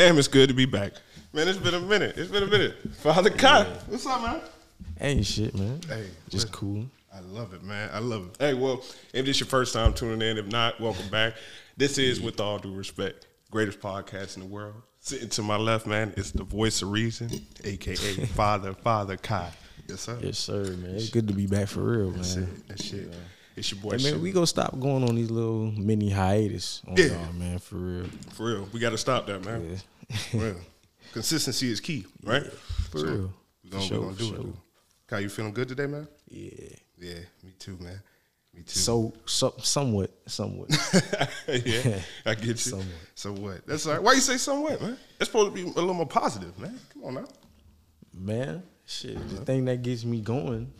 Damn, 0.00 0.16
it's 0.16 0.28
good 0.28 0.48
to 0.48 0.54
be 0.54 0.64
back. 0.64 0.94
Man, 1.34 1.46
it's 1.46 1.58
been 1.58 1.74
a 1.74 1.78
minute. 1.78 2.16
It's 2.16 2.30
been 2.30 2.42
a 2.42 2.46
minute. 2.46 2.74
Father 3.00 3.28
Kai. 3.28 3.64
What's 3.86 4.06
up, 4.06 4.22
man? 4.22 4.40
Ain't 4.98 5.26
shit, 5.26 5.54
man. 5.54 5.78
Hey, 5.86 6.06
Just 6.30 6.46
listen. 6.46 6.50
cool. 6.52 6.84
I 7.14 7.20
love 7.20 7.52
it, 7.52 7.62
man. 7.62 7.90
I 7.92 7.98
love 7.98 8.28
it. 8.28 8.36
Hey, 8.38 8.54
well, 8.54 8.82
if 9.12 9.26
this 9.26 9.40
your 9.40 9.46
first 9.46 9.74
time 9.74 9.92
tuning 9.92 10.26
in, 10.26 10.38
if 10.38 10.46
not, 10.46 10.80
welcome 10.80 11.06
back. 11.10 11.34
This 11.76 11.98
is, 11.98 12.18
with 12.18 12.40
all 12.40 12.58
due 12.58 12.72
respect, 12.72 13.26
greatest 13.50 13.78
podcast 13.80 14.38
in 14.38 14.42
the 14.44 14.48
world. 14.48 14.76
Sitting 15.00 15.28
to 15.28 15.42
my 15.42 15.56
left, 15.56 15.86
man, 15.86 16.14
is 16.16 16.32
the 16.32 16.44
voice 16.44 16.80
of 16.80 16.90
reason, 16.92 17.28
aka 17.64 17.94
Father 18.34 18.72
Father 18.72 19.18
Kai. 19.18 19.52
Yes, 19.86 20.00
sir. 20.00 20.18
Yes, 20.22 20.38
sir, 20.38 20.64
man. 20.78 20.94
It's 20.94 21.10
good 21.10 21.28
to 21.28 21.34
be 21.34 21.46
back 21.46 21.68
for 21.68 21.80
real, 21.82 22.10
That's 22.12 22.36
man. 22.36 22.44
it. 22.44 22.68
That 22.68 22.82
shit. 22.82 23.12
It's 23.56 23.70
your 23.72 23.80
boy. 23.80 23.98
Hey, 23.98 24.12
man, 24.12 24.22
we 24.22 24.32
gonna 24.32 24.46
stop 24.46 24.78
going 24.78 25.02
on 25.08 25.14
these 25.16 25.30
little 25.30 25.72
mini 25.72 26.10
hiatus 26.10 26.82
on 26.86 26.96
Yeah. 26.96 27.06
y'all, 27.06 27.32
man, 27.34 27.58
for 27.58 27.76
real. 27.76 28.06
For 28.32 28.46
real, 28.46 28.68
we 28.72 28.80
got 28.80 28.90
to 28.90 28.98
stop 28.98 29.26
that, 29.26 29.44
man. 29.44 29.70
Yeah. 30.10 30.16
For 30.30 30.36
real. 30.38 30.56
Consistency 31.12 31.70
is 31.70 31.80
key, 31.80 32.06
right? 32.22 32.44
for 32.90 32.98
So, 32.98 33.04
real. 33.06 33.32
We 33.64 33.70
gonna, 33.70 33.82
For 33.82 33.88
sure, 33.88 34.00
we 34.00 34.04
gonna 34.06 34.16
do 34.16 34.24
it. 34.24 34.28
sure. 34.28 34.38
dude. 34.38 34.56
Kai, 35.08 35.18
you 35.20 35.28
feeling 35.28 35.52
good 35.52 35.68
today, 35.68 35.86
man? 35.86 36.06
Yeah. 36.28 36.50
Yeah, 36.98 37.18
me 37.42 37.52
too, 37.58 37.76
man. 37.80 38.00
Me 38.54 38.62
too. 38.62 38.78
So, 38.78 39.12
so 39.26 39.54
somewhat, 39.58 40.10
somewhat. 40.26 40.70
yeah, 41.48 42.00
I 42.26 42.34
get 42.34 42.46
you. 42.46 42.54
Somewhat. 42.56 42.86
So 43.14 43.32
what? 43.32 43.66
That's 43.66 43.86
all 43.86 43.94
right. 43.94 44.02
Why 44.02 44.12
you 44.14 44.20
say 44.20 44.36
somewhat, 44.36 44.80
man? 44.82 44.96
It's 45.20 45.30
supposed 45.30 45.54
to 45.54 45.62
be 45.64 45.68
a 45.68 45.72
little 45.72 45.94
more 45.94 46.06
positive, 46.06 46.58
man. 46.58 46.78
Come 46.92 47.04
on 47.04 47.14
now. 47.14 47.24
man, 48.14 48.62
shit. 48.86 49.14
The 49.16 49.36
uh-huh. 49.36 49.44
thing 49.44 49.64
that 49.66 49.82
gets 49.82 50.04
me 50.04 50.20
going 50.20 50.72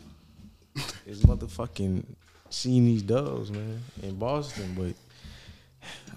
is 1.05 1.23
motherfucking 1.23 2.03
seeing 2.51 2.85
these 2.85 3.01
doves, 3.01 3.51
man, 3.51 3.81
in 4.03 4.15
Boston. 4.15 4.75
But 4.77 4.93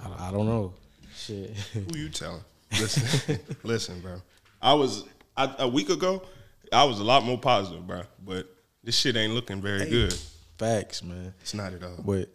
I, 0.05 0.29
I 0.29 0.31
don't 0.31 0.47
know. 0.47 0.75
Shit. 1.17 1.51
Who 1.73 1.99
you 1.99 2.09
telling? 2.09 2.43
Listen, 2.73 3.39
listen, 3.63 4.01
bro. 4.01 4.21
I 4.61 4.75
was 4.75 5.05
I, 5.37 5.55
a 5.61 5.69
week 5.69 5.91
ago. 5.91 6.23
I 6.73 6.83
was 6.83 6.99
a 6.99 7.05
lot 7.05 7.23
more 7.23 7.39
positive, 7.39 7.87
bro. 7.87 8.03
But 8.25 8.53
this 8.83 8.97
shit 8.97 9.17
ain't 9.17 9.33
looking 9.33 9.63
very 9.63 9.89
good. 9.89 10.17
Facts, 10.59 11.03
man. 11.03 11.35
It's 11.41 11.55
not 11.55 11.73
at 11.73 11.85
all. 11.85 12.03
But 12.05 12.31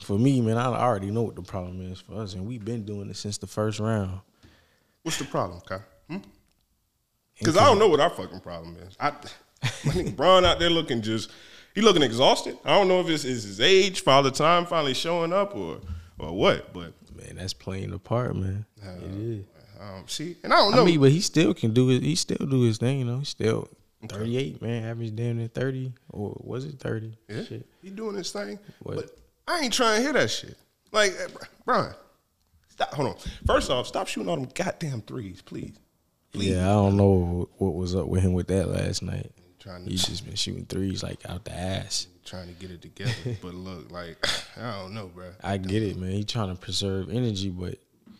for 0.00 0.18
me, 0.18 0.40
man, 0.40 0.58
I 0.58 0.66
already 0.66 1.10
know 1.10 1.22
what 1.22 1.34
the 1.34 1.42
problem 1.42 1.80
is 1.90 2.00
for 2.00 2.14
us, 2.20 2.34
and 2.34 2.46
we've 2.46 2.64
been 2.64 2.84
doing 2.84 3.10
it 3.10 3.16
since 3.16 3.38
the 3.38 3.46
first 3.46 3.80
round. 3.80 4.20
What's 5.02 5.18
the 5.18 5.24
problem, 5.24 5.60
Kai? 5.66 5.80
Hmm? 6.08 6.18
Because 7.38 7.56
I 7.56 7.64
don't 7.64 7.78
know 7.78 7.88
what 7.88 8.00
our 8.00 8.10
fucking 8.10 8.40
problem 8.40 8.76
is. 8.86 8.96
I, 9.00 9.10
my 9.84 9.92
nigga 9.92 10.14
Bron 10.14 10.44
out 10.44 10.58
there 10.58 10.70
looking 10.70 11.02
just, 11.02 11.30
he 11.74 11.80
looking 11.80 12.02
exhausted. 12.02 12.58
I 12.64 12.74
don't 12.76 12.88
know 12.88 13.00
if 13.00 13.08
it's, 13.08 13.24
it's 13.24 13.44
his 13.44 13.60
age, 13.60 14.02
father 14.02 14.30
time 14.30 14.66
finally 14.66 14.94
showing 14.94 15.32
up, 15.32 15.54
or 15.56 15.80
or 16.18 16.32
what. 16.32 16.72
But 16.72 16.94
Man, 17.16 17.36
that's 17.36 17.52
playing 17.52 17.92
a 17.92 17.98
part, 17.98 18.34
man. 18.34 18.64
it 18.82 19.02
is. 19.18 19.44
um, 19.80 20.04
see, 20.06 20.36
and 20.42 20.52
I 20.52 20.56
don't 20.56 20.74
know. 20.74 20.82
I 20.82 20.84
mean, 20.86 21.00
but 21.00 21.10
he 21.12 21.20
still 21.20 21.52
can 21.54 21.72
do 21.74 21.90
it. 21.90 22.02
He 22.02 22.14
still 22.14 22.46
do 22.46 22.62
his 22.62 22.78
thing, 22.78 23.00
you 23.00 23.04
know. 23.04 23.18
He's 23.18 23.28
still 23.28 23.68
thirty 24.08 24.36
eight, 24.38 24.62
man. 24.62 24.84
Average 24.84 25.14
damn 25.16 25.36
near 25.38 25.48
thirty, 25.48 25.92
or 26.10 26.34
was 26.42 26.64
it 26.64 26.78
thirty? 26.80 27.16
Yeah, 27.28 27.44
Shit. 27.44 27.66
he 27.82 27.90
doing 27.90 28.16
his 28.16 28.32
thing. 28.32 28.58
What? 28.82 28.96
But 28.96 29.10
I 29.46 29.60
ain't 29.60 29.72
trying 29.72 29.96
to 29.96 30.02
hear 30.02 30.12
that 30.14 30.30
shit. 30.30 30.56
Like, 30.92 31.12
eh, 31.12 31.26
Brian, 31.66 31.94
stop. 32.68 32.94
Hold 32.94 33.08
on. 33.08 33.16
First 33.46 33.70
off, 33.70 33.86
stop 33.86 34.08
shooting 34.08 34.28
all 34.30 34.36
them 34.36 34.48
goddamn 34.54 35.02
threes, 35.02 35.42
please. 35.42 35.74
Please. 36.32 36.48
Yeah, 36.52 36.70
I 36.70 36.72
don't 36.74 36.96
know 36.96 37.48
what 37.58 37.74
was 37.74 37.94
up 37.94 38.06
with 38.06 38.22
him 38.22 38.32
with 38.32 38.46
that 38.48 38.68
last 38.68 39.02
night. 39.02 39.30
Trying 39.60 39.84
to 39.84 39.90
He's 39.90 40.06
just 40.06 40.24
been 40.24 40.36
shooting 40.36 40.64
threes 40.64 41.02
like 41.02 41.28
out 41.28 41.44
the 41.44 41.52
ass. 41.52 42.06
trying 42.24 42.48
to 42.48 42.54
get 42.54 42.70
it 42.70 42.80
together. 42.80 43.12
but 43.42 43.54
look, 43.54 43.90
like, 43.90 44.26
I 44.56 44.80
don't 44.80 44.94
know, 44.94 45.08
bro. 45.08 45.26
I 45.42 45.58
get 45.58 45.82
it, 45.82 45.98
man. 45.98 46.12
He 46.12 46.24
trying 46.24 46.48
to 46.48 46.58
preserve 46.58 47.10
energy, 47.10 47.50
but 47.50 47.76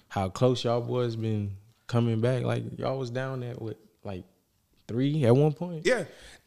how 0.09 0.29
close 0.29 0.65
y'all 0.65 0.83
boys 0.83 1.17
been 1.17 1.53
coming 1.87 2.21
back? 2.21 2.43
Like 2.43 2.79
y'all 2.79 2.99
was 2.99 3.11
down 3.11 3.43
at 3.43 3.61
what, 3.61 3.79
like 4.05 4.25
three 4.87 5.25
at 5.25 5.35
one 5.35 5.55
point? 5.55 5.87
Yeah, 5.87 6.05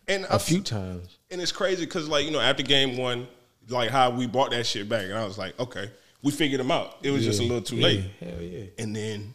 and 0.08 0.26
a 0.30 0.38
few 0.38 0.62
times. 0.62 1.18
And 1.32 1.42
it's 1.42 1.52
crazy 1.52 1.86
because, 1.86 2.08
like, 2.08 2.26
you 2.26 2.32
know, 2.32 2.40
after 2.40 2.62
game 2.62 2.96
one, 2.96 3.28
like 3.70 3.90
how 3.90 4.12
we 4.12 4.28
brought 4.28 4.52
that 4.52 4.66
shit 4.66 4.88
back, 4.88 5.06
and 5.06 5.16
I 5.16 5.26
was 5.26 5.40
like, 5.40 5.60
okay, 5.60 5.90
we 6.22 6.32
figured 6.32 6.60
him 6.62 6.70
out. 6.70 6.98
It 7.02 7.10
was 7.10 7.24
just 7.24 7.40
a 7.40 7.44
little 7.44 7.62
too 7.62 7.78
yeah, 7.78 7.84
late. 7.84 8.04
Hell 8.20 8.42
yeah. 8.42 8.66
And 8.78 8.96
then 8.96 9.34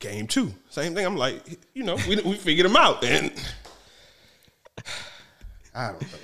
game 0.00 0.26
two, 0.26 0.52
same 0.68 0.94
thing. 0.94 1.06
I'm 1.06 1.16
like, 1.16 1.42
you 1.72 1.84
know, 1.84 1.96
we 2.08 2.16
we 2.16 2.36
figured 2.36 2.66
him 2.66 2.76
out, 2.76 3.02
and 3.04 3.32
I 5.74 5.88
don't 5.88 6.02
know, 6.02 6.08
man. 6.08 6.20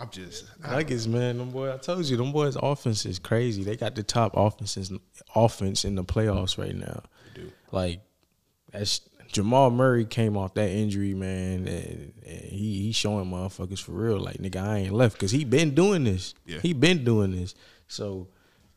I'm 0.00 0.10
just, 0.10 0.44
I, 0.64 0.70
Nuggets, 0.70 1.08
man, 1.08 1.38
them 1.38 1.50
boy. 1.50 1.72
I 1.72 1.76
told 1.76 2.04
you, 2.04 2.16
them 2.16 2.30
boys' 2.30 2.56
offense 2.56 3.04
is 3.04 3.18
crazy. 3.18 3.64
They 3.64 3.76
got 3.76 3.96
the 3.96 4.04
top 4.04 4.32
offenses 4.36 4.92
offense 5.34 5.84
in 5.84 5.96
the 5.96 6.04
playoffs 6.04 6.56
right 6.56 6.76
now. 6.76 7.02
They 7.34 7.42
do. 7.42 7.52
Like, 7.72 8.00
that's 8.70 9.00
Jamal 9.32 9.70
Murray 9.70 10.04
came 10.04 10.36
off 10.36 10.54
that 10.54 10.70
injury, 10.70 11.14
man, 11.14 11.66
and, 11.66 12.12
and 12.24 12.40
he 12.44 12.82
he 12.82 12.92
showing 12.92 13.26
motherfuckers 13.26 13.80
for 13.80 13.92
real. 13.92 14.18
Like, 14.18 14.38
nigga, 14.38 14.62
I 14.62 14.78
ain't 14.78 14.94
left 14.94 15.16
because 15.16 15.32
he 15.32 15.44
been 15.44 15.74
doing 15.74 16.04
this. 16.04 16.34
Yeah. 16.46 16.60
He 16.60 16.72
been 16.72 17.04
doing 17.04 17.32
this. 17.32 17.54
So 17.88 18.28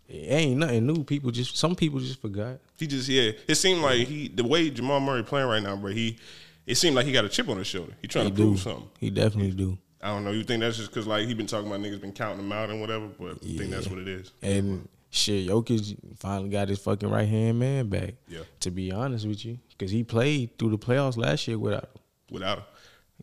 it 0.08 0.32
ain't 0.32 0.60
nothing 0.60 0.86
new. 0.86 1.04
People 1.04 1.32
just 1.32 1.56
some 1.56 1.76
people 1.76 2.00
just 2.00 2.20
forgot. 2.22 2.60
he 2.78 2.88
just, 2.88 3.08
yeah. 3.08 3.32
It 3.48 3.56
seemed 3.56 3.82
like 3.82 4.08
he, 4.08 4.28
the 4.28 4.44
way 4.44 4.70
Jamal 4.70 5.00
Murray 5.00 5.24
playing 5.24 5.48
right 5.48 5.64
now, 5.64 5.76
bro. 5.76 5.92
He, 5.92 6.18
it 6.72 6.76
seemed 6.78 6.96
like 6.96 7.06
he 7.06 7.12
got 7.12 7.26
a 7.26 7.30
chip 7.30 7.50
on 7.50 7.58
his 7.58 7.68
shoulder. 7.68 7.94
He 8.02 8.08
trying 8.08 8.26
He 8.26 8.32
to 8.32 8.38
do. 8.38 8.44
prove 8.44 8.60
something. 8.60 8.90
He 9.00 9.10
definitely 9.10 9.52
do. 9.52 9.78
I 10.02 10.08
don't 10.08 10.24
know. 10.24 10.32
You 10.32 10.44
think 10.44 10.62
that's 10.62 10.78
just 10.78 10.90
because 10.90 11.06
like 11.06 11.28
he 11.28 11.34
been 11.34 11.46
talking 11.46 11.68
about 11.68 11.80
niggas 11.82 12.02
been 12.02 12.12
counting 12.14 12.38
them 12.38 12.52
out 12.52 12.70
and 12.70 12.82
whatever, 12.82 13.08
but 13.20 13.38
I 13.44 13.58
think 13.58 13.70
that's 13.70 13.88
what 13.88 14.00
it 14.00 14.08
is. 14.08 14.32
And 14.42 14.88
shit, 15.12 15.48
Jokic 15.48 15.96
finally 16.18 16.50
got 16.50 16.70
his 16.70 16.80
fucking 16.80 17.10
right 17.10 17.28
hand 17.28 17.60
man 17.60 17.88
back. 17.88 18.16
Yeah. 18.28 18.40
To 18.62 18.72
be 18.72 18.92
honest 18.92 19.28
with 19.28 19.46
you, 19.46 19.60
because 19.70 19.92
he 19.92 20.04
played 20.04 20.58
through 20.58 20.72
the 20.72 20.80
playoffs 20.80 21.18
last 21.18 21.48
year 21.48 21.60
without 21.60 21.84
him. 21.84 21.90
without 22.32 22.58
him. 22.60 22.64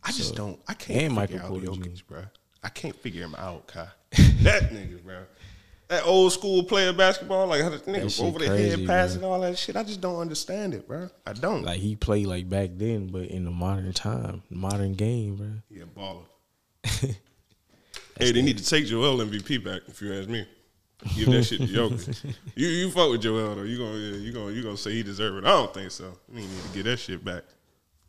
I 0.03 0.11
just 0.13 0.35
don't. 0.35 0.57
I 0.67 0.73
can't 0.75 0.89
and 1.01 1.17
figure 1.19 1.37
Michael 1.37 1.39
out 1.39 1.47
Porter 1.49 1.65
Jokic, 1.81 2.07
bro. 2.07 2.23
I 2.63 2.69
can't 2.69 2.95
figure 2.95 3.23
him 3.23 3.35
out, 3.35 3.67
Kai. 3.67 3.87
that 4.43 4.69
nigga, 4.71 5.03
bro. 5.03 5.23
That 5.89 6.05
old 6.05 6.31
school 6.31 6.63
player 6.63 6.93
basketball, 6.93 7.47
like 7.47 7.63
how 7.63 7.69
the 7.69 7.79
nigga 7.79 8.23
over 8.23 8.37
the 8.37 8.45
crazy, 8.45 8.77
head 8.77 8.87
pass 8.87 9.15
bro. 9.15 9.23
and 9.23 9.33
all 9.33 9.41
that 9.41 9.57
shit. 9.57 9.75
I 9.75 9.81
just 9.81 9.99
don't 9.99 10.19
understand 10.19 10.75
it, 10.75 10.87
bro. 10.87 11.09
I 11.25 11.33
don't. 11.33 11.63
Like 11.63 11.79
he 11.79 11.95
played 11.95 12.27
like 12.27 12.47
back 12.47 12.69
then, 12.75 13.07
but 13.07 13.23
in 13.23 13.43
the 13.43 13.49
modern 13.49 13.91
time, 13.93 14.43
modern 14.51 14.93
game, 14.93 15.35
bro. 15.35 15.47
yeah, 15.71 15.85
baller. 15.97 16.25
hey, 18.19 18.31
they 18.31 18.41
need 18.43 18.59
to 18.59 18.65
take 18.65 18.85
Joel 18.85 19.17
MVP 19.17 19.63
back. 19.63 19.81
If 19.87 19.99
you 20.03 20.13
ask 20.13 20.29
me, 20.29 20.47
give 21.15 21.31
that 21.31 21.43
shit 21.43 21.61
to 21.61 21.65
Jokic. 21.65 22.35
you 22.55 22.67
you 22.67 22.91
fuck 22.91 23.09
with 23.09 23.23
Joel 23.23 23.55
though. 23.55 23.63
You 23.63 23.79
gonna 23.79 23.97
yeah, 23.97 24.17
you 24.17 24.31
gonna 24.31 24.51
you 24.51 24.61
gonna 24.61 24.77
say 24.77 24.91
he 24.91 25.01
deserve 25.01 25.37
it? 25.37 25.45
I 25.45 25.49
don't 25.49 25.73
think 25.73 25.89
so. 25.89 26.13
You 26.31 26.41
need 26.41 26.49
to 26.49 26.77
get 26.77 26.83
that 26.83 26.97
shit 26.97 27.25
back. 27.25 27.45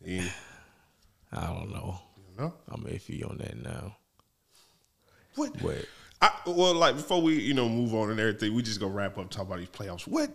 Yeah, 0.04 0.28
I 1.32 1.46
don't 1.46 1.70
know. 1.70 1.98
you 2.28 2.42
know 2.42 2.52
I'm 2.68 2.82
iffy 2.84 3.28
on 3.28 3.38
that 3.38 3.56
now. 3.56 3.96
what? 5.34 5.54
But 5.62 5.86
I, 6.22 6.30
well, 6.46 6.74
like 6.74 6.96
before 6.96 7.22
we 7.22 7.40
you 7.40 7.54
know 7.54 7.68
move 7.68 7.94
on 7.94 8.10
and 8.10 8.20
everything, 8.20 8.54
we 8.54 8.62
just 8.62 8.80
gonna 8.80 8.92
wrap 8.92 9.18
up 9.18 9.30
talk 9.30 9.46
about 9.46 9.58
these 9.58 9.68
playoffs. 9.68 10.06
What 10.06 10.30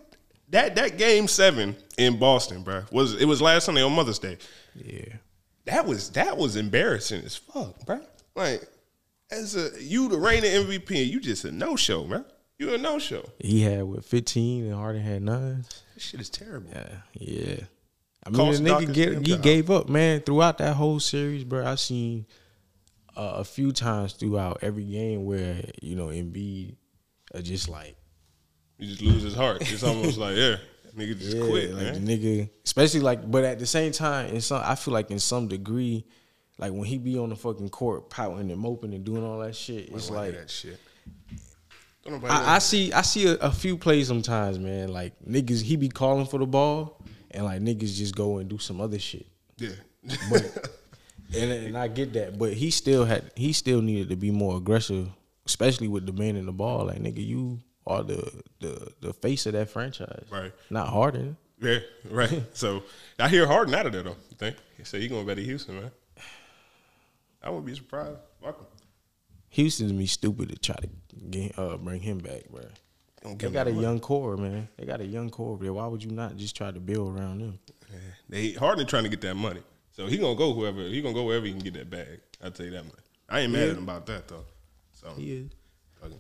that 0.50 0.76
that 0.76 0.98
game 0.98 1.28
seven 1.28 1.76
in 1.98 2.18
Boston, 2.18 2.64
bro, 2.64 2.84
was 2.92 3.14
it 3.20 3.26
was 3.26 3.42
last 3.42 3.66
Sunday 3.66 3.84
on 3.84 3.94
Mother's 3.94 4.20
Day. 4.20 4.38
yeah, 4.76 5.16
That 5.66 5.86
was 5.86 6.12
that 6.12 6.38
was 6.38 6.56
embarrassing 6.56 7.24
as 7.24 7.36
fuck, 7.36 7.86
bro. 7.86 8.02
Like 8.36 8.68
as 9.32 9.56
a 9.56 9.72
you 9.80 10.10
the 10.10 10.18
reigning 10.18 10.52
MVP, 10.52 10.90
and 10.90 11.12
you 11.12 11.20
just 11.20 11.46
a 11.46 11.52
no 11.52 11.76
show, 11.76 12.04
bro. 12.04 12.26
You 12.58 12.74
a 12.74 12.78
no 12.78 13.00
show. 13.00 13.30
he 13.40 13.62
had 13.62 13.84
what 13.84 14.06
15 14.06 14.66
and 14.66 14.74
Harden 14.74 15.02
had 15.02 15.22
nine. 15.22 15.66
This 15.94 16.04
shit 16.04 16.22
is 16.22 16.30
terrible. 16.30 16.70
Yeah, 16.72 16.90
yeah. 17.14 17.56
I 18.26 18.30
mean, 18.30 18.38
Cost 18.38 18.64
the 18.64 18.70
nigga 18.70 18.94
get, 18.94 19.28
he 19.28 19.38
gave 19.38 19.70
up, 19.70 19.88
man. 19.90 20.22
Throughout 20.22 20.58
that 20.60 20.74
whole 20.76 21.00
series, 21.00 21.44
bro, 21.44 21.66
I 21.66 21.76
seen 21.76 22.26
uh, 23.16 23.36
a 23.38 23.44
few 23.44 23.72
times 23.72 24.14
throughout 24.14 24.60
every 24.62 24.84
game 24.86 25.26
where 25.26 25.62
you 25.82 25.96
know 25.96 26.08
Embiid 26.08 26.76
are 27.34 27.42
just 27.42 27.70
like 27.70 27.96
You 28.78 28.88
just 28.88 29.02
lose 29.02 29.24
his 29.24 29.36
heart. 29.36 29.62
It's 29.62 29.84
almost 29.84 30.18
like 30.18 30.36
yeah, 30.36 30.58
nigga 30.98 31.18
just 31.20 31.38
Yeah, 31.38 31.46
quit, 31.46 31.72
like 31.74 31.84
man. 31.84 32.06
the 32.06 32.18
nigga, 32.18 32.50
especially 32.66 33.00
like, 33.02 33.30
but 33.30 33.44
at 33.44 33.60
the 33.60 33.66
same 33.66 33.92
time, 33.92 34.28
in 34.34 34.42
some, 34.42 34.62
I 34.64 34.76
feel 34.76 34.94
like 34.94 35.12
in 35.12 35.20
some 35.20 35.48
degree, 35.48 36.06
like 36.58 36.72
when 36.72 36.84
he 36.86 36.98
be 36.98 37.18
on 37.18 37.30
the 37.30 37.36
fucking 37.36 37.70
court 37.70 38.10
pouting 38.10 38.50
and 38.52 38.60
moping 38.60 38.94
and 38.94 39.04
doing 39.04 39.24
all 39.24 39.40
that 39.40 39.56
shit, 39.56 39.90
it's 39.90 40.08
Don't 40.08 40.16
wanna 40.16 40.26
hear 40.28 40.34
like 40.34 40.42
that 40.42 40.52
shit. 40.52 40.80
I, 42.30 42.56
I 42.56 42.60
see, 42.60 42.94
I 42.94 43.02
see 43.02 43.26
a, 43.28 43.34
a 43.36 43.52
few 43.52 43.78
plays 43.78 44.08
sometimes, 44.08 44.60
man. 44.60 44.90
Like 44.90 45.14
niggas, 45.28 45.62
he 45.64 45.76
be 45.76 45.90
calling 45.90 46.28
for 46.28 46.38
the 46.40 46.46
ball, 46.46 47.02
and 47.32 47.46
like 47.46 47.62
niggas 47.62 47.96
just 47.96 48.16
go 48.16 48.38
and 48.38 48.48
do 48.50 48.58
some 48.60 48.80
other 48.80 49.00
shit. 49.00 49.26
yeah. 49.58 49.70
But 50.30 50.70
and 51.34 51.52
and 51.52 51.78
I 51.78 51.88
get 51.88 52.14
that, 52.14 52.38
but 52.38 52.54
he 52.54 52.72
still 52.72 53.06
had, 53.06 53.32
he 53.36 53.54
still 53.54 53.82
needed 53.82 54.10
to 54.10 54.16
be 54.16 54.32
more 54.32 54.58
aggressive, 54.58 55.10
especially 55.46 55.88
with 55.88 56.06
demanding 56.06 56.46
the 56.46 56.52
ball. 56.52 56.86
Like 56.86 57.00
nigga, 57.00 57.26
you 57.26 57.60
are 57.88 58.04
the 58.04 58.44
the 58.60 58.92
the 59.02 59.14
face 59.14 59.46
of 59.46 59.54
that 59.54 59.70
franchise, 59.70 60.26
Right. 60.30 60.52
Not 60.70 60.90
Harden. 60.90 61.38
Yeah, 61.62 61.80
right. 62.10 62.44
so 62.54 62.84
I 63.18 63.30
hear 63.30 63.48
Harden 63.48 63.74
out 63.74 63.86
of 63.86 63.94
there 63.94 64.04
though. 64.04 64.18
You 64.30 64.38
think? 64.38 64.58
Said 64.84 65.02
he 65.02 65.08
going 65.08 65.26
back 65.26 65.38
to 65.38 65.44
Houston, 65.44 65.82
man. 65.82 65.92
I 67.42 67.50
wouldn't 67.50 67.66
be 67.66 67.76
surprised. 67.76 68.18
Welcome. 68.42 68.68
Houston's 69.50 69.94
me 69.94 70.06
stupid 70.06 70.50
to 70.50 70.58
try 70.58 70.76
to 70.76 70.90
get, 71.30 71.58
uh, 71.58 71.78
bring 71.78 72.02
him 72.02 72.20
back, 72.20 72.50
bro. 72.52 72.62
Don't 73.24 73.40
They 73.40 73.50
got 73.50 73.68
a 73.68 73.72
that 73.72 73.82
young 73.82 74.00
core, 74.00 74.38
man. 74.38 74.68
They 74.78 74.86
got 74.86 75.02
a 75.02 75.06
young 75.06 75.30
core 75.32 75.58
there. 75.60 75.74
Why 75.74 75.88
would 75.88 76.04
you 76.04 76.12
not 76.12 76.36
just 76.36 76.56
try 76.56 76.72
to 76.72 76.80
build 76.80 77.18
around 77.18 77.40
them? 77.40 77.60
money. 77.90 78.02
They 78.30 78.52
Harden 78.52 78.86
trying 78.86 79.04
to 79.04 79.10
get 79.10 79.22
that 79.22 79.36
money, 79.36 79.62
so 79.96 80.08
he 80.08 80.18
gonna 80.18 80.36
go 80.36 80.54
whoever 80.54 80.82
he 80.84 81.02
gonna 81.02 81.14
go 81.14 81.24
wherever 81.24 81.46
he 81.46 81.52
can 81.52 81.62
get 81.62 81.74
that 81.76 81.90
bag. 81.90 82.20
I 82.44 82.50
tell 82.50 82.66
you 82.66 82.72
that 82.74 82.86
much. 82.86 82.96
I 83.30 83.42
ain't 83.42 83.52
mad 83.54 83.60
Yeah. 83.64 83.72
at 83.72 83.78
him 83.78 83.84
about 83.84 84.06
that 84.08 84.28
though. 84.28 84.46
So 84.94 85.14
Yeah. 85.18 85.42
Okay. 86.04 86.16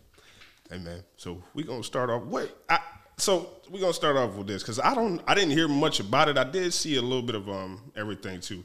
Hey 0.70 0.78
man, 0.80 1.04
so 1.18 1.44
we 1.54 1.64
gonna 1.64 1.84
start 1.84 2.10
off. 2.10 2.24
What? 2.24 2.50
I, 2.70 2.80
so 3.18 3.50
we 3.70 3.80
gonna 3.80 3.94
start 3.94 4.18
off 4.18 4.34
with 4.36 4.48
this 4.48 4.62
because 4.64 4.80
I 4.80 4.94
don't. 4.96 5.22
I 5.28 5.36
didn't 5.36 5.52
hear 5.52 5.68
much 5.68 6.00
about 6.00 6.28
it. 6.30 6.38
I 6.38 6.44
did 6.44 6.74
see 6.74 6.96
a 6.98 7.02
little 7.02 7.22
bit 7.22 7.36
of 7.36 7.48
um 7.50 7.92
everything 7.96 8.40
too. 8.42 8.64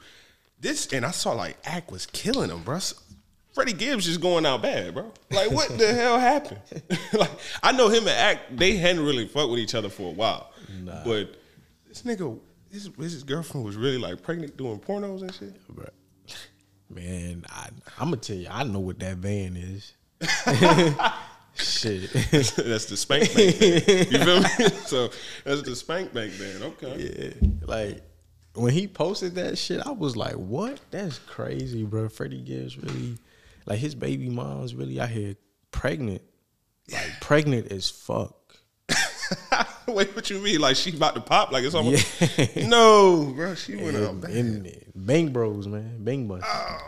This 0.61 0.87
and 0.93 1.05
I 1.07 1.11
saw 1.11 1.33
like 1.33 1.57
AK 1.67 1.91
was 1.91 2.07
killing 2.07 2.51
him, 2.51 2.63
bro. 2.63 2.79
Freddie 3.55 3.73
Gibbs 3.73 4.05
just 4.07 4.21
going 4.21 4.47
out 4.47 4.63
bad, 4.63 4.95
bro. 4.95 5.13
Like 5.31 5.51
what 5.51 5.77
the 5.77 5.93
hell 5.95 6.19
happened? 6.19 6.61
like 7.13 7.31
I 7.63 7.73
know 7.73 7.89
him 7.89 8.07
and 8.09 8.39
AK 8.39 8.57
they 8.59 8.77
hadn't 8.77 9.05
really 9.05 9.27
fucked 9.29 9.51
with 9.51 9.59
each 9.61 9.75
other 9.75 9.89
for 9.89 10.09
a 10.09 10.15
while, 10.15 10.51
Nah. 10.83 11.05
but 11.05 11.35
this 11.89 12.03
nigga, 12.03 12.39
his, 12.71 12.91
his 12.99 13.23
girlfriend 13.25 13.65
was 13.65 13.77
really 13.77 13.99
like 13.99 14.23
pregnant 14.23 14.57
doing 14.57 14.79
pornos 14.79 15.23
and 15.23 15.35
shit. 15.35 15.55
Bruh. 15.75 15.91
Man, 16.89 17.45
I, 17.49 17.69
I'm 17.99 18.07
gonna 18.07 18.17
tell 18.17 18.37
you, 18.37 18.49
I 18.51 18.65
know 18.65 18.81
what 18.81 18.99
that 19.01 19.17
van 19.19 19.57
is. 19.57 19.95
Shit. 21.55 22.11
that's 22.13 22.87
the 22.87 22.97
spank 22.97 23.35
bank. 23.35 23.59
Band. 23.59 24.13
You 24.13 24.19
feel 24.25 24.41
me? 24.41 24.77
so 24.87 25.11
that's 25.45 25.63
the 25.63 25.77
spank 25.77 26.13
bank 26.13 26.33
van. 26.33 26.63
Okay. 26.63 27.35
yeah. 27.43 27.49
Like 27.67 28.03
when 28.55 28.73
he 28.73 28.87
posted 28.89 29.35
that 29.35 29.59
shit, 29.59 29.85
I 29.87 29.91
was 29.91 30.17
like, 30.17 30.35
"What? 30.35 30.81
That's 30.91 31.19
crazy, 31.19 31.85
bro." 31.85 32.09
Freddie 32.09 32.41
Gibbs 32.41 32.79
really, 32.79 33.19
like 33.67 33.79
his 33.79 33.95
baby 33.95 34.29
mom's 34.31 34.75
really 34.75 35.01
out 35.01 35.11
here 35.11 35.37
pregnant, 35.71 36.23
like 36.91 37.21
pregnant 37.21 37.71
as 37.73 37.91
fuck. 37.91 38.37
Wait, 39.95 40.15
what 40.15 40.29
you 40.31 40.39
mean? 40.39 40.61
Like 40.61 40.77
she 40.77 40.95
about 40.95 41.15
to 41.15 41.21
pop? 41.21 41.53
Like 41.53 41.65
it's 41.65 41.75
almost 41.75 42.21
Yeah. 42.39 42.67
no, 42.69 43.33
bro. 43.35 43.55
She 43.55 43.77
went 43.77 43.97
out 43.97 44.11
And, 44.11 44.21
bad. 44.21 44.31
and 44.31 44.85
Bang 44.95 45.33
Bros, 45.33 45.67
man, 45.67 46.03
Bang 46.05 46.27
Bus. 46.29 46.43
oh 46.45 46.79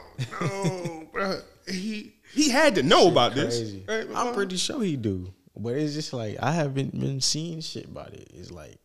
no, 0.40 1.08
bro. 1.12 1.40
He 1.68 2.14
he 2.32 2.50
had 2.50 2.74
to 2.76 2.82
know 2.82 3.08
about 3.08 3.32
Crazy. 3.32 3.84
this. 3.86 4.06
Right, 4.08 4.16
I'm 4.16 4.34
pretty 4.34 4.56
sure 4.56 4.82
he 4.82 4.96
do, 4.96 5.32
but 5.56 5.74
it's 5.74 5.94
just 5.94 6.12
like 6.12 6.36
I 6.42 6.52
haven't 6.52 6.98
been 6.98 7.20
seeing 7.20 7.60
shit 7.60 7.84
about 7.86 8.12
it. 8.14 8.30
It's 8.34 8.50
like, 8.50 8.78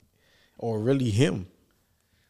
or 0.58 0.80
really 0.80 1.10
him. 1.10 1.48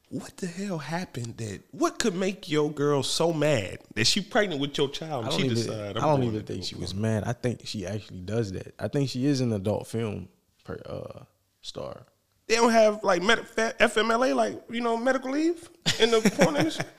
What 0.10 0.38
the 0.38 0.48
hell 0.48 0.78
happened? 0.78 1.36
That 1.38 1.64
what 1.72 2.00
could 2.00 2.16
make 2.16 2.50
your 2.50 2.72
girl 2.72 3.04
so 3.04 3.34
mad 3.34 3.80
that 3.96 4.08
she 4.08 4.22
pregnant 4.22 4.62
with 4.62 4.78
your 4.78 4.88
child? 4.90 5.26
I 5.26 5.28
And 5.28 5.32
don't 5.32 5.40
she 5.40 5.46
even. 5.48 5.56
decide. 5.58 5.98
I 5.98 6.00
don't 6.00 6.24
even 6.24 6.44
think 6.44 6.64
she 6.64 6.76
was 6.76 6.96
mad. 6.96 7.26
I 7.26 7.34
think 7.34 7.62
she 7.66 7.86
actually 7.86 8.22
does 8.22 8.54
that. 8.54 8.74
I 8.80 8.88
think 8.88 9.10
she 9.10 9.26
is 9.26 9.42
an 9.42 9.52
adult 9.52 9.86
film 9.88 10.30
per 10.64 10.80
uh, 10.86 11.24
star. 11.68 12.06
They 12.48 12.56
don't 12.56 12.72
have 12.72 13.04
like 13.04 13.22
med- 13.22 13.46
FMLA, 13.56 14.34
like 14.36 14.62
you 14.70 14.82
know, 14.82 14.96
medical 14.98 15.32
leave 15.32 15.70
in 16.00 16.12
the 16.12 16.22
porn 16.36 16.56
industry. 16.56 16.86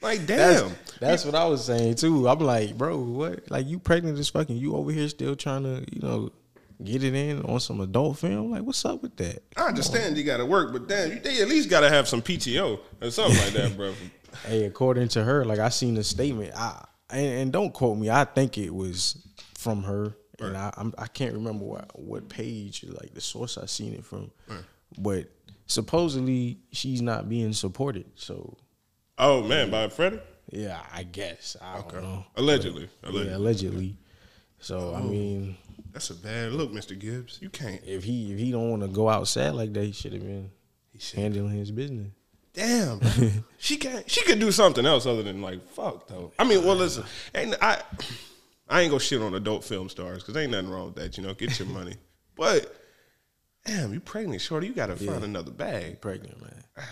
Like 0.00 0.26
That's, 0.26 0.62
damn. 0.62 0.70
that's 1.00 1.24
what 1.24 1.34
I 1.34 1.46
was 1.46 1.64
saying 1.64 1.96
too. 1.96 2.28
I'm 2.28 2.38
like, 2.38 2.78
bro, 2.78 2.98
what? 2.98 3.50
Like 3.50 3.66
you 3.66 3.80
pregnant 3.80 4.16
as 4.16 4.28
fucking? 4.28 4.56
You 4.56 4.76
over 4.76 4.92
here 4.92 5.08
still 5.08 5.34
trying 5.34 5.64
to, 5.64 5.84
you 5.92 6.00
know, 6.00 6.30
get 6.84 7.02
it 7.02 7.16
in 7.16 7.42
on 7.42 7.58
some 7.58 7.80
adult 7.80 8.18
film? 8.18 8.52
Like, 8.52 8.62
what's 8.62 8.84
up 8.84 9.02
with 9.02 9.16
that? 9.16 9.42
I 9.56 9.62
understand 9.64 10.16
you 10.16 10.22
got 10.22 10.36
to 10.36 10.46
work, 10.46 10.72
but 10.72 10.86
damn, 10.86 11.10
you, 11.10 11.18
they 11.18 11.42
at 11.42 11.48
least 11.48 11.68
got 11.68 11.80
to 11.80 11.88
have 11.88 12.06
some 12.06 12.22
PTO 12.22 12.78
or 13.02 13.10
something 13.10 13.36
like 13.38 13.52
that, 13.54 13.76
bro. 13.76 13.92
Hey, 14.46 14.66
according 14.66 15.08
to 15.08 15.24
her, 15.24 15.44
like 15.44 15.58
I 15.58 15.68
seen 15.68 15.96
a 15.96 16.04
statement. 16.04 16.52
I 16.54 16.84
and, 17.10 17.26
and 17.26 17.52
don't 17.52 17.72
quote 17.74 17.98
me. 17.98 18.08
I 18.08 18.22
think 18.24 18.56
it 18.56 18.72
was 18.72 19.26
from 19.56 19.82
her, 19.82 20.14
and 20.40 20.56
I 20.56 20.72
I'm, 20.76 20.94
I 20.98 21.06
can't 21.06 21.34
remember 21.34 21.64
what 21.64 21.90
what 21.98 22.28
page 22.28 22.84
like 22.88 23.14
the 23.14 23.20
source 23.20 23.58
I 23.58 23.66
seen 23.66 23.94
it 23.94 24.04
from, 24.04 24.30
but 24.98 25.26
supposedly 25.66 26.58
she's 26.72 27.02
not 27.02 27.28
being 27.28 27.52
supported. 27.52 28.06
So 28.16 28.56
Oh 29.18 29.42
man, 29.42 29.70
by 29.70 29.88
Freddie. 29.88 30.20
yeah, 30.50 30.80
I 30.94 31.02
guess 31.02 31.56
I 31.60 31.80
don't 31.80 32.02
know. 32.02 32.24
Allegedly, 32.36 32.88
Yeah, 33.02 33.08
allegedly. 33.10 33.34
allegedly. 33.34 33.96
So 34.60 34.92
Oh. 34.94 34.94
I 34.96 35.02
mean, 35.02 35.56
That's 35.92 36.10
a 36.10 36.14
bad 36.14 36.52
look, 36.52 36.72
Mister 36.72 36.94
Gibbs. 36.94 37.38
You 37.40 37.48
can't. 37.50 37.80
if 37.86 38.04
he 38.04 38.32
if 38.32 38.38
he 38.38 38.50
don't 38.50 38.70
want 38.70 38.82
to 38.82 38.88
go 38.88 39.08
outside 39.08 39.50
like 39.50 39.72
that, 39.74 39.84
he 39.84 39.92
should 39.92 40.12
have 40.12 40.22
been 40.22 40.50
handling 41.14 41.50
his 41.56 41.70
business. 41.70 42.08
Damn, 42.54 43.00
she 43.58 43.76
can't. 43.76 44.08
She 44.10 44.24
could 44.24 44.40
do 44.40 44.50
something 44.50 44.84
else 44.84 45.06
other 45.06 45.22
than 45.22 45.40
like 45.42 45.64
fuck 45.68 46.08
though. 46.08 46.32
I 46.38 46.44
mean, 46.44 46.64
well, 46.64 46.74
listen, 46.76 47.04
and 47.34 47.56
I, 47.62 47.80
I 48.68 48.82
ain't 48.82 48.90
gonna 48.90 49.00
shit 49.00 49.22
on 49.22 49.34
adult 49.34 49.64
film 49.64 49.88
stars 49.88 50.22
because 50.22 50.36
ain't 50.36 50.52
nothing 50.52 50.70
wrong 50.70 50.86
with 50.86 50.96
that. 50.96 51.16
You 51.16 51.24
know, 51.24 51.34
get 51.34 51.58
your 51.58 51.68
money. 51.68 51.94
But 52.36 52.72
damn, 53.64 53.92
you 53.92 53.98
pregnant, 53.98 54.40
shorty. 54.40 54.68
You 54.68 54.72
gotta 54.72 54.94
find 54.94 55.24
another 55.24 55.50
bag. 55.50 56.00
Pregnant 56.00 56.40
man. 56.40 56.62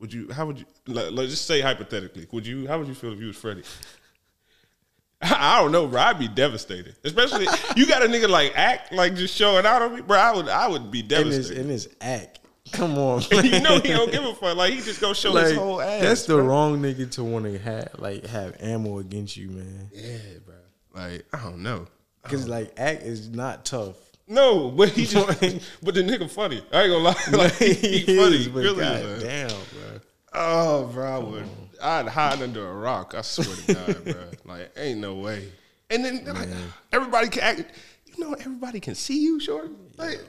Would 0.00 0.12
you? 0.12 0.30
How 0.30 0.44
would 0.44 0.58
you? 0.58 0.66
Let, 0.86 1.14
let's 1.14 1.30
just 1.30 1.46
say 1.46 1.62
hypothetically. 1.62 2.26
Would 2.30 2.46
you? 2.46 2.68
How 2.68 2.78
would 2.78 2.86
you 2.86 2.94
feel 2.94 3.12
if 3.14 3.20
you 3.20 3.28
was 3.28 3.36
Freddie? 3.36 3.62
I 5.22 5.60
don't 5.60 5.72
know, 5.72 5.86
bro. 5.86 6.00
I'd 6.00 6.18
be 6.18 6.28
devastated. 6.28 6.96
Especially 7.04 7.46
you 7.76 7.86
got 7.86 8.02
a 8.02 8.06
nigga 8.06 8.28
like 8.28 8.52
AK 8.56 8.92
like 8.92 9.14
just 9.14 9.34
showing 9.34 9.64
out 9.64 9.80
on 9.82 9.94
me, 9.94 10.00
bro. 10.02 10.18
I 10.18 10.34
would. 10.34 10.48
I 10.48 10.68
would 10.68 10.90
be 10.90 11.00
In 11.00 11.08
his 11.08 11.48
devastated. 11.48 11.60
in 11.60 11.68
his 11.68 11.88
act. 12.02 12.40
Come 12.72 12.98
on, 12.98 13.22
you 13.30 13.60
know 13.60 13.80
he 13.80 13.88
don't 13.88 14.12
give 14.12 14.24
a 14.24 14.34
fuck. 14.34 14.56
Like 14.56 14.72
he 14.74 14.80
just 14.80 15.00
gonna 15.00 15.14
show 15.14 15.32
his 15.34 15.54
whole 15.56 15.80
ass. 15.80 16.02
That's 16.02 16.26
the 16.26 16.34
bro. 16.36 16.44
wrong 16.44 16.80
nigga 16.80 17.10
to 17.12 17.24
want 17.24 17.46
to 17.46 17.58
have 17.58 17.94
like 17.98 18.26
have 18.26 18.56
ammo 18.60 18.98
against 18.98 19.36
you, 19.36 19.48
man. 19.48 19.90
Yeah, 19.92 20.18
bro. 20.44 20.54
Like 20.94 21.24
I 21.32 21.42
don't 21.42 21.62
know. 21.62 21.86
Because 22.22 22.48
like 22.48 22.72
AK 22.78 23.02
is 23.02 23.28
not 23.30 23.64
tough. 23.64 23.96
No, 24.26 24.70
but 24.70 24.90
he 24.90 25.06
just. 25.06 25.26
but 25.82 25.94
the 25.94 26.02
nigga 26.02 26.30
funny. 26.30 26.62
I 26.72 26.82
ain't 26.82 26.92
gonna 26.92 27.04
lie. 27.04 27.14
Like 27.32 27.52
he, 27.56 27.72
he 27.74 28.16
funny. 28.16 28.36
is, 28.36 28.48
really, 28.48 28.80
God 28.80 29.20
damn, 29.20 29.48
bro. 29.48 30.00
Oh, 30.32 30.86
bro, 30.86 31.14
I 31.14 31.18
would. 31.18 31.48
I'd 31.82 32.06
hide 32.08 32.40
under 32.40 32.68
a 32.68 32.74
rock. 32.74 33.14
I 33.16 33.22
swear 33.22 33.48
to 33.56 33.74
God, 33.74 34.04
bro. 34.04 34.24
Like, 34.44 34.70
ain't 34.76 35.00
no 35.00 35.14
way. 35.14 35.48
And 35.90 36.04
then 36.04 36.24
like, 36.24 36.48
everybody 36.92 37.28
can 37.28 37.42
act. 37.42 37.64
You 38.06 38.24
know, 38.24 38.34
everybody 38.34 38.78
can 38.78 38.94
see 38.94 39.20
you, 39.20 39.40
short. 39.40 39.70
Like, 39.96 40.20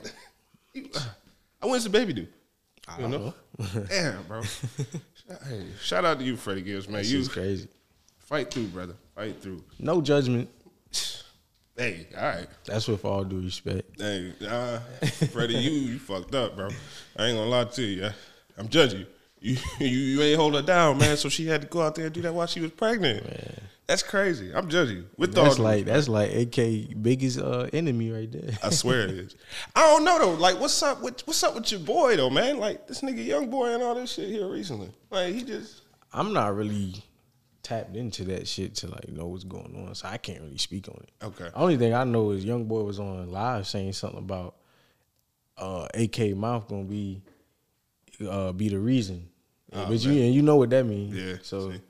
you, 0.74 0.88
uh, 0.96 1.68
when's 1.68 1.84
the 1.84 1.90
baby 1.90 2.12
do? 2.12 2.26
I 2.88 2.96
You 2.96 3.02
don't 3.02 3.10
know? 3.12 3.34
know. 3.58 3.84
Damn, 3.88 4.22
bro. 4.24 4.42
hey, 5.48 5.64
shout 5.80 6.04
out 6.04 6.18
to 6.18 6.24
you, 6.24 6.36
Freddie 6.36 6.62
Gibbs, 6.62 6.88
man. 6.88 7.02
This 7.02 7.12
you 7.12 7.20
is 7.20 7.28
crazy. 7.28 7.68
Fight 8.32 8.50
through, 8.50 8.68
brother. 8.68 8.94
Fight 9.14 9.42
through. 9.42 9.62
No 9.78 10.00
judgment. 10.00 10.48
Hey, 11.74 12.06
all 12.18 12.22
right. 12.22 12.48
That's 12.66 12.86
with 12.86 13.02
all 13.02 13.24
due 13.24 13.40
respect. 13.40 13.98
Hey, 13.98 14.34
uh, 14.46 14.78
Freddie, 15.32 15.54
you 15.54 15.70
you 15.70 15.98
fucked 15.98 16.34
up, 16.34 16.54
bro. 16.54 16.68
I 17.16 17.24
ain't 17.24 17.38
gonna 17.38 17.48
lie 17.48 17.64
to 17.64 17.82
you. 17.82 18.04
I, 18.04 18.12
I'm 18.58 18.68
judging 18.68 19.00
you. 19.00 19.06
You, 19.40 19.56
you. 19.80 19.86
you 19.86 20.22
ain't 20.22 20.38
hold 20.38 20.54
her 20.54 20.60
down, 20.60 20.98
man. 20.98 21.16
So 21.16 21.30
she 21.30 21.46
had 21.46 21.62
to 21.62 21.66
go 21.66 21.80
out 21.80 21.94
there 21.94 22.04
and 22.04 22.14
do 22.14 22.20
that 22.20 22.34
while 22.34 22.46
she 22.46 22.60
was 22.60 22.72
pregnant. 22.72 23.24
Man. 23.24 23.60
That's 23.86 24.02
crazy. 24.02 24.54
I'm 24.54 24.68
judging 24.68 24.98
you. 24.98 25.06
With 25.16 25.34
That's 25.34 25.58
all 25.58 25.64
like 25.64 25.86
that's 25.86 26.10
like 26.10 26.30
AK 26.34 27.02
biggest 27.02 27.38
uh, 27.38 27.70
enemy 27.72 28.10
right 28.10 28.30
there. 28.30 28.50
I 28.62 28.68
swear 28.68 29.04
it 29.04 29.10
is. 29.12 29.34
I 29.74 29.80
don't 29.80 30.04
know 30.04 30.18
though. 30.18 30.34
Like, 30.34 30.60
what's 30.60 30.80
up 30.82 31.00
with 31.00 31.26
what's 31.26 31.42
up 31.42 31.54
with 31.54 31.72
your 31.72 31.80
boy 31.80 32.16
though, 32.16 32.30
man? 32.30 32.58
Like 32.58 32.86
this 32.86 33.00
nigga, 33.00 33.24
young 33.24 33.48
boy, 33.48 33.72
and 33.72 33.82
all 33.82 33.94
this 33.94 34.12
shit 34.12 34.28
here 34.28 34.46
recently. 34.46 34.90
Like 35.10 35.32
he 35.32 35.42
just 35.42 35.80
I'm 36.12 36.34
not 36.34 36.54
really 36.54 37.02
tapped 37.62 37.96
into 37.96 38.24
that 38.24 38.46
shit 38.48 38.74
to 38.76 38.88
like 38.88 39.08
know 39.08 39.26
what's 39.26 39.44
going 39.44 39.86
on, 39.86 39.94
so 39.94 40.08
I 40.08 40.16
can't 40.18 40.40
really 40.40 40.58
speak 40.58 40.88
on 40.88 41.00
it. 41.02 41.24
okay. 41.24 41.48
Only 41.54 41.76
thing 41.76 41.94
I 41.94 42.04
know 42.04 42.30
is 42.30 42.44
Young 42.44 42.64
Boy 42.64 42.82
was 42.82 42.98
on 42.98 43.30
live 43.30 43.66
saying 43.66 43.92
something 43.92 44.18
about 44.18 44.56
uh, 45.58 45.86
AK 45.94 46.36
Mouth 46.36 46.68
gonna 46.68 46.84
be 46.84 47.22
uh, 48.28 48.52
be 48.52 48.68
the 48.68 48.78
reason. 48.78 49.28
Oh, 49.72 49.86
but 49.86 49.98
you 50.04 50.10
and 50.22 50.34
you 50.34 50.42
know 50.42 50.56
what 50.56 50.70
that 50.70 50.84
means. 50.84 51.14
Yeah, 51.14 51.36
So 51.42 51.70
see. 51.70 51.80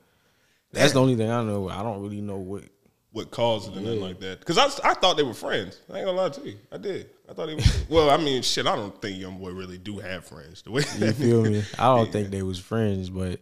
that's 0.71 0.93
the 0.93 1.01
only 1.01 1.15
thing 1.15 1.29
I 1.29 1.43
know. 1.43 1.69
I 1.69 1.83
don't 1.83 2.01
really 2.01 2.21
know 2.21 2.37
what. 2.37 2.63
What 3.11 3.29
caused 3.29 3.69
it 3.71 3.75
and 3.75 3.85
nothing 3.85 4.01
like 4.01 4.19
that? 4.21 4.39
Because 4.39 4.57
I, 4.57 4.89
I 4.89 4.95
thought 4.95 5.17
they 5.17 5.23
were 5.23 5.35
friends. 5.35 5.79
I 5.87 5.97
ain't 5.97 6.05
gonna 6.07 6.17
lie 6.17 6.29
to 6.29 6.49
you. 6.49 6.57
I 6.71 6.77
did. 6.77 7.11
I 7.29 7.33
thought 7.33 7.45
they 7.45 7.53
were. 7.53 7.61
well, 7.87 8.09
I 8.09 8.17
mean, 8.17 8.41
shit. 8.41 8.65
I 8.65 8.75
don't 8.75 8.99
think 8.99 9.19
young 9.19 9.37
boy 9.37 9.51
really 9.51 9.77
do 9.77 9.99
have 9.99 10.25
friends. 10.25 10.63
The 10.63 10.71
way 10.71 10.81
You 10.97 11.11
feel 11.11 11.43
me? 11.43 11.63
I 11.77 11.83
don't 11.95 12.11
think 12.11 12.29
they 12.31 12.41
was 12.41 12.57
friends, 12.57 13.11
but 13.11 13.39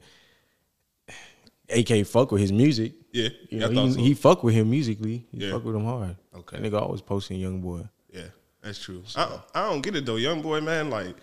AK 1.72 2.06
fuck 2.06 2.32
with 2.32 2.42
his 2.42 2.52
music. 2.52 2.94
Yeah, 3.12 3.30
You 3.50 3.60
know, 3.60 3.70
he, 3.70 3.92
so. 3.94 4.00
he 4.00 4.14
fuck 4.14 4.44
with 4.44 4.54
him 4.56 4.70
musically. 4.70 5.26
He 5.32 5.46
Yeah. 5.46 5.52
fuck 5.52 5.66
with 5.66 5.76
him 5.76 5.84
hard. 5.86 6.16
Okay. 6.36 6.60
That 6.60 6.72
nigga 6.72 6.82
always 6.82 7.02
posting 7.02 7.40
Young 7.40 7.60
Boy. 7.62 7.82
Yeah, 8.14 8.24
that's 8.62 8.80
true. 8.82 9.04
I, 9.16 9.40
I 9.54 9.70
don't 9.70 9.82
get 9.82 9.96
it 9.96 10.06
though, 10.06 10.16
young 10.18 10.42
boy, 10.42 10.62
man. 10.62 10.90
Like 10.90 11.16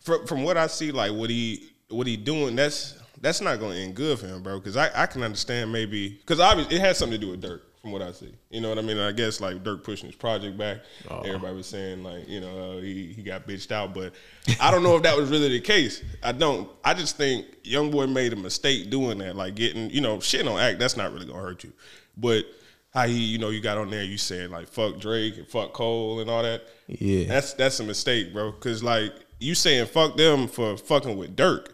from 0.00 0.26
from 0.26 0.42
what 0.42 0.56
I 0.56 0.66
see, 0.66 0.92
like 0.92 1.12
what 1.12 1.30
he 1.30 1.70
what 1.88 2.06
he 2.06 2.16
doing, 2.16 2.56
that's 2.56 2.96
that's 3.20 3.40
not 3.40 3.58
going 3.60 3.76
to 3.76 3.82
end 3.82 3.94
good 3.94 4.18
for 4.18 4.26
him, 4.26 4.42
bro. 4.42 4.58
Because 4.58 4.76
I, 4.76 4.90
I 4.94 5.06
can 5.06 5.22
understand 5.22 5.70
maybe 5.72 6.10
because 6.10 6.40
obviously 6.40 6.76
it 6.76 6.80
has 6.80 6.98
something 6.98 7.20
to 7.20 7.26
do 7.26 7.30
with 7.32 7.42
Durk, 7.42 7.60
from 7.80 7.92
what 7.92 8.02
I 8.02 8.12
see. 8.12 8.32
You 8.50 8.60
know 8.60 8.68
what 8.68 8.78
I 8.78 8.82
mean? 8.82 8.98
I 8.98 9.12
guess 9.12 9.40
like 9.40 9.62
Durk 9.64 9.84
pushing 9.84 10.08
his 10.08 10.16
project 10.16 10.58
back. 10.58 10.78
Everybody 11.24 11.56
was 11.56 11.66
saying 11.66 12.02
like 12.02 12.28
you 12.28 12.40
know 12.40 12.78
uh, 12.78 12.80
he 12.80 13.12
he 13.14 13.22
got 13.22 13.46
bitched 13.46 13.72
out, 13.72 13.94
but 13.94 14.12
I 14.60 14.70
don't 14.70 14.82
know 14.82 14.96
if 14.96 15.02
that 15.02 15.16
was 15.16 15.30
really 15.30 15.48
the 15.48 15.60
case. 15.60 16.02
I 16.22 16.32
don't. 16.32 16.68
I 16.84 16.94
just 16.94 17.16
think 17.16 17.46
young 17.64 17.90
boy 17.90 18.06
made 18.06 18.32
a 18.32 18.36
mistake 18.36 18.90
doing 18.90 19.18
that, 19.18 19.36
like 19.36 19.54
getting 19.54 19.90
you 19.90 20.00
know 20.00 20.20
shit 20.20 20.46
on 20.46 20.60
AK. 20.60 20.78
That's 20.78 20.96
not 20.96 21.12
really 21.12 21.26
gonna 21.26 21.40
hurt 21.40 21.64
you, 21.64 21.72
but. 22.16 22.44
How 22.92 23.06
he, 23.06 23.18
you 23.18 23.38
know, 23.38 23.50
you 23.50 23.60
got 23.60 23.78
on 23.78 23.88
there, 23.88 24.02
you 24.02 24.18
saying 24.18 24.50
like 24.50 24.66
fuck 24.66 24.98
Drake 24.98 25.36
and 25.36 25.46
fuck 25.46 25.72
Cole 25.72 26.18
and 26.18 26.28
all 26.28 26.42
that. 26.42 26.62
Yeah. 26.88 27.28
That's 27.28 27.52
that's 27.52 27.78
a 27.78 27.84
mistake, 27.84 28.32
bro. 28.32 28.50
Cause 28.50 28.82
like 28.82 29.12
you 29.38 29.54
saying 29.54 29.86
fuck 29.86 30.16
them 30.16 30.48
for 30.48 30.76
fucking 30.76 31.16
with 31.16 31.36
Durk. 31.36 31.68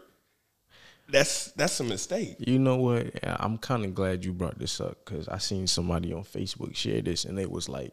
That's 1.08 1.52
that's 1.52 1.78
a 1.80 1.84
mistake. 1.84 2.36
You 2.38 2.58
know 2.58 2.76
what? 2.76 3.10
I'm 3.22 3.58
kind 3.58 3.84
of 3.84 3.94
glad 3.94 4.24
you 4.24 4.32
brought 4.32 4.58
this 4.58 4.80
up 4.80 5.04
because 5.04 5.28
I 5.28 5.38
seen 5.38 5.66
somebody 5.66 6.12
on 6.12 6.24
Facebook 6.24 6.74
share 6.74 7.00
this, 7.00 7.24
and 7.24 7.38
it 7.38 7.50
was 7.50 7.68
like 7.68 7.92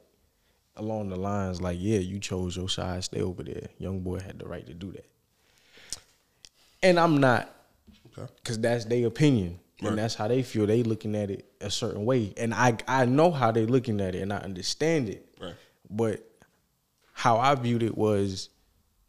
along 0.76 1.10
the 1.10 1.16
lines 1.16 1.62
like, 1.62 1.78
"Yeah, 1.80 2.00
you 2.00 2.20
chose 2.20 2.58
your 2.58 2.70
side, 2.70 3.04
stay 3.04 3.22
over 3.22 3.44
there. 3.44 3.68
Young 3.78 4.00
boy 4.00 4.20
had 4.20 4.40
the 4.40 4.46
right 4.46 4.66
to 4.66 4.74
do 4.74 4.92
that." 4.92 5.06
And 6.82 7.00
I'm 7.00 7.18
not, 7.20 7.50
Okay. 8.18 8.32
because 8.38 8.60
that's 8.60 8.86
their 8.86 9.08
opinion, 9.08 9.60
Right. 9.82 9.90
and 9.90 9.98
that's 9.98 10.16
how 10.16 10.28
they 10.28 10.44
feel. 10.44 10.66
They 10.66 10.84
looking 10.84 11.16
at 11.16 11.30
it 11.32 11.46
a 11.62 11.70
certain 11.72 12.06
way, 12.06 12.34
and 12.38 12.54
I 12.54 12.78
I 12.88 13.06
know 13.06 13.32
how 13.32 13.52
they 13.52 13.66
looking 13.66 14.02
at 14.02 14.16
it, 14.16 14.22
and 14.22 14.34
I 14.34 14.38
understand 14.38 15.10
it. 15.10 15.26
Right. 15.40 15.56
But 15.90 16.28
how 17.14 17.38
I 17.38 17.54
viewed 17.56 17.84
it 17.84 17.96
was 17.98 18.50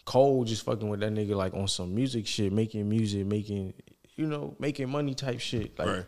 Cole 0.04 0.44
just 0.44 0.62
fucking 0.64 0.88
with 0.88 1.00
that 1.00 1.12
nigga 1.12 1.34
like 1.34 1.54
on 1.54 1.66
some 1.66 1.94
music 1.94 2.26
shit, 2.26 2.52
making 2.52 2.87
music, 2.88 3.26
making 3.26 3.73
you 4.16 4.26
know, 4.26 4.54
making 4.59 4.88
money 4.90 5.14
type 5.14 5.40
shit. 5.40 5.78
Like 5.78 5.88
Right. 5.88 6.04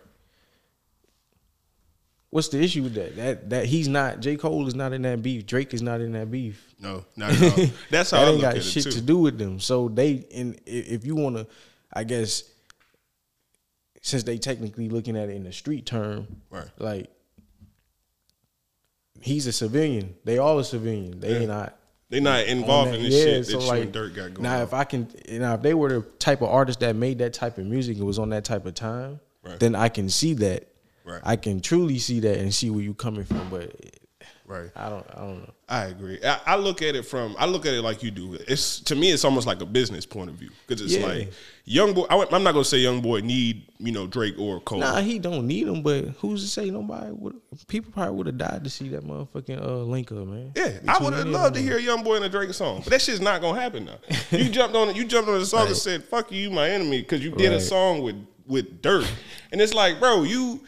what's 2.30 2.48
the 2.48 2.60
issue 2.62 2.82
with 2.82 2.94
that? 2.94 3.16
That 3.16 3.50
that 3.50 3.66
he's 3.66 3.88
not 3.88 4.20
J. 4.20 4.36
Cole 4.36 4.66
is 4.66 4.74
not 4.74 4.92
in 4.92 5.02
that 5.02 5.22
beef. 5.22 5.46
Drake 5.46 5.74
is 5.74 5.82
not 5.82 6.00
in 6.00 6.12
that 6.12 6.30
beef. 6.30 6.74
No, 6.80 7.04
not 7.16 7.30
at 7.32 7.58
all. 7.58 7.66
That's 7.90 8.10
how 8.10 8.18
that 8.20 8.28
I 8.28 8.30
ain't 8.32 8.40
got 8.42 8.62
shit 8.62 8.84
to 8.84 9.00
do 9.00 9.18
with 9.18 9.38
them. 9.38 9.58
So 9.60 9.88
they 9.88 10.26
and 10.34 10.60
if 10.66 11.04
you 11.06 11.14
wanna 11.16 11.46
I 11.92 12.04
guess 12.04 12.44
since 14.02 14.22
they 14.22 14.38
technically 14.38 14.88
looking 14.88 15.16
at 15.16 15.28
it 15.30 15.34
in 15.36 15.42
the 15.44 15.52
street 15.52 15.84
term, 15.86 16.26
Right. 16.50 16.68
like 16.78 17.10
he's 19.20 19.46
a 19.46 19.52
civilian. 19.52 20.14
They 20.24 20.38
all 20.38 20.58
a 20.58 20.64
civilian. 20.64 21.18
They 21.20 21.40
Yeah. 21.40 21.46
not 21.46 21.78
They're 22.08 22.20
not 22.20 22.44
involved 22.46 22.90
on 22.90 22.94
in 22.96 23.02
this 23.02 23.14
Yeah, 23.14 23.24
shit 23.24 23.46
so 23.46 23.58
that 23.58 23.62
you 23.64 23.68
like, 23.68 23.92
Durk 23.92 24.14
got 24.14 24.34
going 24.34 24.42
Now, 24.42 24.56
on. 24.58 24.62
if 24.62 24.72
I 24.74 24.84
can, 24.84 25.08
now 25.28 25.54
if 25.54 25.62
they 25.62 25.74
were 25.74 25.88
the 25.88 26.02
type 26.18 26.40
of 26.40 26.48
artist 26.48 26.80
that 26.80 26.94
made 26.94 27.18
that 27.18 27.32
type 27.32 27.58
of 27.58 27.66
music 27.66 27.96
and 27.96 28.06
was 28.06 28.18
on 28.18 28.30
that 28.30 28.44
type 28.44 28.64
of 28.66 28.74
time, 28.74 29.18
Right. 29.42 29.58
then 29.58 29.74
I 29.74 29.88
can 29.88 30.08
see 30.08 30.34
that. 30.34 30.68
Right. 31.04 31.20
I 31.24 31.36
can 31.36 31.60
truly 31.60 31.98
see 31.98 32.20
that 32.20 32.38
and 32.38 32.52
see 32.54 32.70
where 32.70 32.82
you 32.82 32.94
coming 32.94 33.24
from. 33.24 33.48
But 33.50 33.72
right. 34.46 34.70
I 34.76 34.88
don't, 34.88 35.06
I 35.14 35.20
don't 35.20 35.42
know. 35.42 35.50
I 35.68 35.84
agree. 35.86 36.18
I, 36.24 36.40
I 36.46 36.56
look 36.56 36.80
at 36.80 36.94
it 36.94 37.04
from 37.04 37.34
I 37.38 37.46
look 37.46 37.66
at 37.66 37.74
it 37.74 37.82
like 37.82 38.02
you 38.02 38.10
do. 38.12 38.34
It's 38.46 38.80
to 38.80 38.94
me, 38.94 39.10
it's 39.10 39.24
almost 39.24 39.46
like 39.46 39.60
a 39.60 39.66
business 39.66 40.06
point 40.06 40.30
of 40.30 40.36
view 40.36 40.50
because 40.66 40.80
it's 40.80 40.96
Yeah. 40.96 41.06
like 41.06 41.32
young 41.64 41.92
boy. 41.92 42.06
I, 42.08 42.14
am 42.16 42.44
not 42.44 42.52
gonna 42.52 42.64
say 42.64 42.78
young 42.78 43.00
boy 43.00 43.20
need 43.20 43.66
you 43.78 43.90
know 43.90 44.06
Drake 44.06 44.38
or 44.38 44.60
Cole. 44.60 44.78
Nah, 44.78 45.00
he 45.00 45.18
don't 45.18 45.46
need 45.46 45.66
them. 45.66 45.82
But 45.82 46.04
who's 46.20 46.42
to 46.42 46.48
say 46.48 46.70
nobody 46.70 47.10
would? 47.10 47.34
People 47.66 47.90
probably 47.90 48.14
would 48.14 48.26
have 48.28 48.38
died 48.38 48.62
to 48.62 48.70
see 48.70 48.88
that 48.90 49.04
motherfucking 49.04 49.60
uh, 49.60 49.78
link 49.78 50.12
up, 50.12 50.18
man. 50.18 50.52
Yeah, 50.54 50.78
I 50.86 51.02
would 51.02 51.14
have 51.14 51.26
loved 51.26 51.56
to 51.56 51.60
hear 51.60 51.78
a 51.78 51.82
Young 51.82 52.04
Boy 52.04 52.16
in 52.16 52.22
a 52.22 52.28
Drake 52.28 52.54
song, 52.54 52.82
but 52.84 52.90
that 52.90 53.02
shit's 53.02 53.20
not 53.20 53.40
gonna 53.40 53.60
happen 53.60 53.86
now. 53.86 53.98
You 54.30 54.48
jumped 54.48 54.76
on 54.76 54.90
it. 54.90 54.96
You 54.96 55.04
jumped 55.04 55.28
on 55.28 55.38
the 55.38 55.46
song 55.46 55.66
and 55.66 55.76
said 55.76 56.04
"fuck 56.04 56.30
you, 56.30 56.42
you 56.42 56.50
my 56.50 56.70
enemy" 56.70 57.00
because 57.02 57.24
you 57.24 57.32
did 57.32 57.52
a 57.52 57.60
song 57.60 58.02
with 58.02 58.24
with 58.46 58.82
Durk, 58.82 59.08
and 59.50 59.60
it's 59.60 59.74
like, 59.74 59.98
bro, 59.98 60.22
you. 60.22 60.60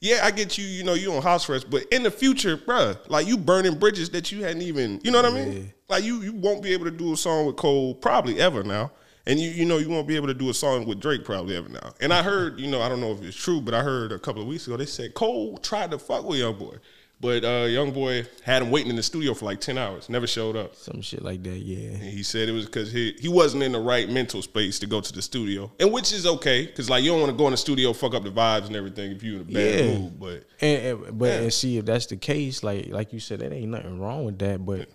Yeah, 0.00 0.20
I 0.22 0.30
get 0.30 0.56
you. 0.56 0.64
You 0.64 0.82
know, 0.82 0.94
you 0.94 1.12
on 1.12 1.22
house 1.22 1.48
arrest, 1.48 1.68
but 1.70 1.84
in 1.92 2.02
the 2.02 2.10
future, 2.10 2.56
bro, 2.56 2.94
like 3.08 3.26
you 3.26 3.36
burning 3.36 3.78
bridges 3.78 4.10
that 4.10 4.32
you 4.32 4.42
hadn't 4.42 4.62
even. 4.62 5.00
You 5.04 5.10
know 5.10 5.22
what 5.22 5.30
I 5.30 5.34
mean? 5.34 5.52
Yeah. 5.52 5.62
Like 5.88 6.04
you, 6.04 6.22
you 6.22 6.32
won't 6.32 6.62
be 6.62 6.72
able 6.72 6.86
to 6.86 6.90
do 6.90 7.12
a 7.12 7.16
song 7.16 7.46
with 7.46 7.56
Cole 7.56 7.94
probably 7.94 8.40
ever 8.40 8.62
now, 8.62 8.92
and 9.26 9.38
you, 9.38 9.50
you 9.50 9.66
know, 9.66 9.76
you 9.76 9.90
won't 9.90 10.08
be 10.08 10.16
able 10.16 10.28
to 10.28 10.34
do 10.34 10.48
a 10.48 10.54
song 10.54 10.86
with 10.86 11.00
Drake 11.00 11.24
probably 11.24 11.54
ever 11.54 11.68
now. 11.68 11.92
And 12.00 12.14
I 12.14 12.22
heard, 12.22 12.58
you 12.58 12.70
know, 12.70 12.80
I 12.80 12.88
don't 12.88 13.00
know 13.00 13.12
if 13.12 13.22
it's 13.22 13.36
true, 13.36 13.60
but 13.60 13.74
I 13.74 13.82
heard 13.82 14.12
a 14.12 14.18
couple 14.18 14.40
of 14.40 14.48
weeks 14.48 14.66
ago 14.66 14.76
they 14.78 14.86
said 14.86 15.12
Cole 15.14 15.58
tried 15.58 15.90
to 15.90 15.98
fuck 15.98 16.24
with 16.24 16.38
Young 16.38 16.58
Boy, 16.58 16.76
but 17.20 17.44
uh, 17.44 17.66
Young 17.66 17.90
Boy 17.92 18.26
had 18.42 18.62
him 18.62 18.70
waiting 18.70 18.88
in 18.90 18.96
the 18.96 19.02
studio 19.02 19.34
for 19.34 19.44
like 19.44 19.60
ten 19.60 19.76
hours, 19.76 20.08
never 20.08 20.26
showed 20.26 20.56
up. 20.56 20.74
Some 20.74 21.02
shit 21.02 21.22
like 21.22 21.42
that. 21.42 21.58
Yeah. 21.58 21.90
And 21.90 22.02
he 22.02 22.22
said 22.22 22.48
it 22.48 22.52
was 22.52 22.64
because 22.66 22.90
he 22.92 23.14
he 23.20 23.28
wasn't 23.28 23.62
in 23.62 23.72
the 23.72 23.80
right 23.80 24.08
mental 24.08 24.40
space 24.42 24.78
to 24.78 24.86
go 24.86 25.00
to 25.00 25.12
the 25.12 25.20
studio, 25.22 25.70
and 25.78 25.92
which 25.92 26.12
is 26.12 26.26
okay 26.26 26.66
because 26.66 26.88
like 26.88 27.04
you 27.04 27.10
don't 27.10 27.20
want 27.20 27.30
to 27.32 27.36
go 27.36 27.46
in 27.46 27.50
the 27.50 27.56
studio 27.56 27.92
fuck 27.92 28.14
up 28.14 28.22
the 28.24 28.30
vibes 28.30 28.66
and 28.66 28.76
everything 28.76 29.12
if 29.12 29.22
you 29.22 29.36
in 29.36 29.40
a 29.42 29.44
bad 29.44 29.54
Yeah. 29.80 29.98
mood. 29.98 30.18
But 30.18 30.44
And, 30.60 30.86
and 31.04 31.18
but 31.18 31.26
Yeah. 31.26 31.40
and 31.40 31.52
see 31.52 31.76
if 31.76 31.84
that's 31.84 32.06
the 32.06 32.16
case, 32.16 32.62
like 32.62 32.88
like 32.88 33.12
you 33.12 33.20
said, 33.20 33.40
there 33.40 33.52
ain't 33.52 33.70
nothing 33.70 34.00
wrong 34.00 34.24
with 34.24 34.38
that. 34.38 34.64
But 34.64 34.88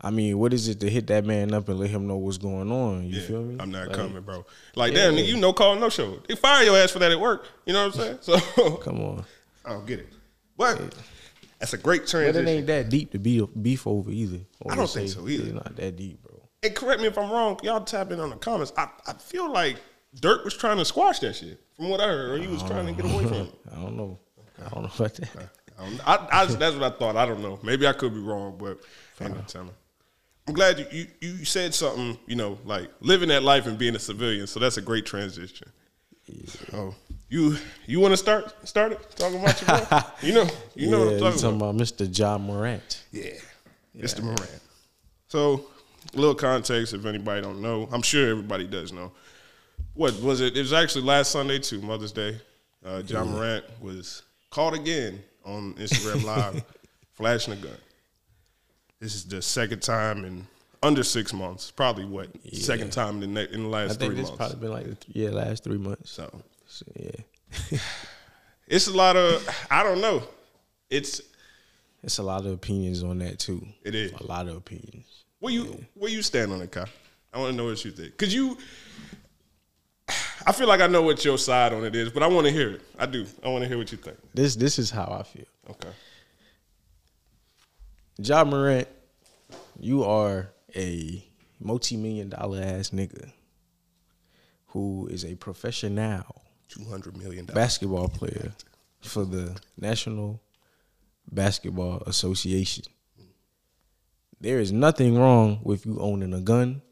I 0.00 0.10
mean, 0.10 0.38
what 0.38 0.52
is 0.54 0.68
it 0.68 0.78
to 0.80 0.88
hit 0.90 1.08
that 1.08 1.24
man 1.24 1.52
up 1.52 1.68
and 1.68 1.78
let 1.78 1.90
him 1.90 2.06
know 2.06 2.16
what's 2.16 2.38
going 2.38 2.70
on? 2.70 3.04
You 3.08 3.18
yeah, 3.20 3.26
feel 3.26 3.42
me? 3.42 3.56
I'm 3.58 3.70
not 3.72 3.88
Like, 3.88 3.96
coming, 3.96 4.22
bro. 4.22 4.44
Like 4.76 4.94
damn, 4.94 5.16
you 5.18 5.36
no 5.36 5.52
call, 5.52 5.74
no 5.76 5.88
show. 5.88 6.20
They 6.28 6.36
fire 6.36 6.62
your 6.64 6.76
ass 6.76 6.90
for 6.92 6.98
that 7.00 7.10
at 7.12 7.18
work. 7.20 7.46
You 7.66 7.72
know 7.74 7.86
what 7.88 7.96
I'm 7.96 8.00
saying? 8.00 8.40
So 8.56 8.76
Come 8.78 9.00
on, 9.00 9.24
I 9.64 9.70
don't 9.70 9.86
get 9.86 10.00
it. 10.00 10.08
But 10.56 10.94
that's 11.58 11.72
a 11.72 11.78
great 11.78 12.06
transition. 12.06 12.44
but 12.44 12.50
it 12.50 12.54
ain't 12.54 12.66
that 12.68 12.88
deep 12.88 13.12
to 13.12 13.18
be 13.18 13.44
beef 13.60 13.86
over 13.86 14.10
either. 14.10 14.38
I 14.68 14.74
don't 14.76 14.88
think 14.88 15.08
so 15.10 15.28
either. 15.28 15.44
It's 15.44 15.52
not 15.54 15.76
that 15.76 15.96
deep, 15.96 16.22
bro. 16.22 16.40
and 16.62 16.74
correct 16.74 17.00
me 17.00 17.06
if 17.08 17.16
I'm 17.18 17.30
wrong. 17.30 17.58
Y'all 17.62 17.84
tap 17.84 18.10
in 18.12 18.20
on 18.20 18.30
the 18.30 18.36
comments. 18.36 18.72
I, 18.76 18.88
I 19.06 19.12
feel 19.14 19.50
like 19.52 19.76
Durk 20.16 20.44
was 20.44 20.56
trying 20.56 20.78
to 20.78 20.84
squash 20.84 21.18
that 21.20 21.34
shit, 21.36 21.60
from 21.76 21.88
what 21.90 22.00
I 22.00 22.06
heard, 22.06 22.30
or 22.30 22.42
he 22.42 22.46
was 22.48 22.62
trying 22.62 22.86
to 22.86 22.92
get 22.92 23.10
away 23.12 23.24
from 23.24 23.34
it. 23.34 23.54
I 23.72 23.76
don't 23.82 23.96
know. 23.96 24.18
I 24.64 24.68
don't 24.70 24.82
know 24.84 24.90
about 24.94 25.14
that. 25.14 25.28
I 25.36 25.84
don't- 25.84 26.08
I, 26.08 26.28
I, 26.42 26.46
that's 26.46 26.74
what 26.74 26.92
I 26.92 26.96
thought. 26.96 27.16
I 27.16 27.24
don't 27.26 27.40
know. 27.40 27.58
Maybe 27.62 27.86
I 27.86 27.92
could 27.92 28.12
be 28.12 28.18
wrong, 28.20 28.56
but 28.58 28.80
no 29.20 29.32
telling. 29.46 29.70
I'm 30.48 30.54
glad 30.54 30.78
you, 30.78 30.86
you 30.90 31.06
you 31.20 31.44
said 31.44 31.72
something. 31.74 32.18
You 32.26 32.34
know, 32.36 32.58
like 32.64 32.90
living 33.00 33.28
that 33.28 33.42
life 33.44 33.66
and 33.66 33.76
being 33.78 33.94
a 33.94 33.98
civilian. 34.00 34.46
So 34.48 34.58
that's 34.58 34.76
a 34.78 34.82
great 34.82 35.06
transition. 35.06 35.70
Oh, 36.72 36.94
you 37.28 37.56
you 37.86 38.00
want 38.00 38.12
to 38.12 38.16
start 38.16 38.54
start 38.66 38.92
it 38.92 39.10
talking 39.16 39.40
about 39.40 39.60
your 39.60 39.78
boy? 39.86 40.08
You 40.26 40.32
know, 40.34 40.46
you 40.74 40.90
know 40.90 40.98
yeah, 40.98 41.04
what 41.04 41.12
I'm 41.14 41.18
talking, 41.20 41.40
talking 41.40 41.56
about. 41.56 41.74
about 41.74 41.82
Mr. 41.82 42.18
Ja 42.18 42.38
Morant. 42.38 43.04
Yeah, 43.12 43.30
Mr. 43.96 44.22
Morant. 44.22 44.60
So, 45.28 45.66
a 46.14 46.16
little 46.16 46.34
context 46.34 46.94
if 46.94 47.04
anybody 47.04 47.42
don't 47.42 47.60
know. 47.60 47.88
I'm 47.92 48.02
sure 48.02 48.30
everybody 48.30 48.66
does 48.66 48.92
know. 48.92 49.12
What 49.94 50.18
was 50.22 50.40
it? 50.40 50.56
It 50.56 50.60
was 50.60 50.72
actually 50.72 51.04
last 51.04 51.30
Sunday 51.32 51.58
too, 51.58 51.80
Mother's 51.82 52.12
Day. 52.12 52.40
Uh, 52.84 53.02
Ja 53.06 53.24
Morant 53.24 53.64
was 53.80 54.22
caught 54.50 54.72
again 54.74 55.20
on 55.44 55.74
Instagram 55.74 56.24
Live, 56.24 56.62
flashing 57.14 57.52
a 57.54 57.56
gun. 57.56 57.76
This 59.00 59.14
is 59.14 59.24
the 59.24 59.42
second 59.42 59.82
time 59.82 60.24
in 60.24 60.46
under 60.82 61.02
six 61.02 61.32
months. 61.32 61.70
Probably 61.70 62.04
what 62.04 62.28
second 62.54 62.92
time 62.92 63.14
in 63.14 63.20
the 63.20 63.26
ne- 63.46 63.52
in 63.52 63.64
the 63.64 63.68
I 63.68 63.84
last 63.86 63.98
think 63.98 64.14
three 64.14 64.22
months. 64.22 64.36
probably 64.36 64.56
been 64.56 64.70
like 64.72 64.86
yeah 65.08 65.30
last 65.30 65.64
three 65.64 65.78
months. 65.78 66.10
so 66.10 66.30
So, 66.68 66.84
yeah, 66.94 67.78
it's 68.68 68.86
a 68.86 68.92
lot 68.92 69.16
of 69.16 69.48
I 69.70 69.82
don't 69.82 70.00
know. 70.00 70.22
It's 70.90 71.20
it's 72.02 72.18
a 72.18 72.22
lot 72.22 72.46
of 72.46 72.52
opinions 72.52 73.02
on 73.02 73.18
that 73.18 73.38
too. 73.38 73.66
It 73.82 73.94
is. 73.94 74.12
a 74.12 74.26
lot 74.26 74.46
of 74.46 74.56
opinions. 74.56 75.24
Where 75.40 75.52
you 75.52 75.84
where 75.94 76.10
you 76.10 76.22
stand 76.22 76.52
on 76.52 76.60
it, 76.60 76.70
Kai? 76.70 76.84
I 77.32 77.38
want 77.38 77.52
to 77.52 77.56
know 77.56 77.64
what 77.64 77.84
you 77.84 77.90
think. 77.90 78.16
Cause 78.16 78.32
you, 78.32 78.58
I 80.46 80.52
feel 80.52 80.68
like 80.68 80.80
I 80.80 80.86
know 80.86 81.02
what 81.02 81.24
your 81.24 81.38
side 81.38 81.72
on 81.72 81.84
it 81.84 81.96
is, 81.96 82.10
but 82.10 82.22
I 82.22 82.26
want 82.26 82.46
to 82.46 82.52
hear 82.52 82.70
it. 82.72 82.82
I 82.98 83.06
do. 83.06 83.26
I 83.42 83.48
want 83.48 83.62
to 83.62 83.68
hear 83.68 83.78
what 83.78 83.90
you 83.90 83.98
think. 83.98 84.18
This 84.34 84.54
this 84.54 84.78
is 84.78 84.90
how 84.90 85.16
I 85.18 85.22
feel. 85.22 85.46
Okay. 85.70 85.90
Ja 88.18 88.44
Morant, 88.44 88.88
you 89.80 90.04
are 90.04 90.50
a 90.76 91.24
multi-million 91.60 92.28
dollar 92.28 92.60
ass 92.60 92.90
nigga 92.90 93.32
who 94.66 95.08
is 95.10 95.24
a 95.24 95.34
professional 95.36 96.42
Two 96.78 96.84
hundred 96.84 97.16
million 97.16 97.44
basketball 97.44 98.08
player 98.08 98.52
for 99.00 99.24
the 99.24 99.58
National 99.76 100.40
Basketball 101.30 102.02
Association. 102.06 102.84
There 104.40 104.60
is 104.60 104.70
nothing 104.70 105.18
wrong 105.18 105.58
with 105.64 105.84
you 105.84 105.98
owning 105.98 106.32
a 106.32 106.40
gun. 106.40 106.82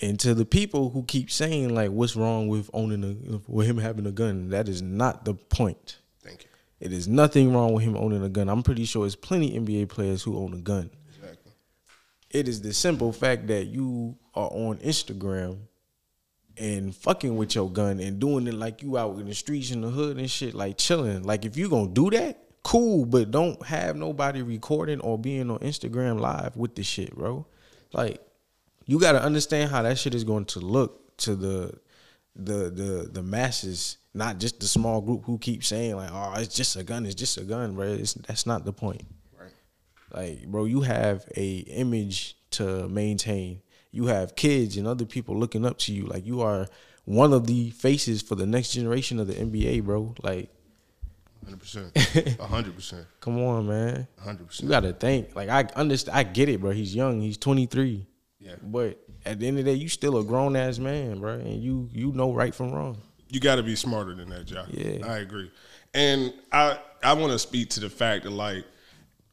And 0.00 0.18
to 0.20 0.32
the 0.32 0.44
people 0.44 0.90
who 0.90 1.02
keep 1.02 1.30
saying 1.30 1.74
like, 1.74 1.90
"What's 1.90 2.16
wrong 2.16 2.48
with 2.48 2.70
owning 2.72 3.04
a 3.04 3.50
with 3.50 3.66
him 3.66 3.78
having 3.78 4.06
a 4.06 4.12
gun?" 4.12 4.48
That 4.48 4.68
is 4.68 4.80
not 4.80 5.24
the 5.24 5.34
point. 5.34 5.98
Thank 6.22 6.44
you. 6.44 6.50
It 6.80 6.92
is 6.92 7.06
nothing 7.08 7.52
wrong 7.52 7.74
with 7.74 7.84
him 7.84 7.96
owning 7.96 8.22
a 8.22 8.28
gun. 8.28 8.48
I'm 8.48 8.62
pretty 8.62 8.86
sure 8.86 9.02
there's 9.02 9.16
plenty 9.16 9.58
NBA 9.58 9.88
players 9.88 10.22
who 10.22 10.38
own 10.38 10.54
a 10.54 10.58
gun. 10.58 10.90
Exactly. 11.14 11.52
It 12.30 12.48
is 12.48 12.62
the 12.62 12.72
simple 12.72 13.12
fact 13.12 13.48
that 13.48 13.66
you 13.66 14.16
are 14.34 14.48
on 14.50 14.78
Instagram 14.78 15.58
and 16.58 16.94
fucking 16.94 17.36
with 17.36 17.54
your 17.54 17.70
gun 17.70 18.00
and 18.00 18.18
doing 18.18 18.46
it 18.46 18.54
like 18.54 18.82
you 18.82 18.98
out 18.98 19.18
in 19.18 19.26
the 19.26 19.34
streets 19.34 19.70
in 19.70 19.80
the 19.80 19.90
hood 19.90 20.18
and 20.18 20.30
shit, 20.30 20.54
like 20.54 20.78
chilling. 20.78 21.22
Like 21.22 21.44
if 21.44 21.56
you 21.56 21.68
gonna 21.68 21.88
do 21.88 22.10
that, 22.10 22.42
cool, 22.62 23.04
but 23.04 23.30
don't 23.30 23.64
have 23.64 23.96
nobody 23.96 24.42
recording 24.42 25.00
or 25.00 25.18
being 25.18 25.50
on 25.50 25.58
Instagram 25.60 26.20
live 26.20 26.56
with 26.56 26.74
the 26.74 26.82
shit, 26.82 27.14
bro. 27.14 27.46
Like 27.92 28.20
you 28.86 28.98
gotta 28.98 29.22
understand 29.22 29.70
how 29.70 29.82
that 29.82 29.98
shit 29.98 30.14
is 30.14 30.24
going 30.24 30.46
to 30.46 30.60
look 30.60 31.16
to 31.18 31.34
the 31.34 31.78
the 32.34 32.70
the 32.70 33.10
the 33.12 33.22
masses, 33.22 33.98
not 34.14 34.38
just 34.38 34.60
the 34.60 34.66
small 34.66 35.00
group 35.00 35.24
who 35.24 35.38
keep 35.38 35.64
saying 35.64 35.96
like, 35.96 36.10
"Oh, 36.12 36.34
it's 36.36 36.54
just 36.54 36.76
a 36.76 36.84
gun, 36.84 37.04
it's 37.04 37.14
just 37.14 37.36
a 37.36 37.44
gun," 37.44 37.74
bro. 37.74 37.86
It's, 37.86 38.14
that's 38.14 38.46
not 38.46 38.64
the 38.64 38.72
point. 38.72 39.02
Right. 39.38 39.52
Like, 40.12 40.46
bro, 40.46 40.64
you 40.64 40.82
have 40.82 41.24
a 41.36 41.58
image 41.58 42.36
to 42.52 42.88
maintain. 42.88 43.60
You 43.90 44.06
have 44.06 44.36
kids 44.36 44.76
and 44.76 44.86
other 44.86 45.04
people 45.04 45.38
looking 45.38 45.64
up 45.64 45.78
to 45.78 45.92
you. 45.92 46.04
Like 46.06 46.26
you 46.26 46.42
are 46.42 46.66
one 47.04 47.32
of 47.32 47.46
the 47.46 47.70
faces 47.70 48.20
for 48.20 48.34
the 48.34 48.46
next 48.46 48.72
generation 48.72 49.18
of 49.18 49.26
the 49.26 49.34
NBA, 49.34 49.84
bro. 49.84 50.14
Like, 50.22 50.50
Hundred 51.44 51.60
percent. 51.60 51.96
hundred 52.40 52.74
percent. 52.74 53.06
come 53.20 53.42
on, 53.42 53.66
man. 53.66 54.06
100%. 54.22 54.62
You 54.62 54.68
gotta 54.68 54.92
think. 54.92 55.34
Like 55.34 55.48
I 55.48 55.62
understand 55.76 56.18
I 56.18 56.22
get 56.24 56.48
it, 56.50 56.60
bro. 56.60 56.72
He's 56.72 56.94
young, 56.94 57.20
he's 57.20 57.38
23. 57.38 58.06
Yeah. 58.38 58.56
But 58.62 58.98
at 59.24 59.38
the 59.38 59.48
end 59.48 59.58
of 59.58 59.64
the 59.64 59.72
day, 59.72 59.76
you 59.78 59.88
still 59.88 60.18
a 60.18 60.24
grown 60.24 60.56
ass 60.56 60.78
man, 60.78 61.20
bro, 61.20 61.34
and 61.34 61.62
you 61.62 61.88
you 61.92 62.12
know 62.12 62.32
right 62.32 62.54
from 62.54 62.72
wrong. 62.72 62.98
You 63.30 63.40
got 63.40 63.56
to 63.56 63.62
be 63.62 63.76
smarter 63.76 64.14
than 64.14 64.28
that, 64.30 64.46
Josh. 64.46 64.68
Yeah. 64.70 65.06
I 65.06 65.18
agree. 65.18 65.50
And 65.94 66.34
I 66.52 66.78
I 67.02 67.14
want 67.14 67.32
to 67.32 67.38
speak 67.38 67.70
to 67.70 67.80
the 67.80 67.90
fact 67.90 68.24
that 68.24 68.30
like 68.30 68.64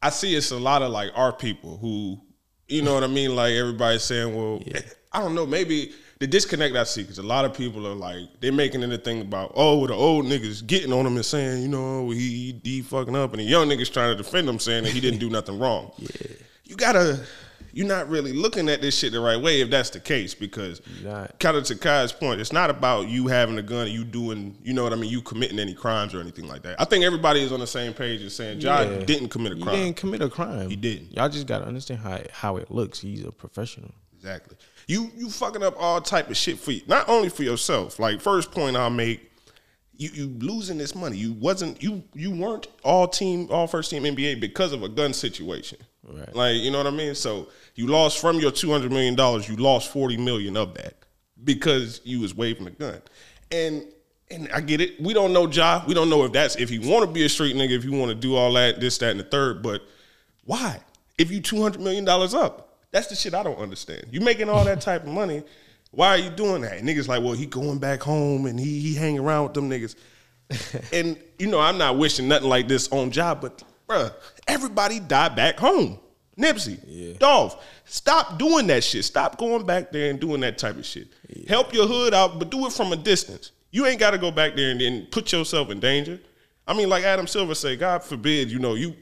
I 0.02 0.10
see 0.10 0.34
it's 0.34 0.50
a 0.50 0.58
lot 0.58 0.82
of 0.82 0.90
like 0.90 1.10
our 1.14 1.32
people 1.32 1.76
who, 1.78 2.20
you 2.68 2.82
know 2.82 2.94
what 2.94 3.04
I 3.04 3.08
mean. 3.08 3.34
Like 3.34 3.52
everybody's 3.54 4.02
saying, 4.02 4.34
well, 4.34 4.62
I 5.12 5.20
don't 5.20 5.34
know, 5.34 5.46
maybe 5.46 5.92
the 6.18 6.26
disconnect 6.26 6.74
I 6.76 6.84
see 6.84 7.02
because 7.02 7.18
a 7.18 7.22
lot 7.22 7.44
of 7.44 7.54
people 7.54 7.86
are 7.86 7.94
like 7.94 8.40
they're 8.40 8.52
making 8.52 8.82
it 8.82 8.92
a 8.92 8.98
thing 8.98 9.20
about 9.20 9.52
oh 9.54 9.86
the 9.86 9.94
old 9.94 10.24
niggas 10.24 10.66
getting 10.66 10.92
on 10.92 11.06
him 11.06 11.16
and 11.16 11.24
saying 11.26 11.62
you 11.62 11.68
know 11.68 12.08
he 12.10 12.18
he, 12.18 12.60
he 12.62 12.82
fucking 12.82 13.14
up 13.14 13.32
and 13.32 13.40
the 13.40 13.44
young 13.44 13.68
niggas 13.68 13.92
trying 13.92 14.16
to 14.16 14.22
defend 14.22 14.48
him 14.48 14.58
saying 14.58 14.84
that 14.84 14.92
he 14.92 15.00
didn't 15.00 15.20
do 15.26 15.28
nothing 15.28 15.58
wrong. 15.58 15.92
Yeah, 15.98 16.08
you 16.64 16.76
gotta. 16.76 17.20
You're 17.76 17.86
not 17.86 18.08
really 18.08 18.32
looking 18.32 18.70
at 18.70 18.80
this 18.80 18.96
shit 18.98 19.12
the 19.12 19.20
right 19.20 19.38
way 19.40 19.60
if 19.60 19.68
that's 19.68 19.90
the 19.90 20.00
case 20.00 20.34
because 20.34 20.80
kind 21.38 21.56
of 21.58 21.64
to 21.64 21.76
Kai's 21.76 22.10
point, 22.10 22.40
it's 22.40 22.52
not 22.52 22.70
about 22.70 23.08
you 23.08 23.26
having 23.26 23.58
a 23.58 23.62
gun 23.62 23.86
and 23.86 23.90
you 23.94 24.02
doing, 24.02 24.56
you 24.64 24.72
know 24.72 24.82
what 24.82 24.94
I 24.94 24.96
mean, 24.96 25.10
you 25.10 25.20
committing 25.20 25.58
any 25.58 25.74
crimes 25.74 26.14
or 26.14 26.20
anything 26.20 26.48
like 26.48 26.62
that. 26.62 26.80
I 26.80 26.86
think 26.86 27.04
everybody 27.04 27.42
is 27.42 27.52
on 27.52 27.60
the 27.60 27.66
same 27.66 27.92
page 27.92 28.22
and 28.22 28.32
saying 28.32 28.60
Ja 28.62 28.80
Yeah. 28.80 29.04
didn't 29.04 29.28
commit 29.28 29.52
a 29.52 29.56
He 29.56 29.62
crime. 29.62 29.74
didn't 29.76 29.96
commit 29.98 30.22
a 30.22 30.30
crime. 30.30 30.70
He 30.70 30.76
didn't. 30.76 31.12
Y'all 31.14 31.28
just 31.28 31.46
gotta 31.46 31.66
understand 31.66 32.00
how 32.00 32.18
how 32.32 32.56
it 32.56 32.70
looks. 32.70 32.98
He's 32.98 33.24
a 33.24 33.30
professional. 33.30 33.90
Exactly. 34.16 34.56
You 34.88 35.10
you 35.14 35.28
fucking 35.28 35.62
up 35.62 35.74
all 35.78 36.00
type 36.00 36.30
of 36.30 36.36
shit 36.38 36.58
for 36.58 36.72
you, 36.72 36.80
not 36.86 37.06
only 37.10 37.28
for 37.28 37.42
yourself. 37.42 37.98
Like 37.98 38.22
first 38.22 38.52
point 38.52 38.76
I'll 38.76 38.88
make, 38.88 39.30
you 39.98 40.10
you 40.12 40.26
losing 40.38 40.78
this 40.78 40.94
money. 40.94 41.16
You 41.16 41.32
wasn't 41.32 41.82
you 41.82 42.02
you 42.14 42.30
weren't 42.30 42.68
all 42.84 43.08
team 43.08 43.48
all 43.50 43.66
first 43.66 43.90
team 43.90 44.02
NBA 44.04 44.40
because 44.40 44.72
of 44.72 44.82
a 44.82 44.88
gun 44.88 45.12
situation. 45.12 45.78
Right. 46.04 46.34
Like 46.34 46.56
you 46.56 46.70
know 46.70 46.78
what 46.78 46.86
I 46.86 46.90
mean. 46.90 47.14
So 47.14 47.48
you 47.74 47.86
lost 47.86 48.20
from 48.20 48.38
your 48.38 48.50
two 48.50 48.70
hundred 48.70 48.92
million 48.92 49.14
dollars. 49.14 49.48
You 49.48 49.56
lost 49.56 49.92
forty 49.92 50.16
million 50.16 50.56
of 50.56 50.74
that 50.74 50.94
because 51.42 52.00
you 52.04 52.20
was 52.20 52.34
waving 52.34 52.66
a 52.66 52.70
gun, 52.70 53.02
and. 53.50 53.86
And 54.28 54.50
I 54.52 54.60
get 54.60 54.80
it. 54.80 55.00
We 55.00 55.14
don't 55.14 55.32
know 55.32 55.46
Ja. 55.46 55.84
We 55.86 55.94
don't 55.94 56.10
know 56.10 56.24
if 56.24 56.32
that's 56.32 56.56
if 56.56 56.68
you 56.72 56.80
want 56.80 57.06
to 57.06 57.12
be 57.12 57.24
a 57.24 57.28
street 57.28 57.54
nigga, 57.54 57.70
if 57.70 57.84
you 57.84 57.92
want 57.92 58.08
to 58.08 58.14
do 58.16 58.34
all 58.34 58.52
that, 58.54 58.80
this, 58.80 58.98
that, 58.98 59.12
and 59.12 59.20
the 59.20 59.24
third. 59.24 59.62
But 59.62 59.82
why? 60.42 60.80
If 61.16 61.30
you 61.30 61.40
two 61.40 61.62
hundred 61.62 61.80
million 61.80 62.04
dollars 62.04 62.34
up, 62.34 62.76
that's 62.90 63.06
the 63.06 63.14
shit 63.14 63.34
I 63.34 63.44
don't 63.44 63.58
understand. 63.58 64.06
You 64.10 64.20
making 64.20 64.48
all 64.48 64.64
that 64.64 64.80
type 64.80 65.04
of 65.04 65.10
money, 65.10 65.44
why 65.96 66.08
are 66.08 66.18
you 66.18 66.28
doing 66.28 66.60
that? 66.60 66.82
Niggas 66.82 67.08
like, 67.08 67.22
well, 67.22 67.32
he 67.32 67.46
going 67.46 67.78
back 67.78 68.02
home 68.02 68.44
and 68.44 68.60
he 68.60 68.80
he 68.80 68.94
hang 68.94 69.18
around 69.18 69.44
with 69.44 69.54
them 69.54 69.70
niggas. 69.70 69.94
and 70.92 71.18
you 71.38 71.46
know, 71.46 71.58
I'm 71.58 71.78
not 71.78 71.96
wishing 71.96 72.28
nothing 72.28 72.50
like 72.50 72.68
this 72.68 72.88
on 72.92 73.10
Ja, 73.10 73.34
but 73.34 73.62
bruh, 73.88 74.12
everybody 74.46 75.00
died 75.00 75.34
back 75.34 75.58
home. 75.58 75.98
Nipsey, 76.38 76.78
Yeah. 76.86 77.14
Dolph, 77.18 77.64
stop 77.86 78.38
doing 78.38 78.66
that 78.66 78.84
shit. 78.84 79.06
Stop 79.06 79.38
going 79.38 79.64
back 79.64 79.90
there 79.90 80.10
and 80.10 80.20
doing 80.20 80.42
that 80.42 80.58
type 80.58 80.76
of 80.76 80.84
shit. 80.84 81.08
Help 81.48 81.72
your 81.72 81.86
hood 81.86 82.12
out, 82.12 82.38
but 82.38 82.50
do 82.50 82.66
it 82.66 82.74
from 82.74 82.92
a 82.92 82.96
distance. 82.96 83.52
You 83.70 83.86
ain't 83.86 83.98
got 83.98 84.10
to 84.10 84.18
go 84.18 84.30
back 84.30 84.54
there 84.54 84.70
and 84.70 84.78
then 84.78 85.06
put 85.10 85.32
yourself 85.32 85.70
in 85.70 85.80
danger. 85.80 86.20
I 86.66 86.74
mean, 86.74 86.90
like 86.90 87.04
Adam 87.04 87.26
Silver 87.26 87.54
say, 87.54 87.74
God 87.74 88.04
forbid, 88.04 88.50
you 88.50 88.58
know, 88.58 88.74
you 88.74 88.94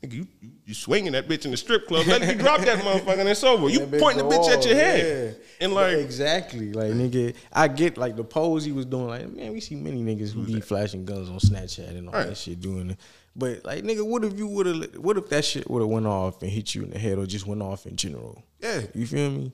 nigga, 0.00 0.12
you, 0.12 0.28
you, 0.40 0.50
you 0.66 0.74
swinging 0.74 1.12
that 1.12 1.28
bitch 1.28 1.44
in 1.44 1.52
the 1.52 1.56
strip 1.56 1.86
club. 1.86 2.06
Let 2.06 2.22
you 2.26 2.34
drop 2.42 2.60
that 2.60 2.80
motherfucker 2.84 3.20
and 3.20 3.28
it's 3.28 3.42
over. 3.44 3.68
You 3.68 3.78
That 3.80 3.92
bitch 3.92 4.00
pointing 4.00 4.28
the 4.28 4.34
bitch 4.34 4.48
at 4.48 4.66
your 4.66 4.74
head. 4.74 5.36
yeah. 5.38 5.42
And 5.64 5.72
like, 5.72 5.96
exactly, 5.96 6.72
like 6.72 6.90
nigga, 6.90 7.34
I 7.52 7.68
get 7.68 7.96
like 7.96 8.16
the 8.16 8.24
pose 8.24 8.64
he 8.64 8.72
was 8.72 8.84
doing. 8.84 9.06
Like 9.06 9.30
man, 9.32 9.52
we 9.52 9.60
see 9.60 9.76
many 9.76 10.02
niggas 10.02 10.32
who 10.32 10.44
be 10.44 10.60
flashing 10.60 11.04
guns 11.04 11.28
on 11.30 11.38
Snapchat 11.38 11.88
and 11.96 12.08
all 12.08 12.14
Right. 12.14 12.26
that 12.28 12.36
shit 12.36 12.60
doing 12.60 12.90
it. 12.90 12.98
But 13.34 13.64
like 13.64 13.84
nigga, 13.84 14.04
what 14.04 14.24
if 14.24 14.36
you 14.38 14.46
would 14.48 14.66
have? 14.66 14.94
What 14.96 15.16
if 15.16 15.28
that 15.28 15.44
shit 15.44 15.70
would 15.70 15.80
have 15.80 15.88
went 15.88 16.06
off 16.06 16.42
and 16.42 16.50
hit 16.50 16.74
you 16.74 16.82
in 16.82 16.90
the 16.90 16.98
head, 16.98 17.16
or 17.18 17.26
just 17.26 17.46
went 17.46 17.62
off 17.62 17.86
in 17.86 17.94
general? 17.96 18.42
Yeah. 18.60 18.82
you 18.94 19.06
feel 19.06 19.30
me? 19.30 19.52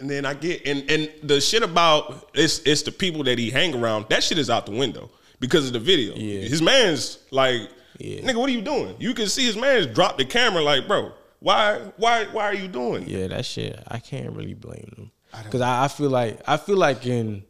And 0.00 0.08
then 0.10 0.24
I 0.24 0.34
get 0.34 0.66
and 0.66 0.90
and 0.90 1.10
the 1.22 1.40
shit 1.40 1.62
about 1.62 2.30
it's 2.34 2.58
it's 2.60 2.82
the 2.82 2.92
people 2.92 3.22
that 3.24 3.38
he 3.38 3.50
hang 3.50 3.74
around. 3.74 4.06
That 4.08 4.22
shit 4.24 4.38
is 4.38 4.48
out 4.50 4.66
the 4.66 4.72
window 4.72 5.10
because 5.40 5.66
of 5.66 5.72
the 5.72 5.78
video. 5.80 6.14
Yeah. 6.16 6.40
His 6.48 6.60
man's 6.62 7.18
like, 7.30 7.68
Yeah. 7.98 8.20
nigga, 8.22 8.36
what 8.36 8.48
are 8.48 8.52
you 8.52 8.62
doing? 8.62 8.94
You 8.98 9.12
can 9.14 9.26
see 9.28 9.44
his 9.44 9.56
man's 9.56 9.86
drop 9.86 10.18
the 10.18 10.24
camera 10.24 10.62
like, 10.62 10.86
bro, 10.88 11.12
why 11.40 11.80
why 11.96 12.24
why 12.26 12.44
are 12.44 12.54
you 12.54 12.68
doing? 12.68 13.08
Yeah, 13.08 13.26
that 13.28 13.44
shit. 13.44 13.78
I 13.88 13.98
can't 13.98 14.32
really 14.34 14.54
blame 14.54 14.92
him. 14.96 15.10
Because 15.44 15.60
I, 15.60 15.84
I 15.84 15.88
feel 15.88 16.10
like 16.10 16.40
I 16.46 16.56
feel 16.56 16.76
like 16.76 17.06
in 17.06 17.44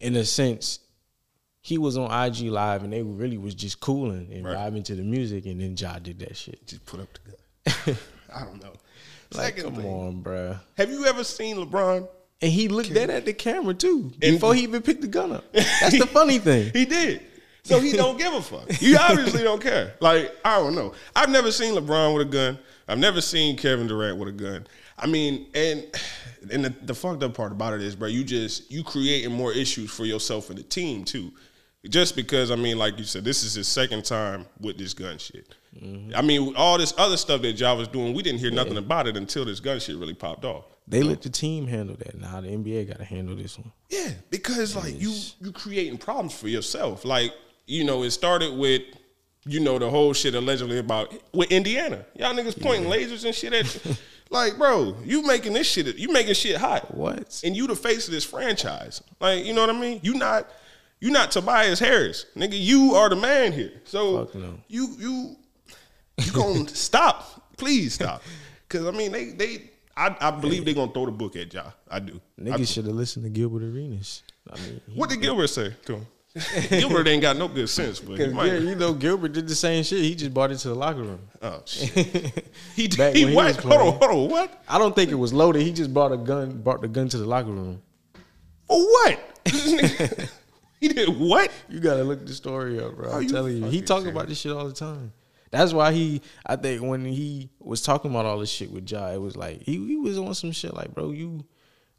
in 0.00 0.16
a 0.16 0.24
sense 0.24 0.80
he 1.60 1.78
was 1.78 1.96
on 1.96 2.10
IG 2.10 2.46
live 2.50 2.82
and 2.82 2.92
they 2.92 3.02
really 3.02 3.38
was 3.38 3.54
just 3.54 3.78
cooling 3.80 4.28
and 4.32 4.44
Right. 4.44 4.56
vibing 4.56 4.84
to 4.86 4.94
the 4.96 5.02
music, 5.02 5.46
and 5.46 5.60
then 5.60 5.76
Ja 5.76 5.98
did 6.00 6.18
that 6.18 6.36
shit. 6.36 6.66
Just 6.66 6.84
put 6.86 7.00
up 7.00 7.08
the 7.12 7.30
gun. 7.30 7.96
I 8.34 8.44
don't 8.44 8.60
know. 8.62 8.72
Like, 9.34 9.56
Second 9.56 9.64
come 9.64 9.74
thing, 9.76 9.86
on, 9.86 10.22
bruh. 10.22 10.58
have 10.76 10.90
you 10.90 11.06
ever 11.06 11.22
seen 11.24 11.56
LeBron? 11.56 12.08
And 12.42 12.50
he 12.52 12.66
looked 12.68 12.92
dead 12.92 13.08
at 13.08 13.24
the 13.24 13.32
camera 13.32 13.72
too 13.74 14.10
And- 14.20 14.32
before 14.34 14.54
he 14.54 14.62
even 14.64 14.82
picked 14.82 15.00
the 15.02 15.06
gun 15.06 15.30
up. 15.32 15.44
That's 15.52 15.96
the 15.98 16.06
funny 16.12 16.38
thing. 16.40 16.72
He 16.72 16.84
did. 16.84 17.22
So 17.64 17.78
he 17.78 17.92
don't 17.92 18.18
give 18.18 18.32
a 18.32 18.42
fuck. 18.42 18.80
You 18.82 18.96
obviously 19.00 19.42
don't 19.42 19.62
care. 19.62 19.94
Like, 20.00 20.34
I 20.44 20.58
don't 20.58 20.74
know. 20.74 20.94
I've 21.14 21.30
never 21.30 21.52
seen 21.52 21.74
LeBron 21.74 22.16
with 22.16 22.26
a 22.26 22.30
gun. 22.30 22.58
I've 22.88 22.98
never 22.98 23.20
seen 23.20 23.56
Kevin 23.56 23.86
Durant 23.86 24.18
with 24.18 24.28
a 24.28 24.32
gun. 24.32 24.66
I 24.98 25.06
mean, 25.06 25.46
and 25.54 25.86
and 26.50 26.64
the, 26.64 26.74
the 26.82 26.94
fucked 26.94 27.22
up 27.22 27.34
part 27.34 27.52
about 27.52 27.74
it 27.74 27.82
is, 27.82 27.94
bro, 27.94 28.08
you 28.08 28.24
just 28.24 28.70
you 28.70 28.82
creating 28.82 29.32
more 29.32 29.52
issues 29.52 29.90
for 29.90 30.04
yourself 30.04 30.50
and 30.50 30.58
the 30.58 30.64
team 30.64 31.04
too. 31.04 31.32
Just 31.88 32.14
because, 32.14 32.52
I 32.52 32.56
mean, 32.56 32.78
like 32.78 32.96
you 32.98 33.04
said, 33.04 33.24
this 33.24 33.42
is 33.42 33.54
his 33.54 33.66
second 33.66 34.04
time 34.04 34.46
with 34.60 34.78
this 34.78 34.94
gun 34.94 35.18
shit. 35.18 35.56
Mm-hmm. 35.76 36.14
I 36.14 36.22
mean, 36.22 36.54
all 36.54 36.78
this 36.78 36.94
other 36.96 37.16
stuff 37.16 37.42
that 37.42 37.58
Ja 37.58 37.74
was 37.74 37.88
doing, 37.88 38.14
we 38.14 38.22
didn't 38.22 38.38
hear 38.38 38.52
nothing 38.52 38.76
about 38.76 39.08
it 39.08 39.16
until 39.16 39.44
this 39.44 39.58
gun 39.58 39.80
shit 39.80 39.96
really 39.96 40.14
popped 40.14 40.44
off. 40.44 40.64
They 40.86 41.02
let 41.02 41.22
the 41.22 41.30
team 41.30 41.66
handle 41.66 41.96
that. 41.96 42.18
Now 42.18 42.40
the 42.40 42.48
NBA 42.48 42.88
got 42.88 42.98
to 42.98 43.04
handle 43.04 43.34
this 43.34 43.58
one. 43.58 43.72
Yeah, 43.88 44.10
because 44.30 44.76
like 44.76 45.00
you 45.00 45.12
you 45.40 45.52
creating 45.52 45.98
problems 45.98 46.34
for 46.34 46.48
yourself. 46.48 47.04
Like 47.04 47.32
you 47.66 47.84
know, 47.84 48.02
it 48.02 48.10
started 48.10 48.56
with 48.56 48.82
you 49.44 49.58
know 49.58 49.78
the 49.78 49.90
whole 49.90 50.12
shit 50.12 50.34
allegedly 50.34 50.78
about 50.78 51.12
with 51.34 51.50
Indiana. 51.50 52.04
Y'all 52.14 52.34
niggas 52.34 52.60
pointing 52.60 52.88
lasers 52.90 53.24
and 53.24 53.34
shit 53.34 53.52
at 53.52 53.84
you. 53.84 53.96
like, 54.30 54.56
bro, 54.56 54.96
you 55.04 55.22
making 55.26 55.52
this 55.52 55.68
shit. 55.68 55.96
You 55.96 56.12
making 56.12 56.34
shit 56.34 56.56
hot. 56.56 56.94
What? 56.94 57.40
And 57.44 57.56
you 57.56 57.66
the 57.66 57.76
face 57.76 58.06
of 58.06 58.14
this 58.14 58.24
franchise. 58.24 59.02
Like, 59.20 59.44
you 59.44 59.52
know 59.52 59.62
what 59.62 59.70
I 59.70 59.78
mean? 59.78 60.00
You 60.02 60.14
not 60.14 60.50
you 61.00 61.10
not 61.10 61.32
Tobias 61.32 61.80
Harris, 61.80 62.26
nigga. 62.36 62.50
You 62.52 62.94
are 62.94 63.08
the 63.08 63.16
man 63.16 63.52
here. 63.52 63.72
So 63.84 64.30
no. 64.34 64.58
you 64.68 64.94
you 64.98 65.36
you 66.18 66.32
gonna 66.32 66.68
stop? 66.74 67.56
Please 67.56 67.94
stop. 67.94 68.22
Because 68.68 68.86
I 68.86 68.92
mean, 68.92 69.10
they 69.10 69.30
they. 69.30 69.70
I, 69.94 70.16
I 70.20 70.30
believe 70.30 70.64
they're 70.64 70.74
gonna 70.74 70.92
throw 70.92 71.04
the 71.04 71.12
book 71.12 71.36
at 71.36 71.52
y'all. 71.52 71.72
I 71.90 71.98
do. 71.98 72.20
Niggas 72.40 72.72
should 72.72 72.86
have 72.86 72.94
listened 72.94 73.24
to 73.24 73.30
Gilbert 73.30 73.62
Arenas. 73.62 74.22
I 74.50 74.58
mean, 74.60 74.80
what 74.94 75.10
did 75.10 75.20
Gilbert 75.20 75.48
say 75.48 75.74
to 75.86 75.96
him? 75.96 76.06
Gilbert 76.68 77.06
ain't 77.08 77.20
got 77.20 77.36
no 77.36 77.46
good 77.46 77.68
sense, 77.68 78.00
but 78.00 78.18
he 78.18 78.26
might. 78.28 78.46
yeah, 78.46 78.58
you 78.58 78.74
know 78.74 78.94
Gilbert 78.94 79.32
did 79.32 79.46
the 79.46 79.54
same 79.54 79.84
shit. 79.84 79.98
He 79.98 80.14
just 80.14 80.32
brought 80.32 80.50
it 80.50 80.58
to 80.58 80.68
the 80.68 80.74
locker 80.74 81.02
room. 81.02 81.20
oh 81.42 81.62
shit! 81.66 82.46
He 82.74 82.88
Back 82.88 83.14
he 83.14 83.26
he 83.26 83.34
what? 83.34 83.54
Hold 83.56 83.80
on, 83.80 83.92
hold 83.98 84.02
on. 84.02 84.30
What? 84.30 84.62
I 84.66 84.78
don't 84.78 84.96
think 84.96 85.10
it 85.10 85.16
was 85.16 85.32
loaded. 85.34 85.62
He 85.62 85.72
just 85.72 85.92
brought 85.92 86.10
a 86.10 86.16
gun, 86.16 86.62
brought 86.62 86.80
the 86.80 86.88
gun 86.88 87.08
to 87.10 87.18
the 87.18 87.26
locker 87.26 87.50
room. 87.50 87.82
For 88.66 88.80
what? 88.80 89.20
he 90.80 90.88
did 90.88 91.08
what? 91.20 91.50
You 91.68 91.80
gotta 91.80 92.02
look 92.02 92.24
the 92.26 92.32
story 92.32 92.80
up, 92.82 92.96
bro. 92.96 93.10
Are 93.10 93.16
I'm 93.16 93.22
you 93.24 93.28
telling 93.28 93.56
you, 93.58 93.64
he 93.64 93.80
fucking 93.80 93.84
talk 93.84 93.98
serious? 93.98 94.16
about 94.16 94.28
this 94.28 94.38
shit 94.38 94.52
all 94.52 94.66
the 94.66 94.72
time. 94.72 95.12
That's 95.50 95.74
why 95.74 95.92
he, 95.92 96.22
I 96.46 96.56
think, 96.56 96.80
when 96.80 97.04
he 97.04 97.50
was 97.60 97.82
talking 97.82 98.10
about 98.10 98.24
all 98.24 98.38
this 98.38 98.48
shit 98.48 98.72
with 98.72 98.90
Ja, 98.90 99.08
it 99.08 99.20
was 99.20 99.36
like 99.36 99.60
he, 99.62 99.72
he 99.86 99.96
was 99.96 100.16
on 100.16 100.34
some 100.34 100.52
shit 100.52 100.72
like, 100.72 100.94
bro, 100.94 101.10
you 101.10 101.44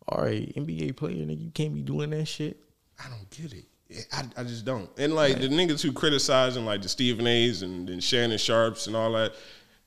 are 0.07 0.27
a 0.27 0.41
NBA 0.41 0.97
player, 0.97 1.23
nigga. 1.23 1.39
You 1.43 1.51
can't 1.51 1.75
be 1.75 1.83
doing 1.83 2.09
that 2.09 2.25
shit. 2.25 2.57
I 2.99 3.09
don't 3.09 3.29
get 3.29 3.53
it. 3.53 3.65
I, 4.11 4.23
I 4.37 4.43
just 4.43 4.65
don't. 4.65 4.89
And 4.97 5.15
like 5.15 5.39
the 5.39 5.47
niggas 5.47 5.81
who 5.81 5.91
criticizing 5.91 6.65
like 6.65 6.81
the 6.81 6.89
Stephen 6.89 7.27
A's 7.27 7.61
and, 7.61 7.89
and 7.89 8.03
Shannon 8.03 8.37
Sharpes 8.37 8.87
and 8.87 8.95
all 8.95 9.11
that, 9.13 9.33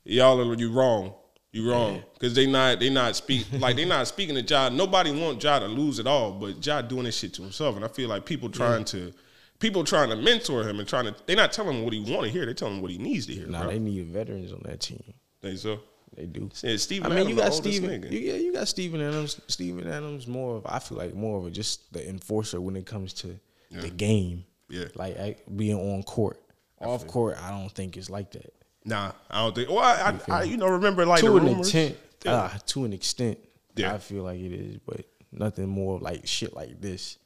y'all 0.04 0.40
are 0.40 0.54
you 0.54 0.72
wrong. 0.72 1.14
You 1.52 1.70
wrong 1.70 2.02
because 2.14 2.34
they 2.34 2.46
not 2.46 2.80
they 2.80 2.90
not 2.90 3.16
speak 3.16 3.46
like 3.60 3.76
they 3.76 3.86
not 3.86 4.06
speaking 4.06 4.34
to 4.34 4.42
Ja. 4.42 4.68
Nobody 4.68 5.10
want 5.10 5.42
Ja 5.42 5.58
to 5.58 5.66
lose 5.66 5.98
at 5.98 6.06
all, 6.06 6.32
but 6.32 6.64
Ja 6.64 6.82
doing 6.82 7.04
this 7.04 7.16
shit 7.16 7.32
to 7.34 7.42
himself. 7.42 7.76
And 7.76 7.84
I 7.84 7.88
feel 7.88 8.10
like 8.10 8.26
people 8.26 8.50
trying 8.50 8.84
to 8.86 9.14
people 9.58 9.82
trying 9.82 10.10
to 10.10 10.16
mentor 10.16 10.68
him 10.68 10.80
and 10.80 10.88
trying 10.88 11.06
to 11.06 11.14
they 11.24 11.34
not 11.34 11.52
telling 11.52 11.78
him 11.78 11.84
what 11.84 11.94
he 11.94 12.00
want 12.00 12.24
to 12.24 12.28
hear. 12.28 12.44
They 12.44 12.52
telling 12.52 12.76
him 12.76 12.82
what 12.82 12.90
he 12.90 12.98
needs 12.98 13.26
to 13.26 13.32
hear. 13.32 13.46
Nah, 13.46 13.62
bro. 13.62 13.70
they 13.70 13.78
need 13.78 14.06
veterans 14.06 14.52
on 14.52 14.60
that 14.64 14.80
team. 14.80 15.02
Think 15.40 15.58
so? 15.58 15.80
They 16.14 16.26
do. 16.26 16.50
Yeah, 16.62 16.76
Steven 16.76 17.12
I 17.12 17.14
mean, 17.14 17.28
you 17.28 17.36
got 17.36 17.46
Adams, 17.46 17.56
Steven. 17.58 18.02
You, 18.10 18.18
yeah, 18.18 18.34
you 18.34 18.52
got 18.52 18.68
Steven 18.68 19.00
Adams. 19.00 19.40
Steven 19.48 19.86
Adams 19.86 20.26
more 20.26 20.56
of 20.56 20.66
I 20.66 20.78
feel 20.78 20.98
like 20.98 21.14
more 21.14 21.38
of 21.38 21.46
a 21.46 21.50
just 21.50 21.92
the 21.92 22.06
enforcer 22.08 22.60
when 22.60 22.76
it 22.76 22.86
comes 22.86 23.12
to 23.14 23.38
the 23.70 23.90
game. 23.90 24.44
Yeah. 24.68 24.86
like 24.94 25.16
I, 25.18 25.36
being 25.54 25.76
on 25.76 26.02
court. 26.02 26.40
Off 26.80 27.06
court, 27.06 27.36
I 27.40 27.50
don't 27.50 27.70
think 27.70 27.96
it's 27.96 28.10
like 28.10 28.32
that. 28.32 28.52
Nah, 28.84 29.12
I 29.30 29.44
don't 29.44 29.54
think. 29.54 29.70
Well, 29.70 29.78
I, 29.78 30.14
I, 30.28 30.40
I 30.40 30.42
you 30.44 30.56
know 30.56 30.68
remember 30.68 31.06
like 31.06 31.20
to 31.20 31.30
the 31.30 31.36
an 31.36 31.44
rumors? 31.46 31.68
extent, 31.68 31.96
Yeah. 32.24 32.50
ah, 32.52 32.58
to 32.66 32.84
an 32.84 32.92
extent, 32.92 33.38
Yeah. 33.76 33.94
I 33.94 33.98
feel 33.98 34.22
like 34.24 34.38
it 34.40 34.52
is, 34.52 34.78
but 34.86 35.04
nothing 35.32 35.68
more 35.68 35.98
like 35.98 36.26
shit 36.26 36.54
like 36.54 36.80
this. 36.80 37.16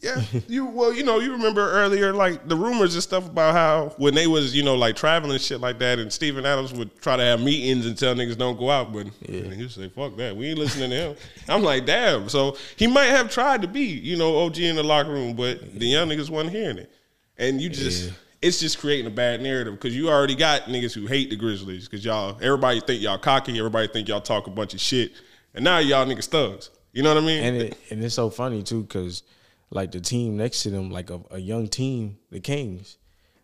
Yeah, 0.00 0.22
you 0.48 0.64
well, 0.64 0.94
you 0.94 1.04
know, 1.04 1.18
you 1.18 1.32
remember 1.32 1.60
earlier, 1.70 2.14
like 2.14 2.48
the 2.48 2.56
rumors 2.56 2.94
and 2.94 3.02
stuff 3.02 3.26
about 3.26 3.52
how 3.52 3.94
when 3.98 4.14
they 4.14 4.26
was, 4.26 4.56
you 4.56 4.62
know, 4.62 4.74
like 4.74 4.96
traveling 4.96 5.32
and 5.32 5.40
shit 5.40 5.60
like 5.60 5.78
that, 5.80 5.98
and 5.98 6.10
Steven 6.10 6.46
Adams 6.46 6.72
would 6.72 6.98
try 7.02 7.16
to 7.16 7.22
have 7.22 7.40
meetings 7.40 7.84
and 7.84 7.98
tell 7.98 8.14
niggas 8.14 8.38
don't 8.38 8.58
go 8.58 8.70
out, 8.70 8.94
but 8.94 9.08
yeah. 9.28 9.42
would 9.42 9.70
say, 9.70 9.88
"Fuck 9.90 10.16
that, 10.16 10.34
we 10.34 10.48
ain't 10.48 10.58
listening 10.58 10.90
to 10.90 10.96
him." 10.96 11.16
I'm 11.48 11.62
like, 11.62 11.84
damn. 11.84 12.30
So 12.30 12.56
he 12.76 12.86
might 12.86 13.06
have 13.06 13.30
tried 13.30 13.60
to 13.62 13.68
be, 13.68 13.82
you 13.82 14.16
know, 14.16 14.38
OG 14.38 14.58
in 14.58 14.76
the 14.76 14.82
locker 14.82 15.10
room, 15.10 15.36
but 15.36 15.78
the 15.78 15.86
young 15.86 16.08
niggas 16.08 16.30
wasn't 16.30 16.54
hearing 16.54 16.78
it, 16.78 16.90
and 17.38 17.60
you 17.60 17.68
just. 17.68 18.06
Yeah. 18.06 18.12
It's 18.42 18.58
just 18.58 18.78
creating 18.78 19.06
a 19.06 19.10
bad 19.10 19.42
narrative 19.42 19.74
because 19.74 19.94
you 19.94 20.08
already 20.08 20.34
got 20.34 20.62
niggas 20.62 20.94
who 20.94 21.06
hate 21.06 21.28
the 21.28 21.36
Grizzlies 21.36 21.86
because 21.86 22.02
y'all, 22.02 22.38
everybody 22.40 22.80
think 22.80 23.02
y'all 23.02 23.18
cocky, 23.18 23.58
everybody 23.58 23.86
think 23.86 24.08
y'all 24.08 24.22
talk 24.22 24.46
a 24.46 24.50
bunch 24.50 24.72
of 24.72 24.80
shit, 24.80 25.12
and 25.52 25.62
now 25.62 25.78
y'all 25.78 26.06
niggas 26.06 26.26
thugs. 26.26 26.70
You 26.94 27.02
know 27.02 27.14
what 27.14 27.22
I 27.22 27.26
mean? 27.26 27.44
And 27.44 27.56
it, 27.58 27.78
and 27.90 28.02
it's 28.02 28.14
so 28.14 28.30
funny 28.30 28.62
too 28.62 28.80
because 28.80 29.24
like 29.70 29.92
the 29.92 30.00
team 30.00 30.36
next 30.36 30.62
to 30.64 30.70
them, 30.70 30.90
like 30.90 31.10
a, 31.10 31.20
a 31.30 31.38
young 31.38 31.68
team, 31.68 32.18
the 32.30 32.40
Kings. 32.40 32.96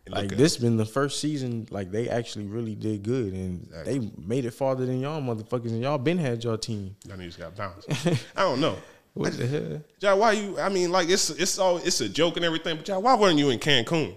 Like 0.09 0.29
this 0.29 0.57
been 0.57 0.77
the 0.77 0.85
first 0.85 1.19
season, 1.19 1.67
like 1.69 1.91
they 1.91 2.09
actually 2.09 2.45
really 2.45 2.75
did 2.75 3.03
good, 3.03 3.33
and 3.33 3.63
exactly. 3.63 3.99
they 3.99 4.11
made 4.17 4.45
it 4.45 4.51
farther 4.51 4.85
than 4.85 4.99
y'all 5.01 5.21
motherfuckers, 5.21 5.71
and 5.71 5.81
y'all 5.81 5.97
been 5.97 6.17
had 6.17 6.43
y'all 6.43 6.57
team. 6.57 6.95
Y'all 7.05 7.17
niggas 7.17 7.37
got 7.37 7.55
bounced. 7.55 7.89
I 8.35 8.41
don't 8.41 8.61
know. 8.61 8.77
what 9.13 9.37
the 9.37 9.47
hell? 9.47 9.81
Y'all, 9.99 10.19
why 10.19 10.33
you? 10.33 10.59
I 10.59 10.69
mean, 10.69 10.91
like 10.91 11.09
it's 11.09 11.29
it's 11.31 11.59
all 11.59 11.77
it's 11.77 12.01
a 12.01 12.09
joke 12.09 12.37
and 12.37 12.45
everything, 12.45 12.77
but 12.77 12.87
y'all, 12.87 13.01
why 13.01 13.15
weren't 13.15 13.37
you 13.37 13.49
in 13.49 13.59
Cancun? 13.59 14.15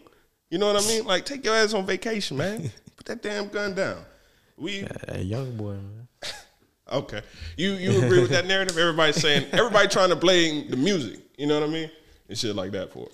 You 0.50 0.58
know 0.58 0.72
what 0.72 0.82
I 0.82 0.86
mean? 0.86 1.04
Like 1.04 1.24
take 1.24 1.44
your 1.44 1.54
ass 1.54 1.74
on 1.74 1.86
vacation, 1.86 2.36
man. 2.36 2.70
Put 2.96 3.06
that 3.06 3.22
damn 3.22 3.48
gun 3.48 3.74
down. 3.74 4.04
We 4.56 4.86
a 5.08 5.20
young 5.20 5.56
boy, 5.56 5.72
man. 5.72 6.08
okay, 6.92 7.22
you 7.56 7.72
you 7.72 8.04
agree 8.04 8.20
with 8.20 8.30
that 8.30 8.46
narrative? 8.46 8.76
Everybody's 8.76 9.16
saying 9.16 9.46
everybody 9.52 9.88
trying 9.88 10.10
to 10.10 10.16
blame 10.16 10.70
the 10.70 10.76
music. 10.76 11.20
You 11.36 11.46
know 11.46 11.58
what 11.58 11.68
I 11.68 11.72
mean? 11.72 11.90
And 12.30 12.38
shit 12.38 12.54
like 12.54 12.70
that 12.70 12.92
for? 12.92 13.08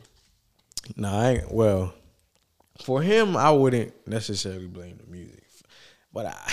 No, 0.95 1.09
I 1.09 1.31
ain't, 1.31 1.53
well, 1.53 1.93
for 2.85 3.03
him, 3.03 3.37
I 3.37 3.51
wouldn't 3.51 4.07
necessarily 4.07 4.67
blame 4.67 4.99
the 4.99 5.11
music, 5.11 5.43
but 6.13 6.27
I, 6.27 6.53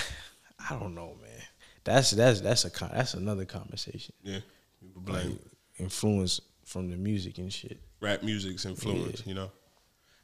I 0.69 0.79
don't 0.79 0.95
know, 0.95 1.15
man. 1.21 1.29
That's 1.83 2.11
that's 2.11 2.39
that's 2.39 2.63
a 2.63 2.69
con- 2.69 2.91
that's 2.93 3.13
another 3.13 3.43
conversation. 3.43 4.15
Yeah, 4.23 4.39
blame 4.95 5.31
like 5.31 5.39
influence 5.77 6.39
from 6.63 6.89
the 6.89 6.95
music 6.95 7.37
and 7.37 7.51
shit. 7.51 7.79
Rap 7.99 8.23
music's 8.23 8.65
influence, 8.65 9.21
yeah. 9.25 9.29
you 9.29 9.35
know. 9.35 9.51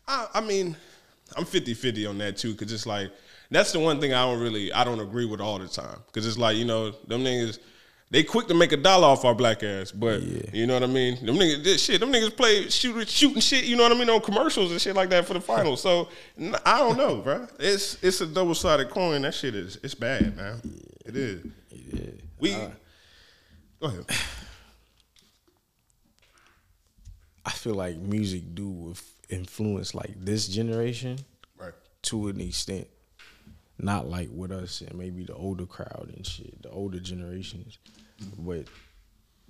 I 0.08 0.28
I 0.36 0.42
mean, 0.42 0.78
I'm 1.36 1.44
50-50 1.44 2.10
on 2.10 2.18
that 2.20 2.38
too, 2.38 2.56
cause 2.56 2.72
it's 2.72 2.86
like 2.86 3.12
that's 3.52 3.74
the 3.74 3.80
one 3.80 4.00
thing 4.00 4.14
I 4.14 4.24
don't 4.24 4.40
really 4.40 4.72
I 4.72 4.86
don't 4.86 5.02
agree 5.02 5.26
with 5.26 5.42
all 5.42 5.60
the 5.60 5.68
time, 5.68 6.00
cause 6.14 6.26
it's 6.26 6.38
like 6.38 6.56
you 6.56 6.64
know 6.64 6.92
them 6.92 7.26
niggas 7.26 7.60
they 8.12 8.24
quick 8.24 8.48
to 8.48 8.56
make 8.56 8.72
a 8.72 8.78
dollar 8.78 9.08
off 9.08 9.24
our 9.24 9.36
black 9.36 9.62
ass, 9.62 9.92
but 9.92 10.22
yeah. 10.24 10.42
you 10.52 10.66
know 10.66 10.74
what 10.74 10.82
I 10.84 10.88
mean. 10.88 11.24
Them 11.24 11.36
niggas, 11.36 11.64
this 11.64 11.84
shit, 11.84 12.00
them 12.00 12.12
niggas 12.12 12.36
play 12.36 12.68
shooting, 12.70 13.06
shooting 13.06 13.40
shit. 13.40 13.66
You 13.66 13.76
know 13.76 13.84
what 13.84 13.92
I 13.92 13.96
mean 13.96 14.10
on 14.10 14.22
commercials 14.22 14.72
and 14.72 14.82
shit 14.82 14.96
like 14.96 15.10
that 15.10 15.26
for 15.26 15.36
the 15.36 15.42
finals. 15.42 15.82
So 15.82 16.10
I 16.66 16.80
don't 16.80 16.98
know, 16.98 17.18
bro. 17.24 17.48
It's 17.60 18.04
it's 18.04 18.22
a 18.22 18.26
double 18.26 18.56
sided 18.56 18.90
coin. 18.90 19.22
That 19.22 19.36
shit 19.36 19.54
is 19.54 19.78
it's 19.84 19.94
bad, 19.94 20.36
man. 20.36 20.60
Yeah. 20.64 20.72
It 21.06 21.16
is. 21.16 21.46
Yeah. 21.70 22.12
We 22.40 22.54
uh, 22.54 22.70
go 23.80 23.88
ahead. 23.88 24.06
I 27.46 27.52
feel 27.52 27.76
like 27.76 27.98
music 27.98 28.56
do 28.56 28.96
influence 29.30 29.94
like 29.94 30.14
this 30.18 30.48
generation, 30.48 31.20
right? 31.58 31.74
To 32.04 32.28
an 32.30 32.42
extent 32.42 32.88
not 33.82 34.10
like 34.10 34.30
with 34.32 34.52
us 34.52 34.82
and 34.82 34.98
maybe 34.98 35.24
the 35.24 35.34
older 35.34 35.66
crowd 35.66 36.12
and 36.16 36.26
shit, 36.26 36.62
the 36.62 36.70
older 36.70 37.00
generations. 37.00 37.78
But 38.38 38.66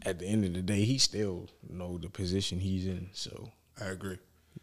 at 0.06 0.20
the 0.20 0.26
end 0.26 0.46
of 0.46 0.54
the 0.54 0.62
day, 0.62 0.84
he 0.84 0.98
still 0.98 1.48
know 1.70 1.98
the 1.98 2.10
position 2.10 2.60
he's 2.60 2.88
in. 2.88 3.10
So 3.14 3.50
I 3.82 3.86
agree. 3.86 4.18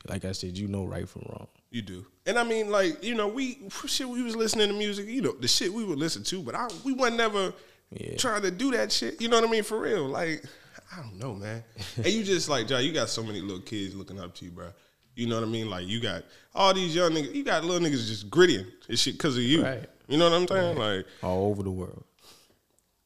Like 0.08 0.24
I 0.24 0.32
said, 0.32 0.56
you 0.56 0.68
know 0.68 0.84
right 0.84 1.08
from 1.08 1.22
wrong. 1.28 1.48
You 1.70 1.82
do, 1.82 2.06
and 2.26 2.38
I 2.38 2.44
mean, 2.44 2.70
like 2.70 3.02
you 3.02 3.14
know, 3.14 3.28
we 3.28 3.68
shit. 3.86 4.08
We 4.08 4.22
was 4.22 4.36
listening 4.36 4.68
to 4.68 4.74
music. 4.74 5.08
You 5.08 5.20
know, 5.20 5.32
the 5.32 5.48
shit 5.48 5.72
we 5.72 5.84
would 5.84 5.98
listen 5.98 6.22
to, 6.24 6.42
but 6.42 6.54
I 6.54 6.68
we 6.84 6.92
wasn't 6.92 7.18
never 7.18 7.52
yeah. 7.90 8.16
trying 8.16 8.42
to 8.42 8.50
do 8.50 8.70
that 8.72 8.92
shit. 8.92 9.20
You 9.20 9.28
know 9.28 9.40
what 9.40 9.48
I 9.48 9.50
mean? 9.50 9.62
For 9.62 9.78
real, 9.80 10.06
like 10.06 10.44
I 10.92 11.02
don't 11.02 11.18
know, 11.18 11.34
man. 11.34 11.64
and 11.96 12.06
you 12.06 12.22
just 12.22 12.48
like 12.48 12.70
Ja, 12.70 12.78
you 12.78 12.92
got 12.92 13.08
so 13.08 13.22
many 13.22 13.40
little 13.40 13.60
kids 13.60 13.94
looking 13.94 14.20
up 14.20 14.34
to 14.36 14.44
you, 14.44 14.50
bro. 14.52 14.68
You 15.14 15.26
know 15.26 15.36
what 15.36 15.44
I 15.44 15.50
mean? 15.50 15.68
Like 15.68 15.86
you 15.86 16.00
got 16.00 16.24
all 16.54 16.72
these 16.72 16.94
young 16.94 17.12
niggas. 17.12 17.34
You 17.34 17.44
got 17.44 17.64
little 17.64 17.86
niggas 17.86 18.06
just 18.06 18.30
grittying 18.30 18.66
and 18.88 18.98
shit 18.98 19.14
because 19.14 19.36
of 19.36 19.42
you. 19.42 19.64
Right. 19.64 19.84
You 20.08 20.18
know 20.18 20.30
what 20.30 20.36
I'm 20.36 20.48
saying? 20.48 20.78
Right. 20.78 20.96
Like 20.96 21.06
all 21.22 21.50
over 21.50 21.62
the 21.62 21.70
world. 21.70 22.04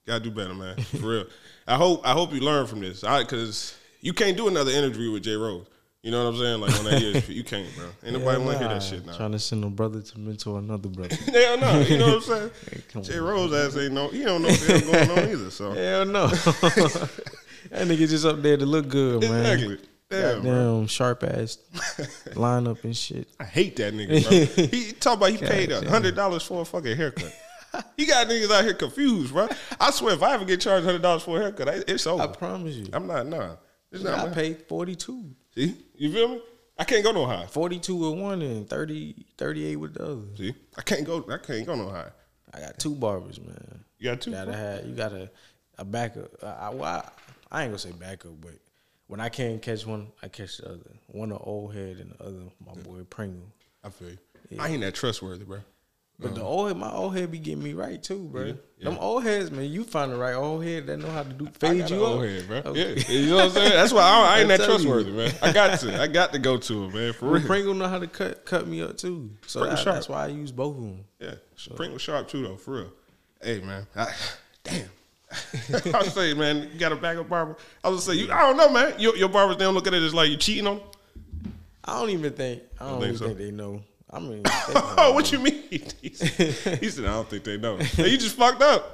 Gotta 0.07 0.25
do 0.25 0.31
better, 0.31 0.55
man. 0.55 0.77
For 0.79 1.07
real. 1.07 1.25
I 1.67 1.77
hope 1.77 2.07
I 2.07 2.13
hope 2.13 2.33
you 2.33 2.41
learn 2.41 2.67
from 2.67 2.81
this. 2.81 3.05
I 3.05 3.23
because 3.23 3.77
you 4.01 4.13
can't 4.13 4.37
do 4.37 4.49
another 4.49 4.71
interview 4.71 5.13
with 5.13 5.25
Jalen 5.25 5.47
Rose. 5.47 5.67
You 6.03 6.11
know 6.11 6.25
what 6.25 6.35
I'm 6.35 6.41
saying? 6.41 6.61
Like 6.61 6.79
on 6.79 6.85
that 6.87 7.03
ESP, 7.03 7.29
you 7.35 7.45
can't, 7.45 7.69
bro. 7.77 7.85
Ain't 8.03 8.15
nobody 8.15 8.41
yeah, 8.41 8.47
want 8.47 8.59
to 8.59 8.65
hear 8.65 8.75
that 8.75 8.83
shit 8.83 9.05
now. 9.05 9.17
Trying 9.17 9.33
to 9.33 9.39
send 9.39 9.63
a 9.65 9.69
brother 9.69 10.01
to 10.01 10.19
mentor 10.19 10.59
another 10.59 10.89
brother. 10.89 11.15
Hell 11.27 11.59
no. 11.59 11.81
You 11.81 11.99
know 11.99 12.07
what 12.07 12.15
I'm 12.15 12.23
saying? 12.23 12.51
hey, 12.71 13.01
Jalen 13.01 13.29
Rose 13.29 13.53
ass 13.53 13.77
ain't 13.77 13.93
no. 13.93 14.09
He 14.09 14.25
don't 14.25 14.41
know 14.41 14.49
what's 14.49 14.67
going 14.67 15.11
on 15.11 15.19
either. 15.31 15.51
So 15.51 15.73
hell 15.73 16.07
no. 16.07 16.29
that 16.29 17.87
nigga 17.87 18.09
just 18.09 18.25
up 18.25 18.41
there 18.41 18.57
to 18.57 18.65
look 18.65 18.89
good, 18.89 19.23
man. 19.23 19.45
Exactly. 19.45 19.79
Damn, 20.09 20.43
Goddamn 20.43 20.87
sharp 20.89 21.23
ass 21.23 21.59
lineup 22.31 22.83
and 22.83 22.97
shit. 22.97 23.29
I 23.39 23.45
hate 23.45 23.77
that 23.77 23.95
nigga, 23.95 24.57
bro. 24.57 24.67
he 24.67 24.93
talk 24.93 25.19
about 25.19 25.31
he 25.31 25.37
paid 25.37 25.71
a 25.71 25.89
hundred 25.89 26.17
dollars 26.17 26.43
for 26.43 26.63
a 26.63 26.65
fucking 26.65 26.97
haircut. 26.97 27.33
he 27.97 28.07
got 28.07 28.27
niggas 28.29 28.51
out 28.51 28.65
here 28.65 28.75
confused, 28.75 29.33
bro. 29.33 29.49
I 29.79 29.91
swear, 29.91 30.15
if 30.15 30.23
I 30.23 30.35
ever 30.35 30.45
get 30.45 30.61
charged 30.61 30.85
hundred 30.85 31.03
dollars 31.03 31.23
for 31.23 31.39
a 31.39 31.43
haircut, 31.43 31.85
it's 31.89 32.07
over. 32.07 32.23
I 32.23 32.27
promise 32.27 32.75
you. 32.75 32.89
I'm 32.93 33.07
not 33.07 33.27
nah. 33.27 33.57
It's 33.93 34.03
not. 34.03 34.19
I 34.19 34.33
paid 34.33 34.67
forty 34.69 34.97
two. 34.97 35.31
See, 35.55 35.77
you 35.95 36.13
feel 36.13 36.29
me? 36.29 36.43
I 36.79 36.85
can't 36.85 37.05
go 37.05 37.13
no 37.13 37.27
high. 37.27 37.47
Forty 37.47 37.79
two 37.79 37.97
with 37.97 38.19
one 38.19 38.41
and 38.43 38.69
30, 38.69 39.27
38 39.37 39.77
with 39.77 39.95
the 39.95 40.05
other. 40.05 40.23
See, 40.37 40.55
I 40.79 40.83
can't 40.83 41.05
go. 41.05 41.25
I 41.31 41.39
can't 41.39 41.67
go 41.67 41.75
no 41.75 41.91
high. 41.91 42.11
I 42.55 42.61
got 42.61 42.79
two 42.79 42.95
barbers, 42.95 43.41
man. 43.41 43.85
You 43.99 44.11
got 44.11 44.21
two. 44.21 44.31
You 44.31 44.37
gotta 44.37 44.57
have. 44.57 44.87
You 44.87 44.95
got 44.95 45.13
a 45.13 45.31
a 45.79 45.85
backup. 45.85 46.31
I, 46.43 46.47
I, 46.47 47.09
I 47.51 47.63
ain't 47.63 47.71
gonna 47.71 47.79
say 47.79 47.93
backup, 47.93 48.41
but 48.41 48.55
when 49.07 49.21
I 49.21 49.29
can't 49.29 49.61
catch 49.61 49.87
one, 49.87 50.09
I 50.23 50.29
catch 50.29 50.59
the 50.59 50.69
other. 50.69 50.91
One 51.09 51.33
an 51.33 51.39
old 51.41 51.75
head 51.75 51.97
and 51.99 52.13
the 52.13 52.25
other 52.25 52.45
my 52.65 52.81
boy 52.83 53.03
Pringle. 53.09 53.47
I 53.83 53.91
feel 53.91 54.11
you. 54.11 54.19
Yeah. 54.51 54.63
I 54.63 54.69
ain't 54.69 54.83
that 54.83 54.95
trustworthy, 54.95 55.45
bro. 55.45 55.59
But 56.21 56.35
the 56.35 56.43
um, 56.43 56.47
old 56.47 56.69
head, 56.69 56.77
my 56.77 56.93
old 56.93 57.17
head 57.17 57.31
be 57.31 57.39
getting 57.39 57.63
me 57.63 57.73
right 57.73 58.03
too, 58.03 58.29
bro. 58.31 58.45
Yeah, 58.45 58.53
yeah. 58.79 58.91
Them 58.91 58.99
old 59.01 59.23
heads, 59.23 59.51
man, 59.51 59.65
you 59.65 59.85
find 59.85 60.13
the 60.13 60.17
right 60.17 60.35
old 60.35 60.63
head 60.63 60.87
that 60.87 60.99
know 60.99 61.11
how 61.11 61.23
to 61.23 61.33
do 61.33 61.47
fade 61.59 61.89
you 61.89 62.05
old 62.05 62.25
head, 62.25 62.47
bro. 62.47 62.59
Okay. 62.59 62.97
Yeah, 62.97 63.09
you 63.09 63.31
know 63.31 63.37
what 63.37 63.45
I'm 63.47 63.51
saying. 63.53 63.71
That's 63.71 63.93
why 63.93 64.03
I, 64.03 64.37
I 64.37 64.39
ain't 64.41 64.49
that 64.49 64.61
trustworthy, 64.61 65.11
you. 65.11 65.17
man. 65.17 65.35
I 65.41 65.53
got 65.53 65.81
to, 65.81 66.01
I 66.01 66.07
got 66.09 66.33
to 66.35 66.39
go 66.39 66.59
to 66.59 66.85
him, 66.85 66.93
man. 66.93 67.13
For 67.15 67.31
real. 67.31 67.47
Pringle 67.47 67.73
know 67.73 67.89
how 67.89 67.99
to 67.99 68.07
cut 68.07 68.45
cut 68.45 68.67
me 68.67 68.83
up 68.83 68.99
too, 68.99 69.31
so 69.47 69.65
that, 69.65 69.83
that's 69.83 70.11
why 70.11 70.25
I 70.25 70.29
use 70.29 70.53
both 70.53 70.77
of 70.77 70.83
them. 70.83 71.05
Yeah, 71.19 71.35
so. 71.57 71.75
Pringle 71.75 71.99
sharp 71.99 72.29
too, 72.29 72.43
though, 72.43 72.57
for 72.57 72.83
real. 72.83 72.93
Hey, 73.43 73.61
man, 73.61 73.87
I, 73.97 74.13
damn. 74.63 74.91
I 75.95 75.99
was 75.99 76.13
saying, 76.13 76.37
man, 76.37 76.69
you 76.73 76.79
got 76.79 76.93
a 76.93 76.97
backup 76.97 77.29
barber. 77.29 77.57
I 77.83 77.89
was 77.89 78.05
say, 78.05 78.15
you, 78.15 78.31
I 78.31 78.41
don't 78.41 78.57
know, 78.57 78.69
man. 78.69 78.95
Your, 78.99 79.17
your 79.17 79.29
barbers 79.29 79.57
don't 79.57 79.75
look 79.75 79.87
at 79.87 79.95
it 79.95 80.03
as 80.03 80.13
like 80.13 80.29
you 80.29 80.37
cheating 80.37 80.67
on. 80.67 80.79
Them? 80.79 80.87
I 81.85 82.01
don't 82.01 82.11
even 82.11 82.33
think. 82.33 82.63
I 82.79 82.85
don't, 82.85 82.93
don't 82.93 83.03
think, 83.03 83.19
so. 83.19 83.27
think, 83.27 83.39
they 83.39 83.51
know. 83.51 83.83
I 84.13 84.19
mean, 84.19 84.43
oh, 84.47 85.13
what 85.15 85.31
you 85.31 85.39
mean? 85.39 85.63
he 85.71 86.11
said, 86.15 87.05
I 87.05 87.13
don't 87.13 87.29
think 87.29 87.45
they 87.45 87.57
know. 87.57 87.77
Hey, 87.77 88.09
you 88.09 88.19
just 88.19 88.37
fucked 88.37 88.61
up. 88.61 88.91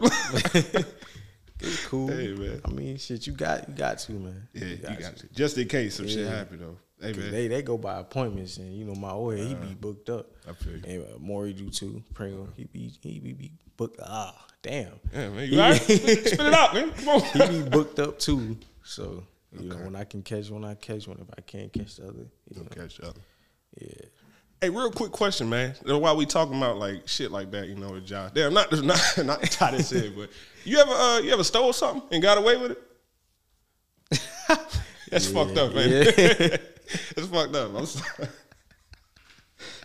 it's 1.61 1.87
cool. 1.87 2.09
Hey, 2.09 2.35
man. 2.35 2.61
I 2.65 2.69
mean, 2.71 2.99
shit, 2.99 3.27
you 3.27 3.33
got 3.33 3.69
you 3.69 3.75
got 3.75 3.99
to, 4.01 4.13
man. 4.13 4.49
Yeah, 4.53 4.65
you 4.65 4.77
got, 4.77 4.91
you 4.91 4.97
got 4.99 5.17
to. 5.17 5.29
to. 5.29 5.35
Just 5.35 5.57
in 5.57 5.69
case 5.69 5.97
some 5.97 6.07
yeah. 6.07 6.15
shit 6.15 6.27
happen 6.29 6.61
though. 6.61 6.77
Hey. 7.01 7.13
They 7.13 7.49
they 7.49 7.63
go 7.63 7.79
by 7.79 7.99
appointments, 7.99 8.57
and 8.59 8.75
you 8.75 8.85
know 8.85 8.95
my 8.95 9.11
old 9.11 9.37
head, 9.37 9.47
he 9.47 9.55
be 9.55 9.67
uh, 9.67 9.75
booked 9.81 10.11
up. 10.11 10.33
I 10.49 10.53
feel 10.53 10.77
you. 10.77 10.83
And 10.87 11.03
uh, 11.03 11.19
Maury 11.19 11.53
do 11.53 11.71
too. 11.71 12.03
Pringle, 12.15 12.49
he 12.57 12.65
be 12.65 12.93
he 13.03 13.19
be, 13.19 13.33
be 13.33 13.53
booked. 13.77 14.01
Ah, 14.03 14.47
damn. 14.63 14.93
Yeah, 15.13 15.29
man. 15.29 15.49
You 15.49 15.59
right? 15.59 15.81
Spit 15.81 15.99
it 15.99 16.41
out, 16.41 16.75
man. 16.75 16.93
Come 16.93 17.09
on. 17.09 17.21
he 17.21 17.63
be 17.63 17.69
booked 17.69 17.99
up 17.99 18.19
too. 18.19 18.57
So 18.83 19.25
you 19.53 19.71
okay. 19.71 19.79
know 19.79 19.85
when 19.85 19.97
I 19.97 20.05
can 20.05 20.23
catch 20.23 20.51
one, 20.51 20.65
I 20.65 20.75
catch 20.75 21.07
one. 21.07 21.19
If 21.21 21.29
I 21.37 21.41
can't 21.43 21.73
catch 21.73 21.97
the 21.97 22.09
other, 22.09 22.27
you 22.51 22.63
know. 22.63 22.69
catch 22.71 22.97
the 22.97 23.09
other. 23.09 23.21
Yeah. 23.79 23.89
Hey, 24.67 24.71
real 24.71 24.91
quick 24.91 25.13
question, 25.13 25.49
man. 25.49 25.77
While 25.85 26.17
we 26.17 26.27
talking 26.27 26.57
about 26.57 26.77
like 26.77 27.07
shit 27.07 27.31
like 27.31 27.53
that, 27.53 27.69
you 27.69 27.77
know, 27.77 27.93
with 27.93 28.05
Josh. 28.05 28.33
Damn, 28.35 28.53
not 28.53 28.73
not 28.83 29.01
not 29.25 29.41
tie 29.45 29.71
this 29.71 29.93
in, 29.93 30.13
but 30.17 30.29
you 30.65 30.77
ever 30.79 30.91
uh 30.91 31.21
you 31.21 31.33
ever 31.33 31.45
stole 31.45 31.73
something 31.73 32.03
and 32.11 32.21
got 32.21 32.37
away 32.37 32.57
with 32.57 32.73
it? 32.73 32.83
That's 35.09 35.31
yeah, 35.31 35.45
fucked 35.45 35.57
up, 35.57 35.73
man. 35.73 35.89
Yeah. 35.89 36.11
That's 37.15 37.29
fucked 37.29 37.55
up. 37.55 37.77
I'm 37.77 37.87
sorry. 37.87 38.29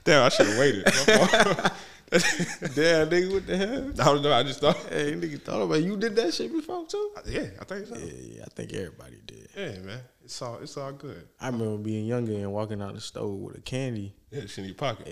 Damn, 0.04 0.24
I 0.24 0.30
should 0.30 0.48
have 0.48 0.58
waited. 0.58 1.72
Damn, 2.76 3.10
nigga, 3.10 3.32
what 3.32 3.48
the 3.48 3.56
hell? 3.56 3.90
I 4.02 4.04
don't 4.04 4.22
know. 4.22 4.34
I 4.34 4.44
just 4.44 4.60
thought. 4.60 4.76
Hey, 4.90 5.14
nigga, 5.14 5.42
thought 5.42 5.62
about 5.62 5.76
it. 5.76 5.86
you 5.86 5.96
did 5.96 6.14
that 6.18 6.34
shit 6.34 6.52
before 6.52 6.86
too? 6.86 7.12
Uh, 7.16 7.22
yeah, 7.26 7.46
I 7.58 7.64
think 7.64 7.88
so. 7.88 7.96
Yeah, 7.96 8.12
yeah, 8.36 8.44
I 8.44 8.50
think 8.50 8.74
everybody 8.74 9.16
did. 9.26 9.48
Yeah, 9.56 9.80
man. 9.80 10.00
It's 10.22 10.42
all 10.42 10.58
it's 10.58 10.76
all 10.76 10.92
good. 10.92 11.26
I 11.40 11.48
remember 11.48 11.78
being 11.78 12.06
younger 12.06 12.34
and 12.34 12.52
walking 12.52 12.82
out 12.82 12.96
the 12.96 13.02
store 13.02 13.34
with 13.34 13.58
a 13.58 13.62
candy. 13.62 14.14
Yeah, 14.30 14.42
it's 14.42 14.58
in 14.58 14.66
your 14.66 14.74
pocket. 14.74 15.08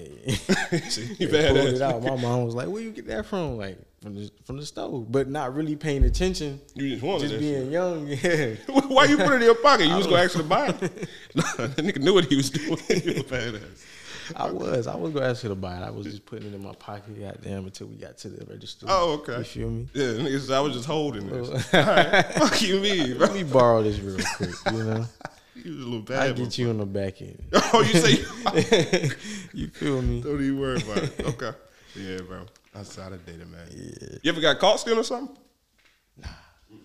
See, 0.89 1.15
you 1.19 1.27
they 1.29 1.47
pulled 1.47 1.73
it 1.73 1.81
out. 1.81 2.03
My 2.03 2.17
mom 2.17 2.43
was 2.43 2.53
like, 2.53 2.67
"Where 2.67 2.81
you 2.81 2.91
get 2.91 3.07
that 3.07 3.25
from?" 3.25 3.57
Like 3.57 3.77
from 4.01 4.15
the 4.15 4.29
from 4.43 4.57
the 4.57 4.65
stove, 4.65 5.09
but 5.09 5.29
not 5.29 5.55
really 5.55 5.77
paying 5.77 6.03
attention. 6.03 6.59
You 6.75 6.89
just 6.89 7.03
wanted 7.03 7.29
Just 7.29 7.39
being 7.39 7.71
young, 7.71 8.07
yeah. 8.07 8.55
Why 8.67 9.05
you 9.05 9.17
put 9.17 9.31
it 9.31 9.35
in 9.35 9.41
your 9.43 9.55
pocket? 9.55 9.87
You 9.87 9.95
was 9.95 10.07
gonna 10.07 10.27
to 10.27 10.43
buy 10.43 10.67
it. 10.67 10.81
no, 11.33 11.43
that 11.67 11.77
nigga 11.77 11.99
knew 11.99 12.13
what 12.13 12.25
he 12.25 12.35
was 12.35 12.49
doing. 12.49 12.77
You 12.89 13.21
a 13.21 13.23
badass. 13.23 13.85
I 14.35 14.49
was. 14.51 14.87
I 14.87 14.95
was 14.95 15.13
gonna 15.13 15.27
ask 15.27 15.43
you 15.43 15.49
to 15.49 15.55
buy 15.55 15.77
it. 15.77 15.83
I 15.83 15.89
was 15.89 16.05
just 16.05 16.25
putting 16.25 16.47
it 16.49 16.55
in 16.55 16.63
my 16.63 16.73
pocket, 16.73 17.19
goddamn, 17.19 17.65
until 17.65 17.87
we 17.87 17.95
got 17.95 18.17
to 18.19 18.29
the 18.29 18.45
register. 18.45 18.85
Oh, 18.89 19.13
okay. 19.13 19.37
You 19.39 19.43
feel 19.43 19.69
me? 19.69 19.87
Yeah, 19.93 20.05
nigga, 20.05 20.39
said, 20.39 20.55
I 20.55 20.59
was 20.61 20.73
just 20.73 20.85
holding 20.85 21.27
this. 21.27 21.49
All 21.73 21.81
right, 21.81 22.25
fuck 22.33 22.61
you, 22.61 22.79
me, 22.79 23.13
bro. 23.13 23.27
Let 23.27 23.35
me 23.35 23.43
borrow 23.43 23.83
this 23.83 23.99
real 23.99 24.17
quick. 24.37 24.49
You 24.71 24.83
know, 24.83 25.05
You 25.55 25.71
was 25.75 25.85
a 25.85 25.87
little 25.87 25.99
I 26.15 26.27
bad. 26.27 26.35
get 26.37 26.57
you 26.57 26.69
on 26.69 26.77
the 26.77 26.85
back 26.85 27.21
end. 27.21 27.41
Oh, 27.73 27.81
you 27.81 27.99
say 27.99 29.09
you 29.53 29.67
feel 29.67 30.01
me? 30.01 30.21
Don't 30.21 30.41
even 30.41 30.59
worry 30.59 30.81
about 30.81 30.97
it. 31.03 31.19
Okay. 31.19 31.51
Yeah, 31.95 32.19
bro. 32.21 32.45
Outside 32.75 33.13
of 33.13 33.25
data, 33.25 33.45
man. 33.45 33.67
Yeah. 33.71 34.17
You 34.23 34.31
ever 34.31 34.41
got 34.41 34.59
caught 34.59 34.79
stealing 34.79 34.99
or 34.99 35.03
something? 35.03 35.35
Nah, 36.17 36.29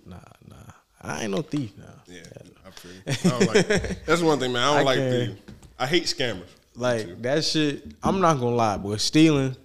nah. 0.06 0.16
Nah. 0.48 0.56
I 1.00 1.22
ain't 1.22 1.30
no 1.32 1.42
thief 1.42 1.72
now. 1.76 1.84
Yeah, 2.06 2.22
I 2.66 2.70
feel. 2.70 2.90
I 3.06 3.38
don't 3.38 3.54
like, 3.54 4.04
that's 4.06 4.22
one 4.22 4.38
thing, 4.38 4.52
man. 4.52 4.62
I 4.62 4.66
don't 4.72 4.78
I 4.78 4.82
like 4.82 4.98
the. 4.98 5.36
I 5.78 5.86
hate 5.86 6.04
scammers. 6.04 6.48
Like 6.76 7.22
that 7.22 7.44
shit. 7.44 7.94
I'm 8.02 8.20
not 8.20 8.34
gonna 8.34 8.56
lie, 8.56 8.76
but 8.76 9.00
stealing, 9.00 9.56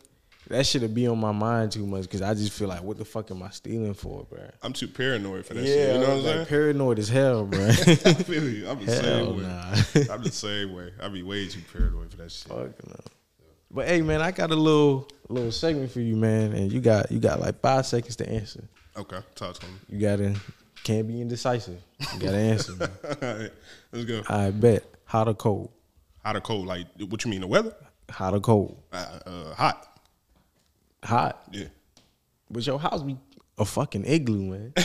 that 0.49 0.65
shit'll 0.65 0.87
be 0.87 1.07
on 1.07 1.19
my 1.19 1.31
mind 1.31 1.71
too 1.71 1.85
much 1.85 2.03
because 2.03 2.21
I 2.21 2.33
just 2.33 2.51
feel 2.51 2.67
like, 2.67 2.83
what 2.83 2.97
the 2.97 3.05
fuck 3.05 3.29
am 3.31 3.43
I 3.43 3.49
stealing 3.49 3.93
for, 3.93 4.25
bro? 4.29 4.39
I'm 4.61 4.73
too 4.73 4.87
paranoid 4.87 5.45
for 5.45 5.53
that 5.55 5.63
yeah, 5.63 5.73
shit. 5.73 5.93
You 5.93 5.93
know 5.93 5.99
what 5.99 6.09
I'm 6.09 6.23
like 6.23 6.33
saying? 6.33 6.45
paranoid 6.47 6.99
as 6.99 7.09
hell, 7.09 7.45
bro. 7.47 7.67
I 7.67 7.73
feel 7.73 8.43
you. 8.49 8.69
I'm 8.69 8.85
the 8.85 8.91
Hell 8.91 9.03
same 9.03 9.37
way. 9.37 9.43
nah. 9.43 10.13
I'm 10.13 10.23
the 10.23 10.31
same 10.31 10.73
way. 10.73 10.91
I'd 11.01 11.13
be 11.13 11.23
way 11.23 11.47
too 11.47 11.61
paranoid 11.71 12.11
for 12.11 12.17
that 12.17 12.31
shit. 12.31 12.47
Fuck 12.47 12.87
no. 12.87 12.99
But 13.71 13.87
hey, 13.87 14.01
man, 14.01 14.21
I 14.21 14.31
got 14.31 14.49
a 14.51 14.55
little 14.55 15.07
little 15.27 15.51
segment 15.51 15.91
for 15.91 15.99
you, 15.99 16.15
man, 16.15 16.53
and 16.53 16.71
you 16.71 16.81
got 16.81 17.11
you 17.11 17.19
got 17.19 17.39
like 17.39 17.59
five 17.61 17.85
seconds 17.85 18.15
to 18.17 18.27
answer. 18.29 18.63
Okay, 18.97 19.19
talk 19.35 19.59
to 19.59 19.67
me. 19.67 19.73
You 19.87 19.99
gotta 19.99 20.35
can't 20.83 21.07
be 21.07 21.21
indecisive. 21.21 21.79
You 22.13 22.19
gotta 22.19 22.37
answer. 22.37 22.73
All 23.21 23.37
right, 23.37 23.51
let's 23.91 24.05
go. 24.05 24.23
I 24.27 24.49
bet 24.49 24.83
hot 25.05 25.27
or 25.27 25.35
cold, 25.35 25.69
Hot 26.29 26.35
or 26.35 26.41
cold? 26.41 26.67
Like, 26.67 26.85
what 27.07 27.25
you 27.25 27.31
mean, 27.31 27.41
the 27.41 27.47
weather? 27.47 27.73
hot 28.11 28.35
or 28.35 28.39
cold, 28.39 28.77
Uh, 28.93 29.19
uh, 29.25 29.53
hot. 29.55 29.87
hot. 31.03 31.41
Yeah. 31.51 31.65
But 32.51 32.67
your 32.67 32.77
house 32.79 33.01
be 33.01 33.17
a 33.57 33.65
fucking 33.65 34.05
igloo, 34.05 34.43
man. 34.51 34.73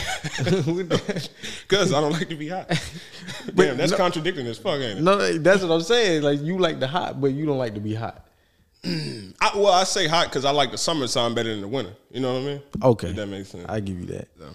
Because 1.67 1.93
I 1.93 2.01
don't 2.01 2.13
like 2.13 2.29
to 2.29 2.35
be 2.35 2.49
hot. 2.49 2.67
Damn, 3.55 3.77
that's 3.77 3.93
contradicting 3.95 4.47
as 4.47 4.57
fuck, 4.57 4.79
ain't 4.79 4.97
it? 4.97 5.01
no, 5.03 5.37
that's 5.37 5.61
what 5.61 5.71
I'm 5.71 5.81
saying. 5.81 6.23
Like 6.23 6.41
you 6.41 6.57
like 6.57 6.79
the 6.79 6.87
hot, 6.87 7.21
but 7.21 7.27
you 7.27 7.45
don't 7.45 7.59
like 7.59 7.75
to 7.75 7.79
be 7.79 7.93
hot. 7.93 8.25
I, 8.83 9.51
well, 9.55 9.67
I 9.71 9.83
say 9.83 10.07
hot 10.07 10.25
because 10.29 10.45
I 10.45 10.51
like 10.51 10.71
the 10.71 10.77
summertime 10.79 11.35
better 11.35 11.49
than 11.49 11.61
the 11.61 11.67
winter. 11.67 11.93
You 12.11 12.21
know 12.21 12.33
what 12.33 12.41
I 12.41 12.45
mean? 12.45 12.61
Okay, 12.81 13.09
If 13.09 13.15
that 13.17 13.27
makes 13.27 13.49
sense. 13.49 13.65
I 13.69 13.79
give 13.81 13.99
you 13.99 14.05
that. 14.07 14.27
So. 14.39 14.45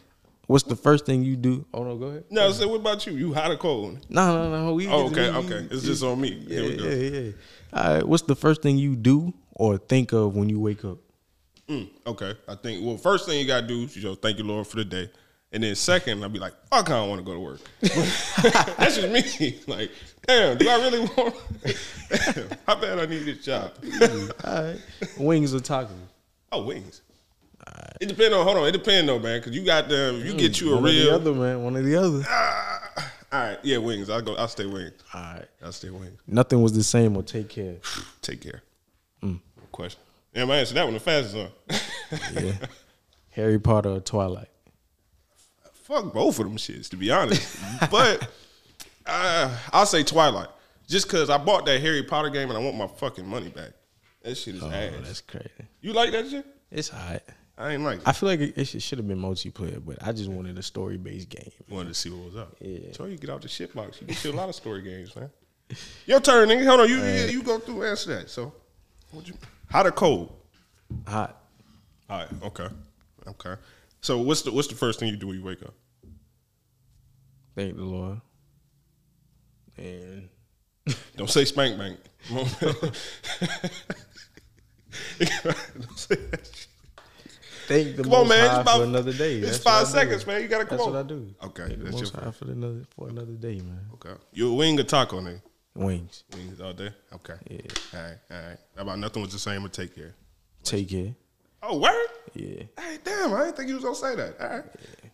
What's 0.51 0.65
the 0.65 0.75
first 0.75 1.07
thing 1.07 1.23
you 1.23 1.37
do? 1.37 1.65
Oh 1.73 1.85
no, 1.85 1.95
go 1.97 2.07
ahead. 2.07 2.25
No, 2.29 2.51
so 2.51 2.67
what 2.67 2.81
about 2.81 3.07
you? 3.07 3.13
You 3.13 3.33
hot 3.33 3.53
or 3.53 3.57
cold? 3.57 4.05
No, 4.09 4.49
no, 4.51 4.65
no. 4.67 4.75
We 4.75 4.89
Oh, 4.89 5.07
okay, 5.07 5.31
we- 5.31 5.37
okay. 5.37 5.69
It's 5.71 5.85
just 5.85 6.03
on 6.03 6.21
me. 6.21 6.45
Yeah, 6.49 6.61
Here 6.61 6.69
we 6.71 6.77
go. 6.77 6.85
yeah, 6.89 7.21
yeah. 7.21 7.31
All 7.73 7.95
right. 7.95 8.05
What's 8.09 8.25
the 8.25 8.35
first 8.35 8.61
thing 8.61 8.77
you 8.77 8.97
do 8.97 9.33
or 9.55 9.79
think 9.79 10.13
of 10.13 10.35
when 10.35 10.49
you 10.49 10.59
wake 10.59 10.85
up? 10.85 10.99
Mm, 11.69 11.89
okay. 12.05 12.35
I 12.49 12.57
think, 12.57 12.85
well, 12.85 12.97
first 12.97 13.27
thing 13.29 13.39
you 13.39 13.47
got 13.47 13.61
to 13.61 13.67
do 13.69 13.85
is, 13.85 13.97
you 13.97 14.03
know, 14.03 14.17
thank 14.17 14.39
you, 14.39 14.45
Lord, 14.45 14.67
for 14.67 14.75
the 14.75 14.85
day. 14.85 15.09
And 15.53 15.63
then 15.63 15.73
second, 15.77 16.21
I'll 16.25 16.29
be 16.29 16.41
like, 16.41 16.55
fuck, 16.69 16.91
I 16.91 16.95
don't 16.95 17.09
want 17.09 17.21
to 17.21 17.25
go 17.25 17.35
to 17.35 17.39
work. 17.41 17.61
That's 17.81 18.97
just 18.97 19.09
me. 19.41 19.61
Like, 19.69 19.93
damn, 20.27 20.59
do 20.59 20.69
I 20.69 20.75
really 20.79 20.99
want 21.17 21.35
damn, 22.09 22.49
How 22.67 22.75
bad 22.75 22.99
I 22.99 23.07
need 23.07 23.23
this 23.25 23.45
job? 23.45 23.73
All 24.45 24.65
right. 24.65 24.81
Wings 25.17 25.55
are 25.55 25.61
talking. 25.61 26.09
oh, 26.51 26.65
wings. 26.65 27.03
It 28.01 28.07
depends 28.07 28.35
on, 28.35 28.45
hold 28.45 28.57
on, 28.59 28.67
it 28.67 28.73
depends 28.73 29.07
though, 29.07 29.19
man, 29.19 29.41
because 29.41 29.55
you 29.55 29.65
got 29.65 29.89
them, 29.89 30.21
if 30.21 30.27
you 30.27 30.35
get 30.35 30.61
you 30.61 30.73
a 30.73 30.77
One 30.77 30.87
or 30.87 30.93
the 30.93 31.15
other 31.15 31.33
man. 31.35 31.63
One 31.63 31.77
or 31.77 31.83
the 31.83 31.97
other. 31.97 32.23
Ah, 32.29 33.13
all 33.33 33.41
right, 33.41 33.59
yeah, 33.63 33.77
wings. 33.79 34.09
I'll 34.11 34.23
go, 34.23 34.35
I'll 34.37 34.49
stay 34.49 34.67
wings. 34.67 34.93
All 35.15 35.21
right. 35.21 35.47
I'll 35.63 35.73
stay 35.73 35.91
wings. 35.91 36.19
Nothing 36.27 36.63
was 36.63 36.73
the 36.73 36.83
same 36.83 37.17
or 37.17 37.23
take 37.23 37.49
care. 37.49 37.77
Take 38.23 38.41
care. 38.41 38.63
No 39.23 39.39
question. 39.73 40.01
Yeah, 40.35 40.45
I 40.45 40.57
answer 40.59 40.75
that 40.75 40.85
one 40.85 40.95
the 40.95 41.01
fastest 41.01 41.37
one. 41.37 41.51
Yeah. 42.45 42.53
Harry 43.31 43.59
Potter 43.61 43.91
or 43.91 44.01
Twilight? 44.01 44.49
Fuck 45.85 46.13
both 46.13 46.39
of 46.41 46.45
them 46.47 46.57
shits, 46.57 46.89
to 46.91 46.97
be 46.97 47.11
honest. 47.11 47.57
but 47.91 48.29
uh, 49.07 49.57
I'll 49.73 49.87
say 49.87 50.03
Twilight. 50.03 50.49
Just 50.89 51.07
because 51.07 51.31
I 51.31 51.39
bought 51.39 51.67
that 51.67 51.81
Harry 51.81 52.03
Potter 52.03 52.31
game 52.31 52.49
and 52.49 52.59
I 52.59 52.61
want 52.61 52.77
my 52.77 52.87
fucking 52.89 53.27
money 53.27 53.49
back. 53.49 53.71
That 54.23 54.35
shit 54.37 54.57
is 54.57 54.63
Oh, 54.63 54.71
ass. 54.71 54.93
that's 55.05 55.21
crazy. 55.21 55.49
You 55.81 55.93
like 55.93 56.11
that 56.13 56.29
shit? 56.29 56.45
It's 56.71 56.89
hot. 56.89 57.23
I 57.61 57.73
ain't 57.73 57.83
like 57.83 57.99
it. 57.99 58.09
I 58.09 58.13
feel 58.13 58.29
like 58.29 58.41
it, 58.41 58.57
it 58.57 58.83
should 58.83 58.99
have 58.99 59.07
been 59.07 59.21
multiplayer, 59.21 59.85
but 59.85 59.99
I 60.03 60.13
just 60.13 60.31
wanted 60.31 60.59
a 60.59 60.63
story 60.63 60.97
based 60.97 61.29
game. 61.29 61.51
wanted 61.69 61.91
to 61.91 61.95
see 61.95 62.09
what 62.09 62.25
was 62.25 62.37
up. 62.37 62.57
Yeah. 62.59 62.93
So 62.93 63.05
you 63.05 63.19
get 63.19 63.29
out 63.29 63.43
the 63.43 63.49
shit 63.49 63.75
box. 63.75 64.01
You 64.01 64.07
get 64.07 64.25
you 64.25 64.31
a 64.31 64.33
lot 64.33 64.49
of 64.49 64.55
story 64.55 64.81
games, 64.83 65.15
man. 65.15 65.31
Your 66.07 66.21
turn, 66.21 66.49
nigga. 66.49 66.67
Hold 66.67 66.81
on. 66.81 66.89
You 66.89 66.97
you, 66.97 67.27
you 67.27 67.43
go 67.43 67.59
through 67.59 67.85
answer 67.85 68.17
that. 68.17 68.31
So, 68.31 68.53
what 69.13 69.29
you, 69.29 69.35
hot 69.71 69.87
or 69.87 69.93
cold? 69.93 70.35
Hot. 71.07 71.39
All 72.09 72.19
right. 72.19 72.29
Okay. 72.45 72.69
Okay. 73.29 73.55
So 74.01 74.19
what's 74.19 74.43
the 74.43 74.53
what's 74.53 74.69
the 74.69 74.75
first 74.75 74.99
thing 74.99 75.11
you 75.11 75.17
do 75.17 75.29
when 75.29 75.37
you 75.37 75.45
wake 75.45 75.63
up? 75.63 75.75
Thank 77.55 77.77
the 77.77 77.85
Lord. 77.85 78.21
And 79.77 80.29
Don't 81.17 81.31
say 81.31 81.45
spank 81.45 81.79
bank. 81.79 81.99
Don't 82.31 82.55
say 85.97 86.17
that 86.17 86.51
shit. 86.53 86.70
Thank 87.71 87.97
the 87.97 88.03
Come 88.03 88.13
on, 88.15 88.29
man. 88.29 88.45
It's 88.45 88.55
High 88.55 88.61
about 88.61 88.77
for 88.79 88.85
another 88.85 89.13
day. 89.13 89.37
It's 89.37 89.51
That's 89.53 89.63
five 89.63 89.87
what 89.87 89.97
I 89.97 90.05
do. 90.05 90.11
seconds, 90.11 90.27
man. 90.27 90.43
You 90.43 90.49
gotta 90.49 90.65
come 90.67 90.79
That's 90.79 90.87
on. 90.89 90.95
what 90.95 91.05
I 91.05 91.09
do. 91.09 91.35
Okay, 91.45 91.63
Thank 91.69 91.79
that's 91.85 91.91
your 91.93 92.01
Most 92.01 92.15
High 92.15 92.31
for 92.33 92.45
another 92.51 92.83
for 92.97 93.09
another 93.09 93.33
day, 93.33 93.57
man. 93.61 93.81
Okay. 93.95 94.15
You 94.33 94.51
a 94.53 94.55
wing 94.55 94.79
or 94.79 94.83
taco, 94.83 95.21
nigga? 95.21 95.41
Wings. 95.75 96.25
Wings 96.35 96.61
all 96.61 96.73
day. 96.73 96.91
Okay. 97.15 97.35
Yeah. 97.49 97.59
All 97.95 98.01
right. 98.03 98.17
All 98.31 98.49
right. 98.49 98.59
How 98.77 98.83
about 98.83 98.99
nothing 98.99 99.23
was 99.23 99.33
the 99.33 99.39
same 99.39 99.65
or 99.65 99.69
take 99.69 99.95
care? 99.95 100.15
Take 100.65 100.91
care. 100.91 101.15
Oh, 101.63 101.79
word. 101.79 101.93
Yeah. 102.35 102.63
Hey, 102.79 102.99
damn! 103.05 103.33
I 103.35 103.45
didn't 103.45 103.57
think 103.57 103.69
you 103.69 103.77
was 103.77 103.85
gonna 103.85 103.95
say 103.97 104.17
that. 104.17 104.41
All 104.41 104.49
right. 104.49 104.65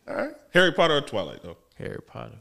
All 0.08 0.14
right. 0.14 0.34
Harry 0.52 0.72
Potter 0.72 0.96
or 0.96 1.00
Twilight 1.02 1.42
though? 1.42 1.56
Harry 1.78 2.00
Potter. 2.06 2.36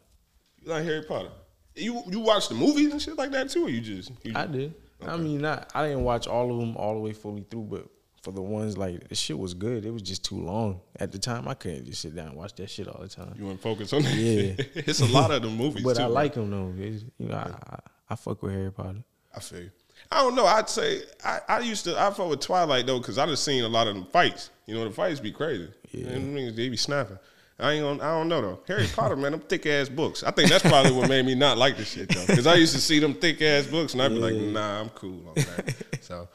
You 0.64 0.72
like 0.72 0.84
Harry 0.86 1.04
Potter? 1.04 1.30
You 1.76 2.04
you 2.08 2.20
watch 2.20 2.48
the 2.50 2.56
movies 2.56 2.92
and 2.92 3.02
shit 3.02 3.18
like 3.18 3.32
that 3.32 3.50
too, 3.50 3.66
or 3.66 3.70
you 3.70 3.82
just? 3.82 4.12
You, 4.24 4.32
I 4.36 4.46
did. 4.46 4.74
I 5.06 5.18
mean, 5.18 5.42
not 5.42 5.72
I 5.76 5.88
didn't 5.88 6.04
watch 6.04 6.26
all 6.28 6.52
of 6.52 6.60
them 6.60 6.78
all 6.78 6.94
the 6.94 7.00
way 7.00 7.14
fully 7.14 7.46
through, 7.50 7.64
but 7.64 7.88
for 8.26 8.32
the 8.32 8.42
ones 8.42 8.76
like 8.76 9.08
the 9.08 9.16
shit 9.16 9.38
was 9.38 9.54
good. 9.54 9.86
It 9.86 9.92
was 9.92 10.02
just 10.02 10.26
too 10.26 10.40
long 10.40 10.82
at 11.00 11.12
the 11.12 11.20
time. 11.20 11.48
I 11.48 11.54
couldn't 11.54 11.86
just 11.86 12.02
sit 12.02 12.16
down 12.16 12.30
and 12.30 12.36
watch 12.36 12.56
that 12.56 12.72
shit 12.72 12.88
all 12.88 13.00
the 13.00 13.08
time. 13.08 13.36
you 13.38 13.46
want 13.46 13.60
to 13.60 13.64
focus 13.64 13.94
on 13.94 14.02
that? 14.02 14.16
Yeah. 14.16 14.54
it's 14.76 15.00
a 15.00 15.06
lot 15.06 15.30
of 15.30 15.44
the 15.44 15.50
movies. 15.50 15.84
But 15.84 15.98
too, 15.98 16.04
I 16.04 16.08
like 16.08 16.34
them 16.34 16.50
though. 16.50 16.74
It's, 16.78 17.06
you 17.20 17.28
know, 17.28 17.36
I, 17.36 17.76
I 17.76 17.80
I 18.10 18.16
fuck 18.16 18.42
with 18.42 18.54
Harry 18.54 18.72
Potter. 18.72 19.04
I 19.36 19.40
feel 19.40 19.62
you. 19.62 19.72
I 20.12 20.22
don't 20.22 20.36
know. 20.36 20.46
I'd 20.46 20.70
say 20.70 21.04
I, 21.24 21.40
I 21.48 21.60
used 21.60 21.86
to. 21.86 22.00
I 22.00 22.10
fought 22.10 22.30
with 22.30 22.40
Twilight 22.40 22.88
though 22.88 22.98
because 22.98 23.20
I 23.20 23.28
just 23.28 23.44
seen 23.44 23.64
a 23.64 23.70
lot 23.70 23.88
of 23.88 23.94
them 23.94 24.06
fights. 24.06 24.50
You 24.66 24.74
know, 24.74 24.86
the 24.86 24.92
fights 24.92 25.20
be 25.20 25.32
crazy. 25.32 25.70
Yeah. 25.92 26.08
and 26.08 26.36
them 26.36 26.36
niggas 26.36 26.56
they 26.56 26.70
be 26.70 26.78
snapping. 26.78 27.20
I 27.60 27.74
ain't 27.74 27.84
gonna, 27.84 28.04
I 28.04 28.18
don't 28.18 28.28
know 28.28 28.42
though. 28.42 28.60
Harry 28.68 28.88
Potter, 28.94 29.16
man, 29.16 29.34
them 29.34 29.42
thick 29.42 29.68
ass 29.68 29.88
books. 29.88 30.24
I 30.24 30.32
think 30.32 30.50
that's 30.50 30.68
probably 30.68 30.92
what 30.92 31.08
made 31.10 31.26
me 31.26 31.36
not 31.36 31.58
like 31.58 31.78
the 31.78 31.86
shit 31.86 32.10
though. 32.10 32.26
Because 32.26 32.48
I 32.48 32.56
used 32.56 32.74
to 32.74 32.82
see 32.82 33.00
them 33.00 33.14
thick 33.14 33.42
ass 33.42 33.68
books 33.68 33.94
and 33.94 34.02
I'd 34.02 34.10
be 34.10 34.16
like, 34.16 34.34
nah, 34.34 34.82
I'm 34.82 34.90
cool 34.90 35.30
on 35.30 35.36
that. 35.36 35.76
so 36.02 36.28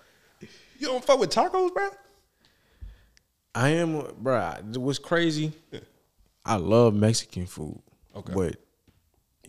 you 0.81 0.87
don't 0.89 1.05
fuck 1.05 1.21
with 1.21 1.31
tacos, 1.31 1.73
bro? 1.73 1.91
I 3.55 3.69
am, 3.71 4.03
bruh. 4.23 4.77
What's 4.79 4.99
crazy? 4.99 5.53
I 6.45 6.57
love 6.57 6.95
Mexican 6.95 7.47
food. 7.47 7.81
Okay. 8.17 8.33
But 8.35 8.57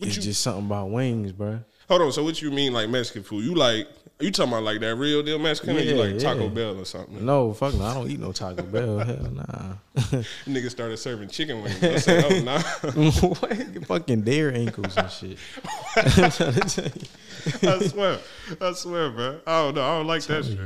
it's 0.00 0.16
you- 0.16 0.22
just 0.22 0.40
something 0.42 0.66
about 0.66 0.90
wings, 0.90 1.32
bro. 1.32 1.60
Hold 1.88 2.02
on. 2.02 2.12
So 2.12 2.22
what 2.22 2.40
you 2.40 2.50
mean 2.50 2.72
like 2.72 2.88
Mexican 2.88 3.22
food? 3.22 3.44
You 3.44 3.54
like? 3.54 3.88
You 4.20 4.30
talking 4.30 4.52
about 4.52 4.62
like 4.62 4.78
that 4.80 4.94
real 4.94 5.22
deal 5.22 5.38
Mexican? 5.38 5.76
or 5.76 5.80
you 5.80 5.96
Yeah, 5.96 6.02
like 6.04 6.18
Taco 6.18 6.44
yeah. 6.44 6.48
Bell 6.48 6.78
or 6.78 6.84
something? 6.84 7.24
No, 7.26 7.52
fuck 7.52 7.74
no. 7.74 7.84
I 7.84 7.94
don't 7.94 8.08
eat 8.10 8.20
no 8.20 8.30
Taco 8.32 8.62
Bell. 8.62 8.98
Hell 9.04 9.30
nah. 9.32 9.74
Nigga 10.46 10.70
started 10.70 10.96
serving 10.98 11.28
chicken 11.28 11.60
wings. 11.62 11.82
I 11.82 11.96
said, 11.96 12.24
oh 12.24 12.40
nah. 12.40 12.60
what? 13.28 13.86
Fucking 13.86 14.22
dare 14.22 14.54
ankles 14.54 14.96
and 14.96 15.10
shit. 15.10 15.38
I 15.96 16.28
swear, 17.88 18.18
I 18.60 18.72
swear, 18.74 19.10
bro. 19.10 19.40
I 19.46 19.62
don't 19.62 19.74
know. 19.74 19.82
I 19.82 19.96
don't 19.98 20.06
like 20.06 20.22
that 20.24 20.44
shit. 20.44 20.58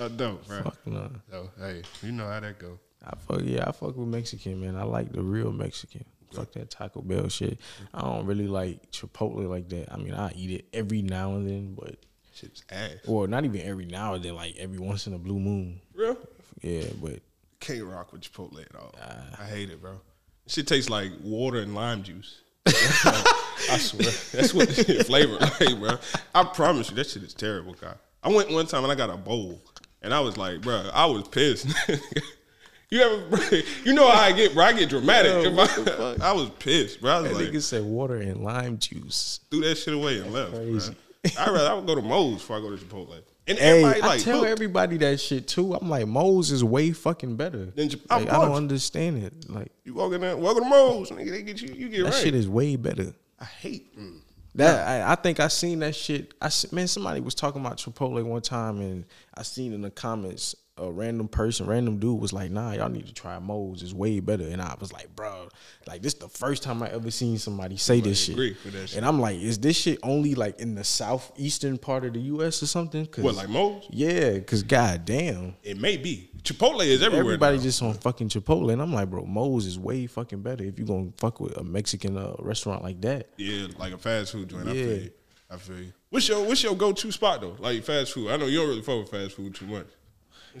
I 0.00 0.08
don't, 0.08 0.46
bro. 0.46 0.62
fuck 0.62 0.86
no. 0.86 1.10
So 1.30 1.50
hey, 1.58 1.82
you 2.02 2.12
know 2.12 2.26
how 2.28 2.40
that 2.40 2.58
go. 2.58 2.78
I 3.04 3.14
fuck 3.16 3.40
yeah, 3.44 3.64
I 3.66 3.72
fuck 3.72 3.96
with 3.96 4.08
Mexican, 4.08 4.60
man. 4.60 4.76
I 4.76 4.84
like 4.84 5.12
the 5.12 5.22
real 5.22 5.52
Mexican. 5.52 6.04
Fuck 6.32 6.52
that 6.52 6.70
Taco 6.70 7.02
Bell 7.02 7.28
shit. 7.28 7.58
I 7.92 8.00
don't 8.00 8.24
really 8.24 8.46
like 8.46 8.90
Chipotle 8.90 9.46
like 9.48 9.68
that. 9.68 9.92
I 9.92 9.96
mean, 9.98 10.14
I 10.14 10.32
eat 10.34 10.50
it 10.50 10.64
every 10.72 11.02
now 11.02 11.34
and 11.34 11.46
then, 11.46 11.74
but 11.74 11.96
Shit's 12.34 12.62
ass. 12.70 12.92
or 13.06 13.26
not 13.26 13.44
even 13.44 13.60
every 13.60 13.84
now 13.84 14.14
and 14.14 14.24
then, 14.24 14.34
like 14.34 14.56
every 14.56 14.78
once 14.78 15.06
in 15.06 15.12
a 15.12 15.18
blue 15.18 15.38
moon. 15.38 15.80
Real? 15.94 16.16
Yeah, 16.62 16.84
but 17.02 17.20
Can't 17.60 17.84
rock 17.84 18.12
with 18.12 18.22
Chipotle 18.22 18.62
at 18.64 18.74
all. 18.74 18.94
Ah. 19.02 19.42
I 19.42 19.44
hate 19.44 19.68
it, 19.68 19.82
bro. 19.82 20.00
Shit 20.46 20.66
tastes 20.66 20.88
like 20.88 21.12
water 21.22 21.58
and 21.58 21.74
lime 21.74 22.02
juice. 22.02 22.40
I 22.66 23.78
swear, 23.78 24.10
that's 24.32 24.54
what 24.54 24.68
flavor 25.06 25.36
like, 25.60 25.78
bro. 25.78 25.98
I 26.34 26.44
promise 26.44 26.88
you, 26.90 26.96
that 26.96 27.08
shit 27.08 27.22
is 27.24 27.34
terrible, 27.34 27.74
guy. 27.74 27.94
I 28.22 28.28
went 28.28 28.50
one 28.50 28.66
time 28.66 28.84
and 28.84 28.92
I 28.92 28.94
got 28.94 29.10
a 29.10 29.16
bowl, 29.16 29.60
and 30.00 30.14
I 30.14 30.20
was 30.20 30.36
like, 30.36 30.60
bro, 30.60 30.88
I 30.92 31.06
was 31.06 31.26
pissed. 31.28 31.66
you 32.90 33.00
ever, 33.00 33.36
bro, 33.36 33.60
you 33.84 33.92
know 33.94 34.08
how 34.08 34.20
I 34.20 34.32
get, 34.32 34.54
bro? 34.54 34.64
I 34.64 34.72
get 34.72 34.88
dramatic. 34.90 35.32
Yo, 35.32 35.50
If 35.50 35.54
what 35.54 35.84
the 35.84 36.16
I? 36.20 36.30
I 36.30 36.32
was 36.32 36.50
pissed, 36.50 37.00
bro. 37.00 37.10
I 37.12 37.20
was 37.20 37.32
that 37.32 37.38
like, 37.38 37.48
nigga 37.48 37.62
said 37.62 37.82
water 37.84 38.16
and 38.16 38.44
lime 38.44 38.78
juice. 38.78 39.40
threw 39.50 39.60
that 39.62 39.76
shit 39.76 39.94
away 39.94 40.18
and 40.20 40.32
left. 40.32 40.52
crazy. 40.54 40.94
I 41.38 41.50
rather 41.50 41.70
I 41.70 41.74
would 41.74 41.86
go 41.86 41.94
to 41.94 42.02
Moe's 42.02 42.34
before 42.34 42.58
I 42.58 42.60
go 42.60 42.74
to 42.74 42.84
Chipotle. 42.84 43.20
And 43.46 43.58
Hey, 43.58 43.78
everybody 43.82 44.02
I 44.02 44.06
like, 44.06 44.22
tell 44.22 44.40
look, 44.40 44.48
everybody 44.48 44.96
that 44.98 45.20
shit 45.20 45.48
too. 45.48 45.74
I'm 45.74 45.88
like, 45.88 46.06
Moe's 46.06 46.50
is 46.52 46.62
way 46.62 46.92
fucking 46.92 47.36
better. 47.36 47.72
I 47.76 47.80
Like, 47.80 47.98
I 48.10 48.24
don't 48.24 48.52
understand 48.52 49.22
it. 49.24 49.50
Like 49.50 49.72
you 49.84 49.94
walk 49.94 50.12
in 50.12 50.20
there, 50.20 50.36
welcome 50.36 50.64
to 50.64 50.70
Moe's, 50.70 51.10
nigga. 51.10 51.30
They 51.30 51.42
get 51.42 51.60
you, 51.60 51.74
you 51.74 51.88
get 51.88 52.04
that 52.04 52.12
right. 52.12 52.14
shit 52.14 52.34
is 52.34 52.48
way 52.48 52.76
better. 52.76 53.12
I 53.40 53.44
hate. 53.44 53.96
Mm. 53.98 54.20
That 54.54 54.86
I, 54.86 55.12
I 55.12 55.14
think 55.14 55.40
I 55.40 55.48
seen 55.48 55.78
that 55.78 55.94
shit. 55.94 56.34
I 56.40 56.50
man, 56.72 56.86
somebody 56.86 57.20
was 57.20 57.34
talking 57.34 57.60
about 57.60 57.78
Chipotle 57.78 58.22
one 58.24 58.42
time, 58.42 58.80
and 58.80 59.04
I 59.34 59.42
seen 59.42 59.72
in 59.72 59.80
the 59.80 59.90
comments 59.90 60.54
a 60.82 60.90
random 60.90 61.28
person, 61.28 61.66
random 61.66 61.98
dude 61.98 62.20
was 62.20 62.32
like, 62.32 62.50
"Nah, 62.50 62.72
y'all 62.72 62.88
need 62.88 63.06
to 63.06 63.14
try 63.14 63.38
Moe's. 63.38 63.82
It's 63.82 63.92
way 63.92 64.20
better." 64.20 64.44
And 64.44 64.60
I 64.60 64.74
was 64.80 64.92
like, 64.92 65.14
"Bro, 65.16 65.48
like 65.86 66.02
this 66.02 66.14
is 66.14 66.18
the 66.20 66.28
first 66.28 66.62
time 66.62 66.82
I 66.82 66.90
ever 66.90 67.10
seen 67.10 67.38
somebody 67.38 67.76
say 67.76 68.00
this 68.00 68.20
shit." 68.24 68.34
agree 68.34 68.56
with 68.64 68.74
that 68.74 68.88
shit. 68.90 68.96
And 68.98 69.06
I'm 69.06 69.20
like, 69.20 69.40
"Is 69.40 69.58
this 69.58 69.76
shit 69.76 69.98
only 70.02 70.34
like 70.34 70.60
in 70.60 70.74
the 70.74 70.84
southeastern 70.84 71.78
part 71.78 72.04
of 72.04 72.12
the 72.14 72.20
U.S. 72.20 72.62
or 72.62 72.66
something?" 72.66 73.06
Cause, 73.06 73.24
What 73.24 73.34
like 73.36 73.48
Moe's? 73.48 73.84
Yeah, 73.90 74.38
cause 74.40 74.62
goddamn, 74.62 75.54
It 75.62 75.80
may 75.80 75.96
be. 75.96 76.28
Chipotle 76.42 76.84
is 76.84 77.02
everywhere. 77.02 77.24
everybody 77.24 77.56
now. 77.58 77.62
just 77.62 77.80
on 77.82 77.94
fucking 77.94 78.28
Chipotle, 78.28 78.72
and 78.72 78.82
I'm 78.82 78.92
like, 78.92 79.08
"Bro, 79.08 79.26
Moe's 79.26 79.66
is 79.66 79.78
way 79.78 80.06
fucking 80.06 80.42
better 80.42 80.64
if 80.64 80.78
you 80.78 80.84
gonna 80.84 81.12
fuck 81.16 81.38
with 81.40 81.56
a 81.56 81.62
Mexican 81.62 82.16
uh, 82.16 82.34
restaurant 82.40 82.82
like 82.82 83.00
that." 83.02 83.28
yeah, 83.36 83.68
like 83.78 83.92
a 83.92 83.98
fast 83.98 84.32
food 84.32 84.50
joint. 84.50 84.68
I 84.68 84.72
feel 84.72 84.86
Yeah. 84.88 84.94
you. 84.94 85.10
I 85.50 85.56
feel 85.58 85.78
you. 85.78 85.92
What's 86.10 86.26
your 86.28 86.44
What's 86.44 86.62
your 86.62 86.74
go 86.74 86.92
to 86.92 87.12
spot 87.12 87.40
though? 87.42 87.56
Like 87.58 87.84
fast 87.84 88.12
food. 88.12 88.30
I 88.30 88.36
know 88.38 88.46
you 88.46 88.58
don't 88.58 88.68
really 88.70 88.82
fuck 88.82 89.00
with 89.00 89.10
fast 89.10 89.36
food 89.36 89.54
too 89.54 89.66
much. 89.66 89.86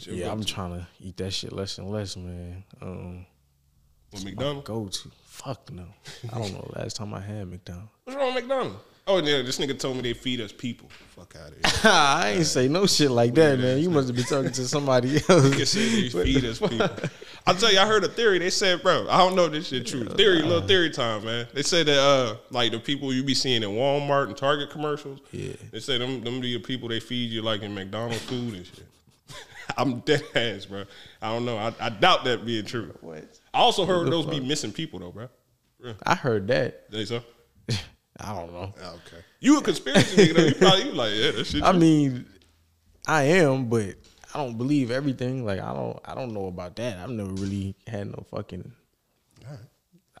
Yeah, 0.00 0.30
I'm 0.32 0.44
trying 0.44 0.72
to 0.72 0.86
eat 1.00 1.16
that 1.18 1.32
shit 1.32 1.52
less 1.52 1.78
and 1.78 1.88
less, 1.90 2.16
man. 2.16 2.64
Um, 2.80 3.26
With 4.12 4.24
McDonald's. 4.24 4.66
go 4.66 4.86
to 4.86 5.10
fuck 5.24 5.70
no. 5.72 5.84
I 6.32 6.38
don't 6.38 6.52
know. 6.52 6.70
Last 6.76 6.96
time 6.96 7.14
I 7.14 7.20
had 7.20 7.48
McDonald's, 7.48 7.90
What's 8.04 8.16
wrong 8.18 8.34
with 8.34 8.44
McDonald's? 8.44 8.78
Oh 9.04 9.18
yeah, 9.18 9.42
this 9.42 9.58
nigga 9.58 9.76
told 9.76 9.96
me 9.96 10.02
they 10.02 10.12
feed 10.12 10.40
us 10.40 10.52
people. 10.52 10.88
Fuck 11.16 11.34
out 11.34 11.48
of 11.48 11.54
here. 11.54 11.90
I 11.92 12.34
ain't 12.36 12.46
say 12.46 12.68
no 12.68 12.86
shit 12.86 13.10
like 13.10 13.34
that, 13.34 13.58
man. 13.58 13.80
You 13.80 13.90
must 13.90 14.06
have 14.06 14.14
been 14.14 14.24
talking 14.24 14.52
to 14.52 14.68
somebody 14.68 15.16
else. 15.28 15.72
They 15.74 16.08
feed 16.08 16.44
us 16.44 16.60
people. 16.60 16.88
I'll 17.44 17.56
tell 17.56 17.72
you, 17.72 17.80
I 17.80 17.86
heard 17.86 18.04
a 18.04 18.08
theory. 18.08 18.38
They 18.38 18.50
said, 18.50 18.80
bro, 18.80 19.08
I 19.10 19.18
don't 19.18 19.34
know 19.34 19.46
if 19.46 19.52
this 19.52 19.66
shit 19.66 19.88
true. 19.88 20.04
Theory, 20.04 20.42
little 20.42 20.68
theory 20.68 20.90
time, 20.90 21.24
man. 21.24 21.48
They 21.52 21.64
said 21.64 21.86
that 21.86 21.98
uh, 21.98 22.36
like 22.50 22.70
the 22.70 22.78
people 22.78 23.12
you 23.12 23.24
be 23.24 23.34
seeing 23.34 23.64
in 23.64 23.70
Walmart 23.70 24.28
and 24.28 24.36
Target 24.36 24.70
commercials. 24.70 25.18
Yeah. 25.32 25.54
They 25.72 25.80
say 25.80 25.98
them 25.98 26.22
them 26.22 26.40
be 26.40 26.52
the 26.54 26.60
people 26.60 26.88
they 26.88 27.00
feed 27.00 27.32
you 27.32 27.42
like 27.42 27.62
in 27.62 27.74
McDonald's 27.74 28.22
food 28.22 28.54
and 28.54 28.64
shit. 28.64 28.84
I'm 29.76 30.00
dead 30.00 30.22
ass, 30.34 30.66
bro. 30.66 30.84
I 31.20 31.32
don't 31.32 31.44
know. 31.44 31.58
I, 31.58 31.74
I 31.80 31.88
doubt 31.90 32.24
that 32.24 32.44
being 32.44 32.64
true. 32.64 32.94
What? 33.00 33.24
I 33.52 33.58
also 33.58 33.84
heard 33.84 34.10
those 34.10 34.26
be 34.26 34.40
missing 34.40 34.72
people 34.72 34.98
though, 34.98 35.12
bro. 35.12 35.28
Yeah. 35.82 35.92
I 36.04 36.14
heard 36.14 36.48
that. 36.48 36.90
They 36.90 37.04
so. 37.04 37.22
I 38.20 38.34
don't 38.34 38.52
know. 38.52 38.74
Ah, 38.82 38.94
okay. 38.94 39.22
You 39.40 39.58
a 39.58 39.62
conspiracy 39.62 40.16
nigga 40.16 40.34
though. 40.34 40.44
You 40.44 40.54
probably 40.54 40.84
you 40.84 40.92
like, 40.92 41.12
yeah, 41.14 41.30
that 41.32 41.44
shit. 41.44 41.62
I 41.62 41.70
true. 41.70 41.80
mean, 41.80 42.26
I 43.06 43.22
am, 43.24 43.68
but 43.68 43.94
I 44.34 44.38
don't 44.38 44.56
believe 44.56 44.90
everything. 44.90 45.44
Like 45.44 45.60
I 45.60 45.72
don't, 45.72 45.98
I 46.04 46.14
don't 46.14 46.32
know 46.32 46.46
about 46.46 46.76
that. 46.76 46.98
I've 46.98 47.10
never 47.10 47.32
really 47.32 47.74
had 47.86 48.08
no 48.08 48.24
fucking. 48.30 48.72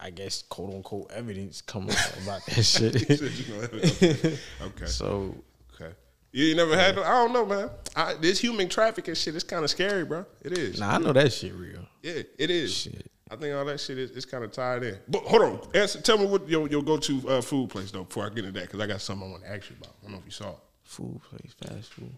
I 0.04 0.10
guess, 0.10 0.42
quote 0.42 0.74
unquote 0.74 1.12
evidence 1.12 1.60
coming 1.60 1.94
out 1.94 2.16
about 2.24 2.44
that 2.46 2.62
shit. 2.64 3.08
You 3.08 3.54
know, 3.54 3.62
okay. 3.62 4.36
okay. 4.62 4.86
so 4.86 5.36
Okay. 5.74 5.92
You 6.32 6.48
ain't 6.48 6.56
never 6.56 6.76
had. 6.76 6.96
no- 6.96 7.02
I 7.02 7.10
don't 7.10 7.32
know, 7.32 7.44
man. 7.44 7.70
I, 7.94 8.14
this 8.14 8.40
human 8.40 8.68
trafficking 8.68 9.14
shit 9.14 9.36
is 9.36 9.44
kind 9.44 9.62
of 9.64 9.70
scary, 9.70 10.04
bro. 10.04 10.24
It 10.40 10.56
is. 10.56 10.80
nah, 10.80 10.94
I 10.94 10.98
know 10.98 11.12
that 11.12 11.32
shit 11.32 11.54
real. 11.54 11.86
Yeah, 12.02 12.22
it 12.38 12.50
is. 12.50 12.72
Shit. 12.72 13.10
I 13.30 13.36
think 13.36 13.54
all 13.54 13.64
that 13.66 13.80
shit 13.80 13.98
is, 13.98 14.10
is 14.10 14.24
kind 14.24 14.42
of 14.44 14.50
tied 14.52 14.82
in. 14.82 14.98
But 15.08 15.22
hold 15.24 15.42
on, 15.42 15.60
answer. 15.74 16.00
Tell 16.00 16.18
me 16.18 16.26
what 16.26 16.48
your 16.48 16.68
your 16.68 16.82
go 16.82 16.96
to 16.98 17.28
uh, 17.28 17.40
food 17.40 17.70
place 17.70 17.90
though. 17.90 18.04
Before 18.04 18.26
I 18.26 18.28
get 18.28 18.44
into 18.44 18.52
that, 18.52 18.62
because 18.66 18.80
I 18.80 18.86
got 18.86 19.00
something 19.00 19.26
I 19.28 19.30
want 19.30 19.42
to 19.44 19.50
ask 19.50 19.70
you 19.70 19.76
about. 19.80 19.94
I 20.00 20.04
don't 20.04 20.12
know 20.12 20.18
if 20.18 20.24
you 20.24 20.30
saw 20.30 20.50
it. 20.50 20.58
Food 20.84 21.20
place, 21.22 21.54
fast 21.58 21.92
food. 21.92 22.12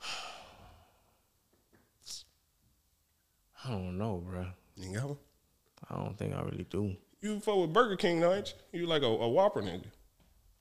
I 3.64 3.70
don't 3.70 3.98
know, 3.98 4.22
bro. 4.24 4.46
You 4.76 4.94
got 4.94 5.08
one. 5.08 5.18
I 5.90 5.96
don't 5.96 6.16
think 6.18 6.34
I 6.34 6.42
really 6.42 6.66
do. 6.70 6.96
You 7.20 7.40
fuck 7.40 7.56
with 7.56 7.72
Burger 7.72 7.96
King, 7.96 8.20
though, 8.20 8.34
ain't 8.34 8.54
you? 8.72 8.80
You 8.80 8.86
like 8.86 9.02
a, 9.02 9.06
a 9.06 9.28
Whopper 9.28 9.62
nigga. 9.62 9.86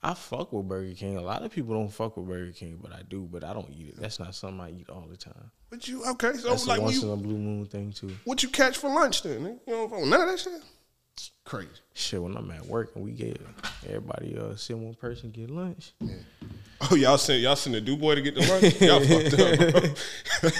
I 0.03 0.13
fuck 0.13 0.53
with 0.53 0.67
Burger 0.67 0.93
King. 0.93 1.17
A 1.17 1.21
lot 1.21 1.43
of 1.43 1.51
people 1.51 1.73
don't 1.73 1.89
fuck 1.89 2.17
with 2.17 2.27
Burger 2.27 2.51
King, 2.51 2.79
but 2.81 2.93
I 2.93 3.01
do. 3.07 3.27
But 3.29 3.43
I 3.43 3.53
don't 3.53 3.69
eat 3.69 3.89
it. 3.89 3.95
That's 3.99 4.19
not 4.19 4.35
something 4.35 4.59
I 4.61 4.71
eat 4.71 4.89
all 4.89 5.07
the 5.09 5.17
time. 5.17 5.51
But 5.69 5.87
you 5.87 6.05
okay? 6.05 6.33
So 6.33 6.49
That's 6.49 6.67
like, 6.67 6.79
a 6.79 6.83
once 6.83 7.01
you, 7.01 7.11
in 7.11 7.13
a 7.13 7.17
blue 7.17 7.37
moon 7.37 7.65
thing 7.65 7.91
too. 7.91 8.15
what 8.23 8.43
you 8.43 8.49
catch 8.49 8.77
for 8.77 8.89
lunch 8.93 9.23
then? 9.23 9.39
nigga? 9.41 9.59
You 9.67 9.73
don't 9.73 9.89
fuck 9.89 9.99
with 9.99 10.09
none 10.09 10.21
of 10.21 10.27
that 10.27 10.39
shit. 10.39 10.61
Crazy. 11.45 11.69
Shit, 11.93 12.21
when 12.21 12.37
I'm 12.37 12.51
at 12.51 12.65
work 12.67 12.91
and 12.95 13.03
we 13.03 13.11
get 13.11 13.41
everybody 13.87 14.37
uh 14.37 14.55
send 14.55 14.83
one 14.83 14.93
person 14.93 15.31
get 15.31 15.49
lunch. 15.49 15.93
Oh, 16.91 16.95
y'all 16.95 17.17
sent 17.17 17.41
y'all 17.41 17.55
sent 17.55 17.73
the 17.73 17.81
do 17.81 17.97
boy 17.97 18.15
to 18.15 18.21
get 18.21 18.35
the 18.35 18.41
lunch. 18.41 18.79
Y'all 18.81 19.01
fucked 19.03 19.33
up. 19.33 20.41
Bro. 20.41 20.51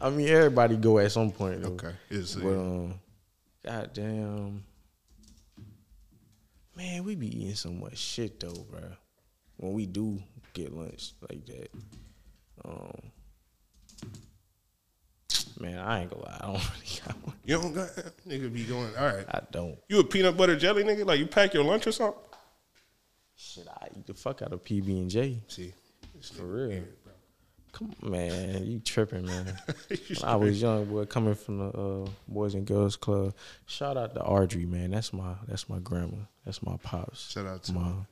I 0.00 0.10
mean, 0.10 0.28
everybody 0.28 0.76
go 0.76 0.98
at 0.98 1.12
some 1.12 1.30
point. 1.30 1.62
Though. 1.62 1.68
okay, 1.70 1.92
it's 2.08 2.34
But 2.34 2.48
um, 2.48 2.94
goddamn, 3.64 4.64
man, 6.80 7.04
we 7.04 7.14
be 7.14 7.42
eating 7.42 7.54
so 7.54 7.70
much 7.70 7.98
shit 7.98 8.40
though, 8.40 8.66
bro. 8.70 8.80
When 9.56 9.74
we 9.74 9.86
do 9.86 10.22
get 10.54 10.72
lunch 10.72 11.12
like 11.28 11.44
that, 11.46 11.70
um, 12.64 13.12
man, 15.58 15.78
I 15.78 16.00
ain't 16.02 16.10
gonna 16.10 16.24
lie, 16.24 16.38
I 16.40 16.46
don't 16.46 16.54
really 16.74 17.00
got 17.06 17.26
one. 17.26 17.36
you 17.44 17.60
don't 17.60 17.74
got 17.74 17.88
nigga 18.26 18.52
be 18.52 18.64
going. 18.64 18.90
All 18.98 19.06
right. 19.06 19.26
I 19.28 19.40
don't. 19.50 19.78
You 19.88 20.00
a 20.00 20.04
peanut 20.04 20.36
butter 20.36 20.56
jelly 20.56 20.82
nigga? 20.84 21.06
Like 21.06 21.18
you 21.18 21.26
pack 21.26 21.52
your 21.52 21.64
lunch 21.64 21.86
or 21.86 21.92
something? 21.92 22.20
Shit, 23.36 23.66
I 23.68 23.88
eat 23.96 24.06
the 24.06 24.14
fuck 24.14 24.42
out 24.42 24.52
of 24.52 24.64
PB 24.64 24.86
and 24.88 25.10
J. 25.10 25.42
See, 25.48 25.72
For 26.34 26.44
real. 26.44 26.84
Come 27.72 27.94
on, 28.02 28.10
man, 28.10 28.66
you 28.66 28.80
tripping, 28.80 29.26
man. 29.26 29.56
You 29.90 30.16
When 30.20 30.28
I 30.28 30.36
was 30.36 30.60
young, 30.60 30.86
boy, 30.86 31.04
coming 31.06 31.34
from 31.34 31.58
the 31.58 31.68
uh, 31.78 32.08
Boys 32.28 32.54
and 32.54 32.66
Girls 32.66 32.96
Club. 32.96 33.34
Shout 33.66 33.96
out 33.96 34.14
to 34.14 34.22
Audrey, 34.22 34.66
man. 34.66 34.90
That's 34.90 35.12
my 35.12 35.34
that's 35.46 35.68
my 35.68 35.78
grandma. 35.78 36.16
That's 36.44 36.62
my 36.62 36.76
pops. 36.82 37.30
Shout 37.30 37.46
out 37.46 37.62
to 37.64 37.72
mom. 37.72 38.06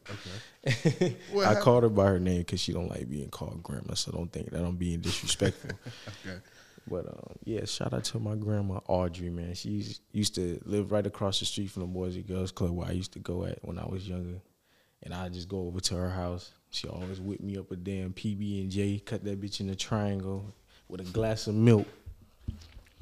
Okay. 0.67 1.17
I 1.37 1.41
happened? 1.45 1.61
called 1.61 1.83
her 1.83 1.89
by 1.89 2.07
her 2.07 2.19
name 2.21 2.39
because 2.39 2.61
she 2.61 2.73
don't 2.73 2.89
like 2.89 3.09
being 3.11 3.31
called 3.31 3.63
grandma, 3.63 3.95
so 3.95 4.13
don't 4.13 4.33
think 4.33 4.51
that 4.51 4.65
I'm 4.65 4.77
being 4.77 5.01
disrespectful. 5.01 5.71
Okay. 6.27 6.39
but 6.87 7.07
um, 7.07 7.37
yeah, 7.45 7.65
shout 7.65 7.93
out 7.93 8.05
to 8.05 8.19
my 8.19 8.35
grandma 8.37 8.81
Audrey, 8.87 9.31
man. 9.31 9.55
She 9.55 9.71
used- 9.71 10.03
used 10.13 10.35
to 10.37 10.61
live 10.65 10.93
right 10.93 11.07
across 11.07 11.39
the 11.41 11.47
street 11.47 11.71
from 11.71 11.83
the 11.83 11.89
Boys 11.89 12.17
and 12.17 12.27
Girls 12.27 12.53
Club 12.53 12.71
where 12.71 12.89
I 12.89 12.93
used 12.93 13.13
to 13.15 13.19
go 13.19 13.45
at 13.45 13.59
when 13.65 13.79
I 13.79 13.87
was 13.87 14.09
younger, 14.09 14.41
and 15.03 15.13
I 15.15 15.29
just 15.29 15.49
go 15.49 15.67
over 15.67 15.81
to 15.81 15.95
her 15.97 16.11
house. 16.11 16.53
She 16.71 16.87
always 16.89 17.21
whip 17.21 17.41
me 17.41 17.57
up 17.57 17.71
a 17.71 17.77
damn 17.77 18.13
PB 18.13 18.63
and 18.63 18.71
J, 18.71 18.99
cut 18.99 19.25
that 19.25 19.41
bitch 19.41 19.61
in 19.61 19.71
a 19.71 19.75
triangle 19.75 20.55
with 20.89 21.01
a 21.01 21.05
glass 21.05 21.47
of 21.47 21.55
milk. 21.55 21.87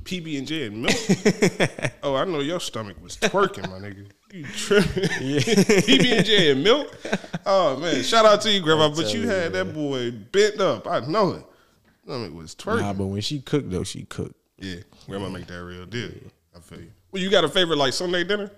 PB 0.04 0.38
and 0.38 0.46
J 0.46 0.66
and 0.66 0.82
milk. 0.82 1.92
oh, 2.04 2.14
I 2.14 2.24
know 2.24 2.38
your 2.38 2.60
stomach 2.60 2.96
was 3.02 3.16
twerking, 3.16 3.68
my 3.68 3.88
nigga. 3.88 4.06
You 4.32 4.44
tripping? 4.44 5.02
PB 5.02 6.16
and 6.16 6.24
J 6.24 6.50
and 6.52 6.62
milk. 6.62 6.96
Oh 7.44 7.76
man, 7.78 8.02
shout 8.04 8.24
out 8.24 8.40
to 8.42 8.50
you, 8.50 8.60
Grandma. 8.60 8.88
But 8.88 9.12
you 9.12 9.28
had 9.28 9.52
that 9.52 9.74
boy 9.74 10.12
bent 10.12 10.60
up. 10.60 10.86
I 10.86 11.00
know 11.00 11.32
it. 11.32 11.44
Stomach 12.04 12.32
was 12.32 12.54
twerking. 12.54 12.82
Nah, 12.82 12.92
but 12.92 13.06
when 13.06 13.20
she 13.20 13.40
cooked 13.40 13.68
though, 13.68 13.82
she 13.82 14.04
cooked. 14.04 14.36
yeah, 14.58 14.76
Grandma 15.08 15.28
make 15.28 15.48
that 15.48 15.64
real 15.64 15.86
deal. 15.86 16.12
I 16.56 16.60
feel 16.60 16.80
you. 16.80 16.90
Well, 17.10 17.20
you 17.20 17.28
got 17.28 17.42
a 17.42 17.48
favorite 17.48 17.76
like 17.76 17.92
Sunday 17.92 18.22
dinner? 18.22 18.50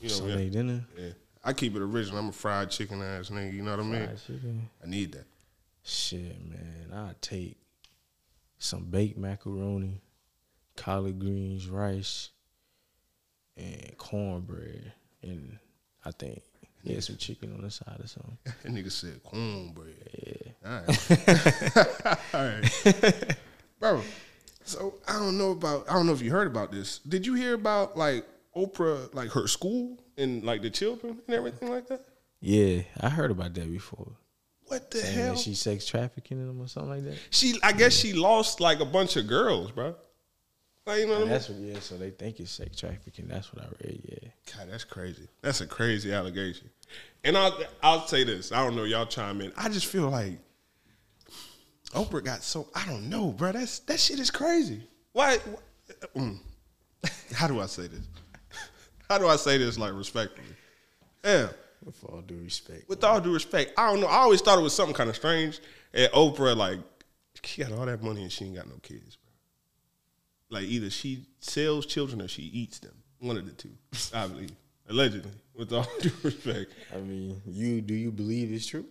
You 0.00 0.08
know, 0.08 0.14
Sunday 0.14 0.44
yeah. 0.44 0.50
dinner. 0.50 0.84
yeah. 0.96 1.10
I 1.48 1.54
keep 1.54 1.74
it 1.74 1.80
original. 1.80 2.18
I'm 2.18 2.28
a 2.28 2.32
fried 2.32 2.70
chicken 2.70 3.00
ass 3.00 3.30
nigga. 3.30 3.54
You 3.54 3.62
know 3.62 3.70
what 3.70 3.80
I 3.80 3.82
mean? 3.84 4.04
Fried 4.04 4.20
chicken. 4.20 4.68
I 4.84 4.86
need 4.86 5.12
that. 5.12 5.24
Shit, 5.82 6.36
man, 6.46 6.92
I 6.92 7.14
take 7.22 7.56
some 8.58 8.84
baked 8.84 9.16
macaroni, 9.16 10.02
collard 10.76 11.18
greens, 11.18 11.66
rice, 11.66 12.28
and 13.56 13.96
cornbread, 13.96 14.92
and 15.22 15.58
I 16.04 16.10
think 16.10 16.42
yeah, 16.82 17.00
some 17.00 17.16
chicken 17.16 17.54
on 17.54 17.62
the 17.62 17.70
side 17.70 17.98
or 17.98 18.06
something. 18.06 18.36
That 18.44 18.70
nigga 18.70 18.92
said 18.92 19.22
cornbread. 19.22 20.54
Yeah, 20.62 20.70
All 20.70 20.82
right. 20.86 22.18
All 22.34 22.44
right. 22.44 23.36
Bro, 23.80 24.02
so 24.64 24.96
I 25.08 25.14
don't 25.14 25.38
know 25.38 25.52
about 25.52 25.88
I 25.88 25.94
don't 25.94 26.04
know 26.04 26.12
if 26.12 26.20
you 26.20 26.30
heard 26.30 26.46
about 26.46 26.72
this. 26.72 26.98
Did 26.98 27.26
you 27.26 27.32
hear 27.32 27.54
about 27.54 27.96
like 27.96 28.26
Oprah, 28.54 29.14
like 29.14 29.30
her 29.30 29.46
school 29.46 29.98
and 30.18 30.44
like 30.44 30.60
the 30.62 30.70
children 30.70 31.18
and 31.26 31.34
everything 31.34 31.70
like 31.70 31.86
that? 31.88 32.04
yeah, 32.40 32.82
I 33.00 33.08
heard 33.08 33.30
about 33.30 33.54
that 33.54 33.70
before. 33.72 34.12
What 34.66 34.90
the 34.90 34.98
Saying 34.98 35.18
hell? 35.18 35.36
she 35.36 35.54
sex 35.54 35.86
trafficking 35.86 36.46
them 36.46 36.60
or 36.60 36.68
something 36.68 36.90
like 36.90 37.04
that. 37.04 37.16
She, 37.30 37.58
I 37.62 37.72
guess 37.72 37.94
she 37.94 38.12
lost 38.12 38.60
like 38.60 38.80
a 38.80 38.84
bunch 38.84 39.16
of 39.16 39.26
girls, 39.26 39.70
bro. 39.70 39.94
Like, 40.84 41.00
you 41.00 41.06
know 41.06 41.20
what 41.20 41.28
I 41.28 41.34
And 41.34 41.48
mean? 41.48 41.66
what 41.68 41.74
yeah. 41.74 41.80
So 41.80 41.96
they 41.96 42.10
think 42.10 42.38
it's 42.40 42.50
sex 42.50 42.76
trafficking. 42.76 43.28
That's 43.28 43.52
what 43.54 43.64
I 43.64 43.68
read. 43.82 44.00
Yeah. 44.22 44.28
God, 44.56 44.68
that's 44.70 44.84
crazy. 44.84 45.26
That's 45.40 45.62
a 45.62 45.66
crazy 45.66 46.12
allegation. 46.12 46.68
And 47.24 47.36
I'll 47.36 47.58
I'll 47.82 48.06
say 48.06 48.24
this. 48.24 48.52
I 48.52 48.62
don't 48.64 48.76
know. 48.76 48.84
Y'all 48.84 49.06
chime 49.06 49.40
in. 49.40 49.52
I 49.56 49.68
just 49.70 49.86
feel 49.86 50.08
like 50.10 50.38
Oprah 51.94 52.22
got 52.24 52.42
so. 52.42 52.68
I 52.74 52.84
don't 52.86 53.08
know, 53.08 53.30
bro. 53.32 53.52
That's 53.52 53.78
that 53.80 53.98
shit 53.98 54.18
is 54.20 54.30
crazy. 54.30 54.82
Why? 55.12 55.38
mm. 56.16 56.38
How 57.34 57.46
do 57.48 57.60
I 57.60 57.66
say 57.66 57.86
this? 57.86 58.06
How 59.08 59.18
do 59.18 59.26
I 59.26 59.36
say 59.36 59.58
this 59.58 59.78
like 59.78 59.94
respectfully? 59.94 60.46
Yeah. 61.24 61.48
With 61.84 62.02
all 62.04 62.20
due 62.20 62.40
respect. 62.42 62.88
With 62.88 63.02
all 63.04 63.20
due 63.20 63.32
respect, 63.32 63.72
I 63.78 63.90
don't 63.90 64.00
know. 64.00 64.08
I 64.08 64.16
always 64.16 64.40
thought 64.40 64.58
it 64.58 64.62
was 64.62 64.74
something 64.74 64.94
kind 64.94 65.08
of 65.08 65.16
strange. 65.16 65.60
And 65.94 66.10
Oprah, 66.12 66.56
like, 66.56 66.80
she 67.42 67.62
got 67.62 67.72
all 67.72 67.86
that 67.86 68.02
money 68.02 68.22
and 68.22 68.32
she 68.32 68.44
ain't 68.46 68.56
got 68.56 68.68
no 68.68 68.76
kids, 68.82 69.16
bro. 69.16 70.58
Like, 70.58 70.68
either 70.68 70.90
she 70.90 71.24
sells 71.40 71.86
children 71.86 72.20
or 72.20 72.28
she 72.28 72.42
eats 72.42 72.78
them. 72.80 72.94
One 73.20 73.36
of 73.36 73.46
the 73.46 73.52
two, 73.52 73.70
I 74.14 74.26
believe. 74.26 74.52
Allegedly, 74.90 75.30
with 75.54 75.72
all 75.72 75.86
due 76.00 76.10
respect. 76.22 76.72
I 76.94 76.98
mean, 76.98 77.42
you 77.46 77.80
do 77.80 77.94
you 77.94 78.10
believe 78.10 78.52
it's 78.52 78.66
true? 78.66 78.86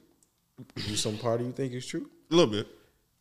Do 0.75 0.95
some 0.95 1.17
part 1.17 1.39
of 1.39 1.47
you 1.47 1.53
think 1.53 1.73
it's 1.73 1.87
true? 1.87 2.09
A 2.31 2.35
little 2.35 2.51
bit. 2.51 2.67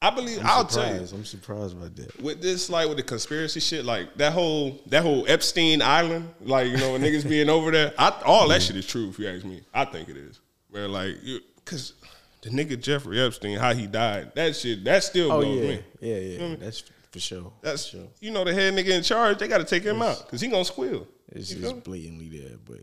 I 0.07 0.15
believe, 0.15 0.39
I'm 0.41 0.47
I'll 0.47 0.65
tell 0.65 0.95
you. 0.95 1.01
I'm 1.13 1.25
surprised 1.25 1.79
by 1.81 1.89
that. 1.89 2.23
with 2.23 2.41
this 2.41 2.71
like 2.71 2.89
with 2.89 2.97
the 2.97 3.03
conspiracy 3.03 3.61
shit, 3.61 3.85
like 3.85 4.15
that 4.17 4.33
whole 4.33 4.81
that 4.87 5.03
whole 5.03 5.25
Epstein 5.29 5.83
Island, 5.83 6.29
like 6.41 6.69
you 6.69 6.77
know 6.77 6.97
niggas 6.99 7.29
being 7.29 7.49
over 7.49 7.71
there, 7.71 7.93
I, 7.99 8.23
all 8.25 8.49
that 8.49 8.63
shit 8.63 8.77
is 8.77 8.87
true. 8.87 9.09
If 9.09 9.19
you 9.19 9.29
ask 9.29 9.45
me, 9.45 9.63
I 9.75 9.85
think 9.85 10.09
it 10.09 10.17
is. 10.17 10.41
Where 10.71 10.87
like, 10.89 11.17
you, 11.23 11.41
because 11.57 11.95
the 12.43 12.51
nigga 12.51 12.81
Jeffrey 12.81 13.21
Epstein, 13.21 13.59
how 13.59 13.73
he 13.75 13.87
died, 13.87 14.33
that 14.35 14.55
shit 14.55 14.85
that 14.85 15.03
still 15.03 15.33
Oh 15.33 15.41
blows 15.41 15.59
yeah, 15.59 15.69
me. 15.69 15.83
yeah, 16.01 16.17
yeah. 16.49 16.57
That's 16.57 16.85
for 17.11 17.21
sure. 17.21 17.53
That's 17.63 17.87
for 17.89 17.97
sure. 17.97 18.07
you 18.21 18.31
know 18.31 18.45
the 18.45 18.55
head 18.55 18.75
nigga 18.75 18.91
in 18.91 19.03
charge. 19.03 19.39
They 19.39 19.49
got 19.49 19.59
to 19.59 19.65
take 19.65 19.83
him 19.83 20.03
out 20.03 20.25
because 20.25 20.41
he 20.41 20.49
gonna 20.49 20.65
squeal. 20.65 21.07
It's 21.33 21.53
You 21.53 21.61
just 21.63 21.83
blatantly 21.83 22.29
there, 22.29 22.57
but 22.65 22.83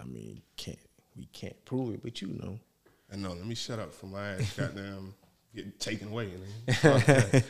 I 0.00 0.04
mean, 0.04 0.42
can't 0.56 0.78
we 1.16 1.26
can't 1.26 1.62
prove 1.64 1.94
it, 1.94 2.02
but 2.02 2.20
you 2.20 2.28
know. 2.28 2.58
I 3.12 3.16
know. 3.16 3.30
Let 3.30 3.46
me 3.46 3.54
shut 3.54 3.78
up 3.78 3.94
for 3.94 4.06
my 4.06 4.30
ass. 4.30 4.54
Goddamn, 4.56 5.14
get 5.54 5.80
taken 5.80 6.08
away. 6.08 6.30
Man. 6.84 7.44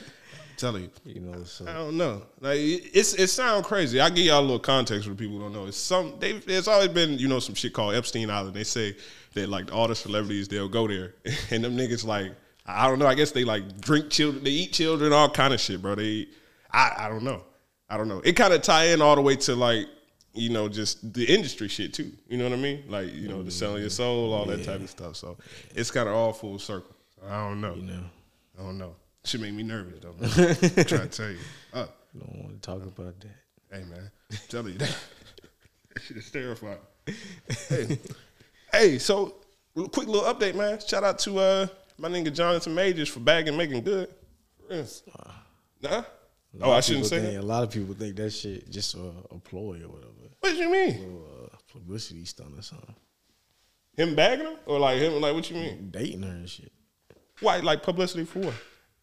Tell 0.56 0.78
you. 0.78 0.90
You 1.04 1.20
know, 1.20 1.44
so 1.44 1.66
I 1.66 1.74
don't 1.74 1.98
know. 1.98 2.22
Like 2.40 2.58
it's 2.58 3.12
it 3.14 3.28
sounds 3.28 3.66
crazy. 3.66 4.00
I 4.00 4.08
give 4.08 4.24
y'all 4.24 4.40
a 4.40 4.42
little 4.42 4.58
context 4.58 5.06
for 5.06 5.14
people 5.14 5.36
who 5.36 5.42
don't 5.42 5.52
know. 5.52 5.66
It's 5.66 5.76
some 5.76 6.14
they 6.18 6.32
there's 6.32 6.66
always 6.66 6.88
been 6.88 7.18
you 7.18 7.28
know 7.28 7.40
some 7.40 7.54
shit 7.54 7.74
called 7.74 7.94
Epstein 7.94 8.30
Island. 8.30 8.54
They 8.54 8.64
say 8.64 8.96
that 9.34 9.48
like 9.50 9.72
all 9.72 9.86
the 9.86 9.94
celebrities 9.94 10.48
they'll 10.48 10.68
go 10.68 10.88
there 10.88 11.14
and 11.50 11.62
them 11.62 11.76
niggas 11.76 12.06
like 12.06 12.32
I 12.64 12.88
don't 12.88 12.98
know. 12.98 13.06
I 13.06 13.14
guess 13.14 13.32
they 13.32 13.44
like 13.44 13.80
drink 13.80 14.10
children, 14.10 14.44
they 14.44 14.50
eat 14.50 14.72
children, 14.72 15.12
all 15.12 15.28
kind 15.28 15.52
of 15.52 15.60
shit, 15.60 15.82
bro. 15.82 15.94
They 15.94 16.04
eat, 16.04 16.34
I 16.72 16.92
I 17.00 17.08
don't 17.10 17.24
know. 17.24 17.42
I 17.90 17.98
don't 17.98 18.08
know. 18.08 18.20
It 18.24 18.32
kind 18.32 18.54
of 18.54 18.62
tie 18.62 18.86
in 18.86 19.02
all 19.02 19.14
the 19.14 19.22
way 19.22 19.36
to 19.36 19.54
like 19.54 19.86
you 20.32 20.48
know 20.48 20.70
just 20.70 21.12
the 21.12 21.24
industry 21.24 21.68
shit 21.68 21.92
too. 21.92 22.12
You 22.28 22.38
know 22.38 22.44
what 22.44 22.54
I 22.54 22.56
mean? 22.62 22.84
Like 22.88 23.12
you 23.12 23.28
know 23.28 23.42
the 23.42 23.50
selling 23.50 23.82
your 23.82 23.90
mm-hmm. 23.90 23.94
soul, 23.94 24.32
all 24.32 24.46
that 24.46 24.64
type 24.64 24.80
of 24.80 24.88
stuff. 24.88 25.16
So 25.16 25.36
it's 25.74 25.90
kind 25.90 26.08
of 26.08 26.14
all 26.14 26.32
full 26.32 26.58
circle. 26.58 26.95
I 27.24 27.48
don't 27.48 27.60
know. 27.60 27.74
you 27.74 27.82
know, 27.82 28.04
I 28.58 28.62
don't 28.62 28.78
know. 28.78 28.94
Should 29.24 29.40
make 29.40 29.54
me 29.54 29.62
nervous 29.62 30.00
though. 30.00 30.14
I'm 30.20 30.84
trying 30.84 31.08
to 31.08 31.08
tell 31.08 31.30
you. 31.30 31.38
Uh, 31.72 31.86
you 32.14 32.20
don't 32.20 32.42
want 32.42 32.62
to 32.62 32.66
talk 32.66 32.82
about 32.82 33.18
that. 33.20 33.28
hey 33.72 33.84
man, 33.84 34.10
I'm 34.30 34.38
telling 34.48 34.72
you 34.74 34.78
that. 34.78 34.96
that 35.94 36.02
shit 36.02 36.16
is 36.16 36.30
terrifying. 36.30 36.78
hey, 37.68 37.98
hey. 38.72 38.98
So, 38.98 39.34
quick 39.74 40.06
little 40.06 40.32
update, 40.32 40.54
man. 40.54 40.78
Shout 40.86 41.02
out 41.04 41.18
to 41.20 41.38
uh 41.38 41.66
my 41.98 42.08
nigga 42.08 42.32
Jonathan 42.32 42.74
Majors 42.74 43.08
for 43.08 43.20
bagging 43.20 43.56
making 43.56 43.82
good. 43.82 44.08
Real. 44.70 44.86
Nah. 45.82 46.02
Oh, 46.60 46.72
I 46.72 46.80
shouldn't 46.80 47.06
say 47.06 47.20
think. 47.20 47.38
A 47.38 47.44
lot 47.44 47.62
of 47.62 47.70
people 47.70 47.94
think 47.94 48.16
that 48.16 48.30
shit 48.30 48.70
just 48.70 48.94
a, 48.94 49.12
a 49.30 49.38
ploy 49.38 49.82
or 49.82 49.88
whatever, 49.88 50.12
What 50.40 50.50
do 50.50 50.56
you 50.56 50.70
mean? 50.70 51.20
or 51.20 51.50
a 51.52 51.72
publicity 51.72 52.24
stunt 52.24 52.58
or 52.58 52.62
something. 52.62 52.94
Him 53.96 54.14
bagging 54.14 54.46
her, 54.46 54.56
or 54.66 54.78
like 54.78 54.98
him? 54.98 55.20
Like 55.20 55.34
what 55.34 55.50
you 55.50 55.56
mean? 55.56 55.90
Dating 55.90 56.22
her 56.22 56.30
and 56.30 56.48
shit. 56.48 56.72
Why? 57.40 57.58
Like 57.58 57.82
publicity 57.82 58.24
for 58.24 58.40
what? 58.40 58.54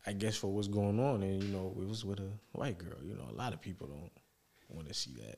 I 0.05 0.11
guess 0.13 0.35
for 0.35 0.47
what's 0.47 0.67
going 0.67 0.99
on, 0.99 1.23
and 1.23 1.41
you 1.41 1.49
know, 1.49 1.73
it 1.81 1.87
was 1.87 2.03
with 2.03 2.19
a 2.19 2.29
white 2.51 2.77
girl. 2.77 2.97
You 3.03 3.15
know, 3.15 3.25
a 3.31 3.35
lot 3.35 3.53
of 3.53 3.61
people 3.61 3.87
don't 3.87 4.11
want 4.69 4.87
to 4.87 4.93
see 4.93 5.11
that. 5.25 5.37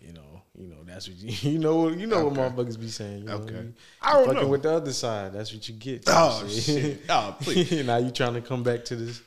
You 0.00 0.12
know, 0.12 0.42
you 0.58 0.66
know 0.66 0.78
that's 0.84 1.08
what 1.08 1.16
you 1.16 1.30
you 1.52 1.58
know 1.58 1.88
you 1.88 2.06
know 2.06 2.26
what 2.28 2.34
motherfuckers 2.56 2.78
be 2.78 2.88
saying. 2.88 3.20
You 3.20 3.24
know, 3.26 3.34
Okay. 3.36 3.52
you, 3.54 3.72
I 4.00 4.12
don't 4.14 4.26
fucking 4.26 4.42
know. 4.42 4.48
with 4.48 4.62
the 4.62 4.72
other 4.72 4.92
side. 4.92 5.32
That's 5.32 5.52
what 5.52 5.68
you 5.68 5.74
get. 5.74 6.04
Oh 6.08 6.46
shit! 6.48 7.02
Oh 7.08 7.36
please. 7.40 7.72
now 7.86 7.98
you 7.98 8.10
trying 8.10 8.34
to 8.34 8.40
come 8.40 8.62
back 8.64 8.84
to 8.86 8.96
this 8.96 9.20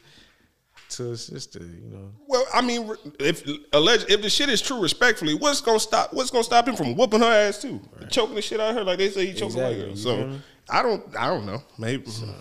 to 0.91 1.11
a 1.11 1.17
sister. 1.17 1.59
You 1.59 1.89
know, 1.89 2.11
Well, 2.27 2.45
I 2.53 2.61
mean, 2.61 2.91
if 3.19 3.47
alleged, 3.73 4.09
if 4.11 4.21
the 4.21 4.29
shit 4.29 4.49
is 4.49 4.61
true, 4.61 4.81
respectfully, 4.81 5.33
what's 5.33 5.61
gonna 5.61 5.79
stop? 5.79 6.13
What's 6.13 6.29
gonna 6.29 6.43
stop 6.43 6.67
him 6.67 6.75
from 6.75 6.95
whooping 6.95 7.21
her 7.21 7.25
ass 7.47 7.61
too, 7.61 7.79
choking 8.09 8.35
the 8.35 8.41
shit 8.41 8.59
out 8.59 8.71
of 8.71 8.75
her 8.75 8.83
like 8.83 8.97
they 8.97 9.09
say 9.09 9.25
he 9.27 9.33
choked 9.33 9.53
Exactly, 9.55 9.81
her. 9.81 9.87
you 9.87 9.95
So? 9.95 10.39
I 10.69 10.81
don't, 10.81 11.03
I 11.17 11.27
don't 11.27 11.45
know. 11.45 11.61
Maybe 11.77 12.03
hmm. 12.09 12.31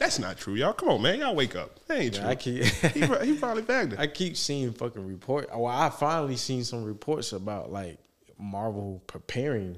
That's 0.00 0.18
not 0.18 0.38
true, 0.38 0.54
y'all. 0.54 0.72
Come 0.72 0.88
on, 0.88 1.02
man, 1.02 1.20
y'all 1.20 1.36
wake 1.36 1.54
up. 1.54 1.78
That 1.86 2.00
ain't 2.00 2.14
Yeah, 2.16 2.20
true. 2.22 2.30
I 2.30 2.34
keep 2.34 2.64
he, 3.22 3.26
he 3.32 3.36
probably 3.36 3.62
bagged 3.62 3.92
it. 3.92 3.98
I 4.00 4.06
keep 4.08 4.36
seeing 4.36 4.72
fucking 4.72 5.06
report. 5.06 5.48
Well, 5.50 5.66
I 5.66 5.90
finally 5.90 6.36
seen 6.36 6.64
some 6.64 6.82
reports 6.84 7.32
about 7.32 7.70
like 7.70 7.98
Marvel 8.38 9.02
preparing. 9.06 9.76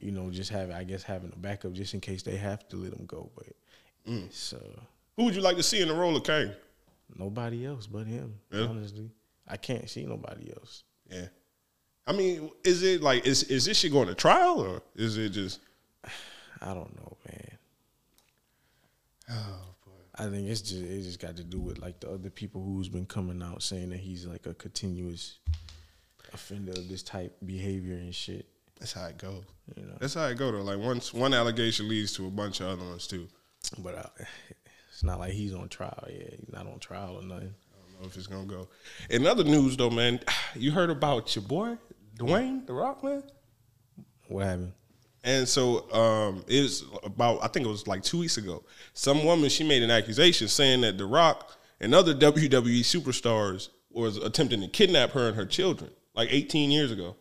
You 0.00 0.10
know, 0.12 0.30
just 0.30 0.50
having 0.50 0.74
I 0.74 0.84
guess 0.84 1.02
having 1.02 1.30
a 1.34 1.38
backup 1.38 1.74
just 1.74 1.92
in 1.94 2.00
case 2.00 2.22
they 2.22 2.36
have 2.36 2.66
to 2.70 2.76
let 2.76 2.92
him 2.92 3.06
go. 3.06 3.30
But 3.36 3.46
Mm. 4.08 4.32
so 4.32 4.58
Who 5.16 5.24
would 5.24 5.34
you 5.34 5.42
like 5.42 5.56
to 5.58 5.62
see 5.62 5.82
in 5.82 5.88
the 5.88 5.94
role 5.94 6.16
of 6.16 6.24
Kang? 6.24 6.50
nobody 7.16 7.66
else 7.66 7.86
but 7.86 8.06
him. 8.06 8.34
Yeah. 8.50 8.62
Honestly, 8.68 9.10
I 9.46 9.56
can't 9.58 9.88
see 9.90 10.04
nobody 10.06 10.50
else. 10.56 10.84
Yeah, 11.10 11.26
I 12.06 12.12
mean, 12.12 12.50
is 12.64 12.82
it 12.82 13.02
like 13.02 13.26
is 13.26 13.42
is 13.44 13.66
this 13.66 13.78
shit 13.78 13.92
going 13.92 14.08
to 14.08 14.14
trial 14.14 14.60
or 14.60 14.82
is 14.96 15.18
it 15.18 15.30
just? 15.30 15.60
I 16.62 16.72
don't 16.74 16.94
know, 16.96 17.16
man. 17.26 17.57
Oh 19.30 19.74
boy. 19.84 19.92
I 20.16 20.28
think 20.30 20.48
it's 20.48 20.62
just 20.62 20.82
it 20.82 21.02
just 21.02 21.20
got 21.20 21.36
to 21.36 21.44
do 21.44 21.60
with 21.60 21.78
like 21.78 22.00
the 22.00 22.10
other 22.10 22.30
people 22.30 22.62
who's 22.62 22.88
been 22.88 23.06
coming 23.06 23.42
out 23.42 23.62
saying 23.62 23.90
that 23.90 24.00
he's 24.00 24.26
like 24.26 24.46
a 24.46 24.54
continuous 24.54 25.38
offender 26.32 26.72
of 26.72 26.88
this 26.88 27.02
type 27.02 27.36
behavior 27.44 27.94
and 27.94 28.14
shit. 28.14 28.46
That's 28.78 28.92
how 28.92 29.06
it 29.06 29.18
goes. 29.18 29.42
You 29.76 29.84
know, 29.86 29.96
That's 29.98 30.14
how 30.14 30.26
it 30.26 30.38
go 30.38 30.52
though. 30.52 30.62
Like 30.62 30.78
once 30.78 31.12
one 31.12 31.34
allegation 31.34 31.88
leads 31.88 32.12
to 32.14 32.26
a 32.26 32.30
bunch 32.30 32.60
of 32.60 32.68
other 32.68 32.84
ones 32.84 33.06
too. 33.06 33.28
but 33.78 33.94
uh, 33.96 34.24
it's 34.90 35.02
not 35.02 35.18
like 35.18 35.32
he's 35.32 35.54
on 35.54 35.68
trial. 35.68 36.06
Yeah, 36.08 36.30
he's 36.38 36.52
not 36.52 36.66
on 36.66 36.78
trial 36.78 37.16
or 37.16 37.22
nothing. 37.22 37.54
I 37.54 37.92
don't 37.92 38.00
know 38.02 38.06
if 38.06 38.16
it's 38.16 38.26
gonna 38.26 38.46
go. 38.46 38.68
In 39.10 39.26
other 39.26 39.44
news 39.44 39.76
though, 39.76 39.90
man, 39.90 40.20
you 40.54 40.70
heard 40.70 40.90
about 40.90 41.34
your 41.34 41.44
boy 41.44 41.76
Dwayne 42.18 42.66
the 42.66 42.72
Rock 42.72 43.02
man. 43.04 43.22
What 44.28 44.44
happened? 44.44 44.72
And 45.24 45.48
so 45.48 45.90
um, 45.92 46.44
it 46.46 46.62
was 46.62 46.84
about 47.02 47.42
I 47.42 47.48
think 47.48 47.66
it 47.66 47.68
was 47.68 47.86
like 47.86 48.02
two 48.02 48.18
weeks 48.18 48.36
ago. 48.36 48.62
Some 48.94 49.24
woman 49.24 49.48
she 49.50 49.64
made 49.64 49.82
an 49.82 49.90
accusation 49.90 50.48
saying 50.48 50.82
that 50.82 50.96
The 50.98 51.06
Rock 51.06 51.56
and 51.80 51.94
other 51.94 52.14
WWE 52.14 52.80
superstars 52.80 53.68
was 53.90 54.16
attempting 54.18 54.60
to 54.60 54.68
kidnap 54.68 55.10
her 55.10 55.28
and 55.28 55.36
her 55.36 55.46
children 55.46 55.90
like 56.14 56.28
18 56.32 56.70
years 56.70 56.92
ago. 56.92 57.16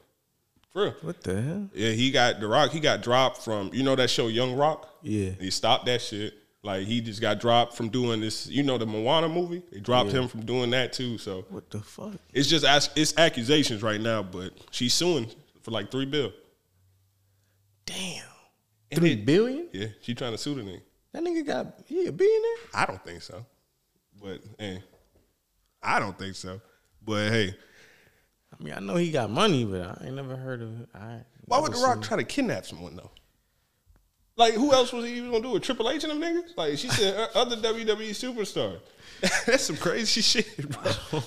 For 0.74 0.84
real. 0.84 0.96
What 1.02 1.24
the 1.24 1.42
hell? 1.42 1.70
Yeah, 1.74 1.92
he 1.92 2.12
got 2.12 2.40
The 2.40 2.48
Rock. 2.48 2.70
He 2.72 2.80
got 2.80 3.02
dropped 3.02 3.42
from 3.44 3.72
you 3.74 3.84
know 3.84 3.96
that 3.96 4.10
show 4.10 4.28
Young 4.28 4.56
Rock. 4.56 4.88
Yeah. 5.02 5.32
he 5.40 5.50
stopped 5.50 5.86
that 5.88 6.02
shit. 6.02 6.34
Like 6.64 6.86
he 6.86 7.02
just 7.02 7.22
got 7.22 7.40
dropped 7.40 7.76
from 7.76 7.90
doing 7.90 8.20
this. 8.22 8.48
You 8.48 8.62
know 8.64 8.78
the 8.78 8.86
Moana 8.86 9.28
movie. 9.30 9.64
They 9.72 9.80
dropped 9.80 10.12
Yeah. 10.14 10.22
him 10.22 10.28
from 10.28 10.46
doing 10.46 10.70
that 10.72 10.94
too. 10.94 11.18
So 11.18 11.46
What 11.50 11.70
the 11.72 11.80
fuck? 11.80 12.14
it's 12.34 12.48
just 12.48 12.66
it's 12.96 13.18
accusations 13.18 13.82
right 13.82 14.00
now. 14.02 14.22
But 14.22 14.54
she's 14.72 14.94
suing 14.94 15.28
for 15.64 15.72
like 15.72 15.90
three 15.90 16.06
bill. 16.06 16.32
Three 18.94 19.14
it- 19.14 19.26
billion? 19.26 19.68
Yeah, 19.74 19.88
she 20.02 20.14
trying 20.14 20.32
to 20.32 20.38
sue 20.38 20.56
the 20.56 20.62
nigga. 20.62 20.82
That 21.14 21.24
nigga 21.24 21.46
got 21.46 21.68
he 21.86 22.06
a 22.08 22.12
billionaire? 22.12 22.58
I 22.74 22.86
don't 22.86 23.04
think 23.04 23.22
so. 23.22 23.46
But 24.22 24.42
hey, 24.58 24.84
I 25.82 26.00
don't 26.00 26.18
think 26.18 26.36
so. 26.36 26.62
But 27.04 27.32
hey, 27.32 27.56
I 28.54 28.64
mean, 28.64 28.74
I 28.74 28.80
know 28.80 28.96
he 28.96 29.12
got 29.12 29.30
money, 29.30 29.66
but 29.66 29.82
I 29.82 30.06
ain't 30.06 30.16
never 30.16 30.36
heard 30.36 30.62
of 30.62 30.82
it. 30.82 30.90
I 30.94 31.22
why 31.46 31.60
would 31.60 31.74
The 31.74 31.80
Rock 31.80 32.02
try 32.02 32.18
to 32.18 32.24
kidnap 32.24 32.66
someone 32.66 32.96
though? 32.96 33.12
Like 34.36 34.54
who 34.54 34.72
else 34.72 34.94
was 34.94 35.06
he 35.06 35.14
even 35.16 35.32
gonna 35.32 35.44
do 35.44 35.56
it? 35.56 35.64
Triple 35.64 35.90
H 35.90 36.04
and 36.04 36.12
them 36.12 36.22
niggas? 36.22 36.56
Like 36.56 36.78
she 36.78 36.90
said, 36.90 37.18
uh, 37.18 37.28
other 37.40 37.56
WWE 37.58 38.10
superstar. 38.12 38.80
That's 39.46 39.64
some 39.64 39.78
crazy 39.78 40.22
shit, 40.22 40.70
bro. 40.70 41.22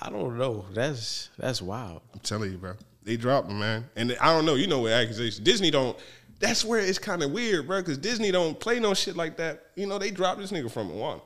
I 0.00 0.10
don't 0.10 0.36
know. 0.36 0.66
That's 0.72 1.30
that's 1.38 1.62
wild. 1.62 2.02
I'm 2.12 2.20
telling 2.20 2.50
you, 2.52 2.58
bro. 2.58 2.74
They 3.04 3.16
dropped 3.16 3.50
him, 3.50 3.58
man. 3.60 3.88
And 3.96 4.16
I 4.20 4.26
don't 4.26 4.44
know. 4.44 4.54
You 4.54 4.66
know 4.66 4.80
what 4.80 4.92
accusations? 4.92 5.38
Disney 5.38 5.70
don't. 5.70 5.96
That's 6.42 6.64
where 6.64 6.80
it's 6.80 6.98
kind 6.98 7.22
of 7.22 7.30
weird, 7.30 7.66
bro. 7.68 7.80
Because 7.80 7.96
Disney 7.98 8.30
don't 8.32 8.58
play 8.58 8.78
no 8.80 8.92
shit 8.94 9.16
like 9.16 9.36
that. 9.38 9.68
You 9.76 9.86
know, 9.86 9.98
they 9.98 10.10
dropped 10.10 10.40
this 10.40 10.50
nigga 10.52 10.70
from 10.70 10.88
Moana. 10.88 11.22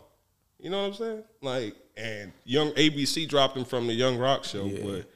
You 0.60 0.70
know 0.70 0.82
what 0.82 0.88
I'm 0.88 0.94
saying? 0.94 1.24
Like, 1.42 1.74
and 1.96 2.32
young 2.44 2.70
ABC 2.72 3.26
dropped 3.28 3.56
him 3.56 3.64
from 3.64 3.86
the 3.86 3.94
Young 3.94 4.18
Rock 4.18 4.44
show, 4.44 4.66
Yeah. 4.66 4.84
but 4.84 5.10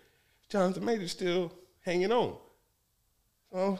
Jonathan 0.48 0.84
Majors 0.84 1.10
still 1.12 1.52
hanging 1.82 2.10
on. 2.12 2.36
So 3.52 3.78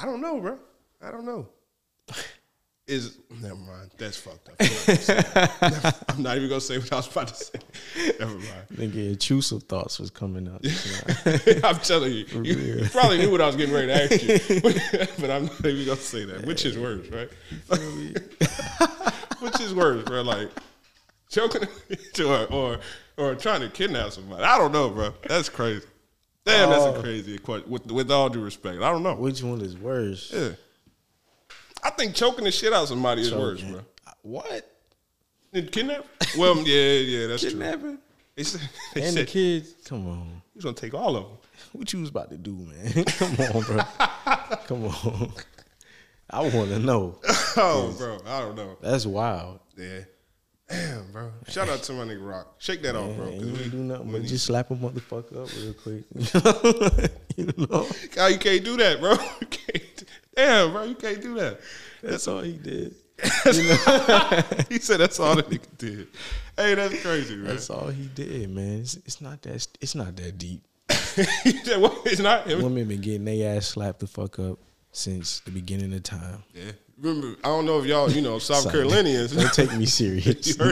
I 0.00 0.04
don't 0.04 0.20
know, 0.20 0.40
bro. 0.40 0.58
I 1.00 1.10
don't 1.12 1.24
know. 1.24 1.48
Is 2.88 3.18
never 3.42 3.54
mind. 3.54 3.90
That's 3.98 4.16
fucked 4.16 4.48
up. 4.48 4.56
I'm 5.62 5.70
not, 5.72 6.04
I'm 6.08 6.22
not 6.22 6.36
even 6.36 6.48
gonna 6.48 6.60
say 6.60 6.78
what 6.78 6.92
I 6.92 6.96
was 6.96 7.06
about 7.10 7.28
to 7.28 7.34
say. 7.34 7.58
Never 8.18 8.32
mind. 8.34 8.44
Nigga, 8.74 9.10
intrusive 9.10 9.64
thoughts 9.64 9.98
was 9.98 10.10
coming 10.10 10.48
up. 10.48 10.62
I'm 11.64 11.76
telling 11.80 12.12
you, 12.12 12.24
you, 12.42 12.54
you 12.54 12.88
probably 12.90 13.18
knew 13.18 13.30
what 13.30 13.40
I 13.40 13.46
was 13.46 13.56
getting 13.56 13.74
ready 13.74 13.88
to 13.88 14.02
ask 14.04 14.22
you, 14.22 14.60
but 15.20 15.30
I'm 15.30 15.46
not 15.46 15.66
even 15.66 15.86
gonna 15.86 15.96
say 16.00 16.24
that. 16.24 16.46
Which 16.46 16.64
is 16.64 16.78
worse, 16.78 17.06
right? 17.10 17.28
Which 19.40 19.60
is 19.60 19.74
worse, 19.74 20.02
bro? 20.04 20.22
Like 20.22 20.48
choking 21.30 21.62
or, 22.20 22.46
or 22.52 22.78
or 23.16 23.34
trying 23.34 23.60
to 23.60 23.68
kidnap 23.68 24.12
somebody. 24.12 24.42
I 24.42 24.58
don't 24.58 24.72
know, 24.72 24.90
bro. 24.90 25.12
That's 25.28 25.48
crazy. 25.48 25.84
Damn, 26.44 26.70
that's 26.70 26.84
a 26.84 26.94
Oh. 26.96 27.00
crazy 27.02 27.38
question. 27.38 27.70
With 27.70 27.86
with 27.92 28.10
all 28.10 28.28
due 28.30 28.42
respect, 28.42 28.82
I 28.82 28.90
don't 28.90 29.02
know. 29.02 29.14
Which 29.14 29.42
one 29.42 29.60
is 29.60 29.76
worse? 29.76 30.32
Yeah, 30.34 30.50
I 31.82 31.90
think 31.90 32.14
choking 32.14 32.44
the 32.44 32.50
shit 32.50 32.72
out 32.72 32.82
of 32.84 32.88
somebody 32.88 33.22
is 33.22 33.34
worse, 33.34 33.62
bro. 33.62 33.80
What? 34.22 34.70
And 35.52 35.70
Kidnap? 35.72 36.04
Well, 36.36 36.56
yeah, 36.58 36.92
yeah, 36.92 37.26
that's 37.28 37.42
true. 37.42 37.50
Kidnapping? 37.52 37.98
They 38.36 38.42
said, 38.44 38.60
they 38.94 39.02
And 39.02 39.10
the 39.16 39.20
said 39.20 39.28
kids? 39.28 39.74
Come 39.86 40.08
on. 40.08 40.42
he's 40.54 40.62
gonna 40.64 40.74
take 40.76 40.94
all 40.94 41.16
of 41.16 41.24
them. 41.24 41.32
What 41.72 41.92
you 41.92 42.00
was 42.00 42.10
about 42.10 42.30
to 42.30 42.36
do, 42.38 42.52
man? 42.52 43.04
Come 43.06 43.36
on, 43.56 43.62
bro. 43.62 43.78
Come 44.66 44.84
on. 44.86 45.32
I 46.30 46.40
want 46.42 46.68
to 46.70 46.78
know. 46.78 47.18
Oh, 47.56 47.94
bro, 47.96 48.18
I 48.26 48.40
don't 48.40 48.54
know. 48.56 48.76
That's 48.82 49.06
wild. 49.06 49.60
Yeah. 49.76 50.00
Damn, 50.68 51.10
bro. 51.12 51.32
Shout 51.48 51.70
out 51.70 51.82
to 51.84 51.92
my 51.94 52.04
nigga 52.04 52.28
Rock. 52.28 52.56
Shake 52.58 52.82
that 52.82 52.94
off, 52.94 53.16
bro. 53.16 53.24
Man, 53.30 53.40
you 53.40 53.52
we- 53.54 53.68
do 53.70 53.76
nothing 53.78 54.12
we 54.12 54.18
but 54.20 54.28
just 54.28 54.44
slap 54.44 54.70
a 54.70 54.74
motherfucker 54.74 55.42
up 55.42 55.50
real 55.56 55.72
quick. 55.72 56.04
you 57.36 57.46
know? 57.56 57.86
God, 58.14 58.26
you 58.32 58.38
can't 58.38 58.62
do 58.64 58.76
that, 58.76 59.00
bro. 59.00 59.12
You 59.40 59.46
can't. 59.46 59.97
Damn, 60.38 60.70
bro, 60.70 60.84
you 60.84 60.94
can't 60.94 61.20
do 61.20 61.34
that. 61.34 61.58
That's 62.00 62.28
all 62.28 62.42
he 62.42 62.52
did. 62.52 62.94
he 64.68 64.78
said 64.78 65.00
that's 65.00 65.18
all 65.18 65.34
the 65.34 65.42
nigga 65.42 65.66
did. 65.76 66.06
Hey, 66.56 66.76
that's 66.76 67.02
crazy, 67.02 67.34
man. 67.34 67.46
That's 67.46 67.68
all 67.70 67.88
he 67.88 68.06
did, 68.14 68.48
man. 68.48 68.78
It's, 68.78 68.94
it's 68.98 69.20
not 69.20 69.42
that. 69.42 69.66
It's 69.80 69.96
not 69.96 70.14
that 70.14 70.38
deep. 70.38 70.62
he 71.42 71.50
said, 71.64 71.80
what? 71.80 72.06
It's 72.06 72.20
not. 72.20 72.46
Women 72.46 72.86
been 72.86 73.00
getting 73.00 73.24
their 73.24 73.56
ass 73.56 73.66
slapped 73.66 73.98
the 73.98 74.06
fuck 74.06 74.38
up 74.38 74.60
since 74.92 75.40
the 75.40 75.50
beginning 75.50 75.92
of 75.92 76.04
time. 76.04 76.44
Yeah. 76.54 76.70
Remember, 77.00 77.36
I 77.42 77.48
don't 77.48 77.66
know 77.66 77.80
if 77.80 77.86
y'all, 77.86 78.08
you 78.08 78.22
know, 78.22 78.38
South 78.38 78.70
Carolinians. 78.70 79.32
Don't 79.32 79.52
take 79.52 79.76
me 79.76 79.86
serious. 79.86 80.56
No. 80.58 80.70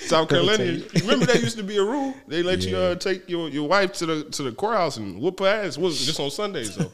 South 0.00 0.28
Carolinians. 0.28 0.92
Remember 1.02 1.26
that 1.26 1.42
used 1.42 1.58
to 1.58 1.62
be 1.62 1.76
a 1.76 1.84
rule. 1.84 2.12
They 2.26 2.42
let 2.42 2.62
you 2.62 2.76
uh, 2.76 2.94
take 2.96 3.28
your, 3.28 3.48
your 3.50 3.68
wife 3.68 3.92
to 3.94 4.06
the 4.06 4.24
to 4.24 4.42
the 4.42 4.52
courthouse 4.52 4.96
and 4.96 5.20
whoop 5.20 5.38
her 5.40 5.46
ass. 5.46 5.76
It 5.76 5.80
was 5.80 6.04
just 6.04 6.18
on 6.18 6.30
Sundays 6.30 6.74
though. 6.74 6.90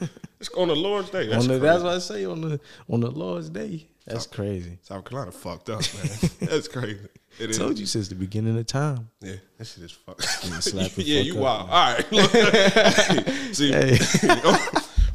It's 0.47 0.55
on 0.55 0.68
the 0.68 0.76
Lord's 0.76 1.11
Day. 1.11 1.26
That's 1.26 1.45
on 1.45 1.49
the, 1.49 1.59
that's 1.59 1.82
what 1.82 1.95
I 1.95 1.99
say 1.99 2.24
on 2.26 2.40
the 2.40 2.61
on 2.88 3.01
the 3.01 3.11
Lord's 3.11 3.49
Day. 3.49 3.86
That's 4.07 4.26
crazy. 4.26 4.78
South 4.82 5.05
Carolina 5.05 5.32
fucked 5.32 5.70
up, 5.70 5.80
man. 5.95 6.30
That's 6.40 6.68
crazy. 6.68 7.09
It 7.40 7.51
is. 7.51 7.59
Told 7.59 7.78
you 7.78 7.86
since 7.86 8.09
the 8.09 8.14
beginning 8.14 8.59
of 8.59 8.66
time. 8.66 9.09
Yeah, 9.22 9.36
that 9.57 9.64
shit 9.66 9.84
is 9.84 9.92
fucked. 9.92 10.20
yeah, 10.45 10.88
fuck 10.88 11.07
you 11.07 11.34
up, 11.36 11.40
wild. 11.40 11.70
All 11.70 11.95
right. 11.95 12.12
Look, 12.12 12.30
see, 13.55 13.72
Hey. 13.72 13.92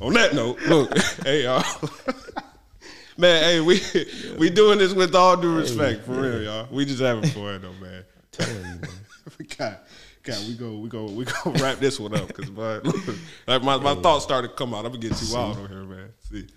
on 0.01 0.13
that 0.13 0.32
note, 0.34 0.59
look, 0.63 0.97
hey 1.23 1.43
y'all. 1.43 1.63
Man, 3.15 3.43
hey, 3.43 3.59
we 3.59 3.80
we 4.39 4.49
doing 4.49 4.80
this 4.80 4.93
with 4.93 5.13
all 5.13 5.38
due 5.38 5.55
respect, 5.55 6.05
for 6.05 6.13
real, 6.13 6.41
y'all. 6.41 6.67
We 6.71 6.86
just 6.86 7.01
having 7.01 7.30
fun 7.30 7.61
though, 7.61 7.73
man. 7.73 8.03
Telling 8.32 8.55
you, 8.55 8.63
man. 8.63 8.89
God, 9.55 9.77
God, 10.30 10.47
we 10.47 10.53
go, 10.55 10.77
we 10.77 10.89
go, 10.89 11.05
we 11.05 11.25
go 11.43 11.51
wrap 11.63 11.80
this 11.80 11.99
one 11.99 12.15
up 12.15 12.27
because, 12.27 12.49
like 13.47 13.63
my, 13.63 13.77
my 13.77 13.91
oh. 13.91 14.01
thoughts 14.01 14.23
started 14.23 14.49
to 14.49 14.53
come 14.55 14.73
out. 14.73 14.86
I'm 14.86 14.91
gonna 14.91 14.99
get 14.99 15.15
too 15.15 15.34
wild 15.34 15.57
on 15.57 15.69
here, 15.69 15.84
man. 15.84 16.09
See, 16.19 16.47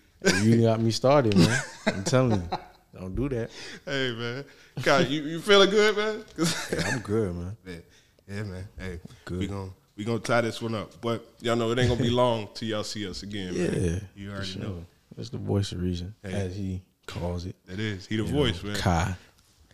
You 0.42 0.62
got 0.62 0.80
me 0.80 0.90
started, 0.90 1.36
man. 1.36 1.62
I'm 1.86 2.04
telling 2.04 2.32
you. 2.42 2.48
Don't 2.94 3.14
do 3.14 3.28
that. 3.30 3.50
hey, 3.86 4.14
man, 4.16 4.44
God, 4.82 5.08
you, 5.08 5.22
you 5.22 5.40
feeling 5.40 5.70
good, 5.70 5.96
man? 5.96 6.24
I'm 6.86 7.00
good, 7.00 7.34
man. 7.34 7.56
Yeah, 7.66 7.74
yeah, 8.28 8.42
man. 8.42 8.68
Hey, 8.78 9.00
Good. 9.24 9.38
we 9.38 9.46
gonna 9.46 9.70
we 9.96 10.04
gonna 10.04 10.18
tie 10.18 10.42
this 10.42 10.60
one 10.60 10.74
up, 10.74 11.00
but 11.00 11.26
y'all 11.40 11.56
know 11.56 11.70
it 11.70 11.78
ain't 11.78 11.88
gonna 11.88 12.02
be 12.02 12.10
long 12.10 12.48
till 12.54 12.68
y'all 12.68 12.84
see 12.84 13.08
us 13.08 13.22
again. 13.22 13.54
Yeah. 13.54 13.68
man. 13.70 14.08
you 14.14 14.30
already 14.30 14.46
sure. 14.46 14.62
know 14.62 14.84
That's 15.16 15.30
the 15.30 15.38
voice 15.38 15.72
of 15.72 15.82
reason, 15.82 16.14
Hey. 16.22 16.32
as 16.32 16.54
he 16.56 16.82
calls 17.06 17.46
it. 17.46 17.56
that 17.66 17.78
is 17.80 18.06
he 18.06 18.16
the 18.16 18.24
You 18.24 18.28
voice, 18.28 18.62
know, 18.62 18.70
man. 18.70 18.78
Kai. 18.80 19.14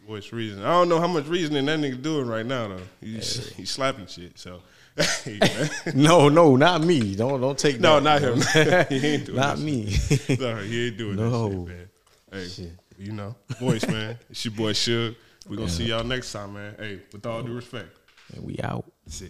Voice 0.08 0.32
reason. 0.32 0.62
I 0.64 0.70
don't 0.72 0.88
know 0.88 0.98
how 1.00 1.06
much 1.06 1.26
reasoning 1.26 1.66
that 1.66 1.78
nigga 1.78 2.00
doing 2.00 2.26
right 2.26 2.46
now 2.46 2.68
though. 2.68 2.80
He's 2.98 3.50
he's 3.50 3.70
slapping 3.70 4.06
shit. 4.06 4.38
So, 4.38 4.62
hey, 5.22 5.38
man. 5.42 5.70
No, 5.94 6.30
no, 6.30 6.56
not 6.56 6.80
me. 6.82 7.14
Don't 7.14 7.42
don't 7.42 7.58
take 7.58 7.78
no, 7.78 8.00
that, 8.00 8.02
not 8.02 8.22
bro. 8.22 8.34
him. 8.36 8.86
he 8.88 9.06
ain't 9.06 9.26
doing 9.26 9.36
Not 9.36 9.58
me. 9.58 9.90
shit. 9.90 10.40
No, 10.40 10.56
he 10.56 10.86
ain't 10.86 10.96
doing 10.96 11.16
No. 11.16 11.48
that 11.50 11.50
shit, 11.50 11.68
man. 11.68 11.88
Hey, 12.32 12.48
Shit. 12.48 12.70
you 12.98 13.12
know, 13.12 13.34
voice, 13.60 13.86
man. 13.86 14.18
It's 14.30 14.42
your 14.46 14.54
boy 14.54 14.72
Suge. 14.72 15.14
We 15.46 15.56
gonna 15.58 15.68
see 15.68 15.84
y'all 15.84 16.04
next 16.04 16.32
time, 16.32 16.54
man. 16.54 16.74
Hey, 16.78 17.00
with 17.12 17.26
all 17.26 17.42
due 17.42 17.52
respect. 17.54 17.88
and 18.34 18.42
we 18.44 18.58
out. 18.62 18.90
That's 19.04 19.20
it. 19.20 19.26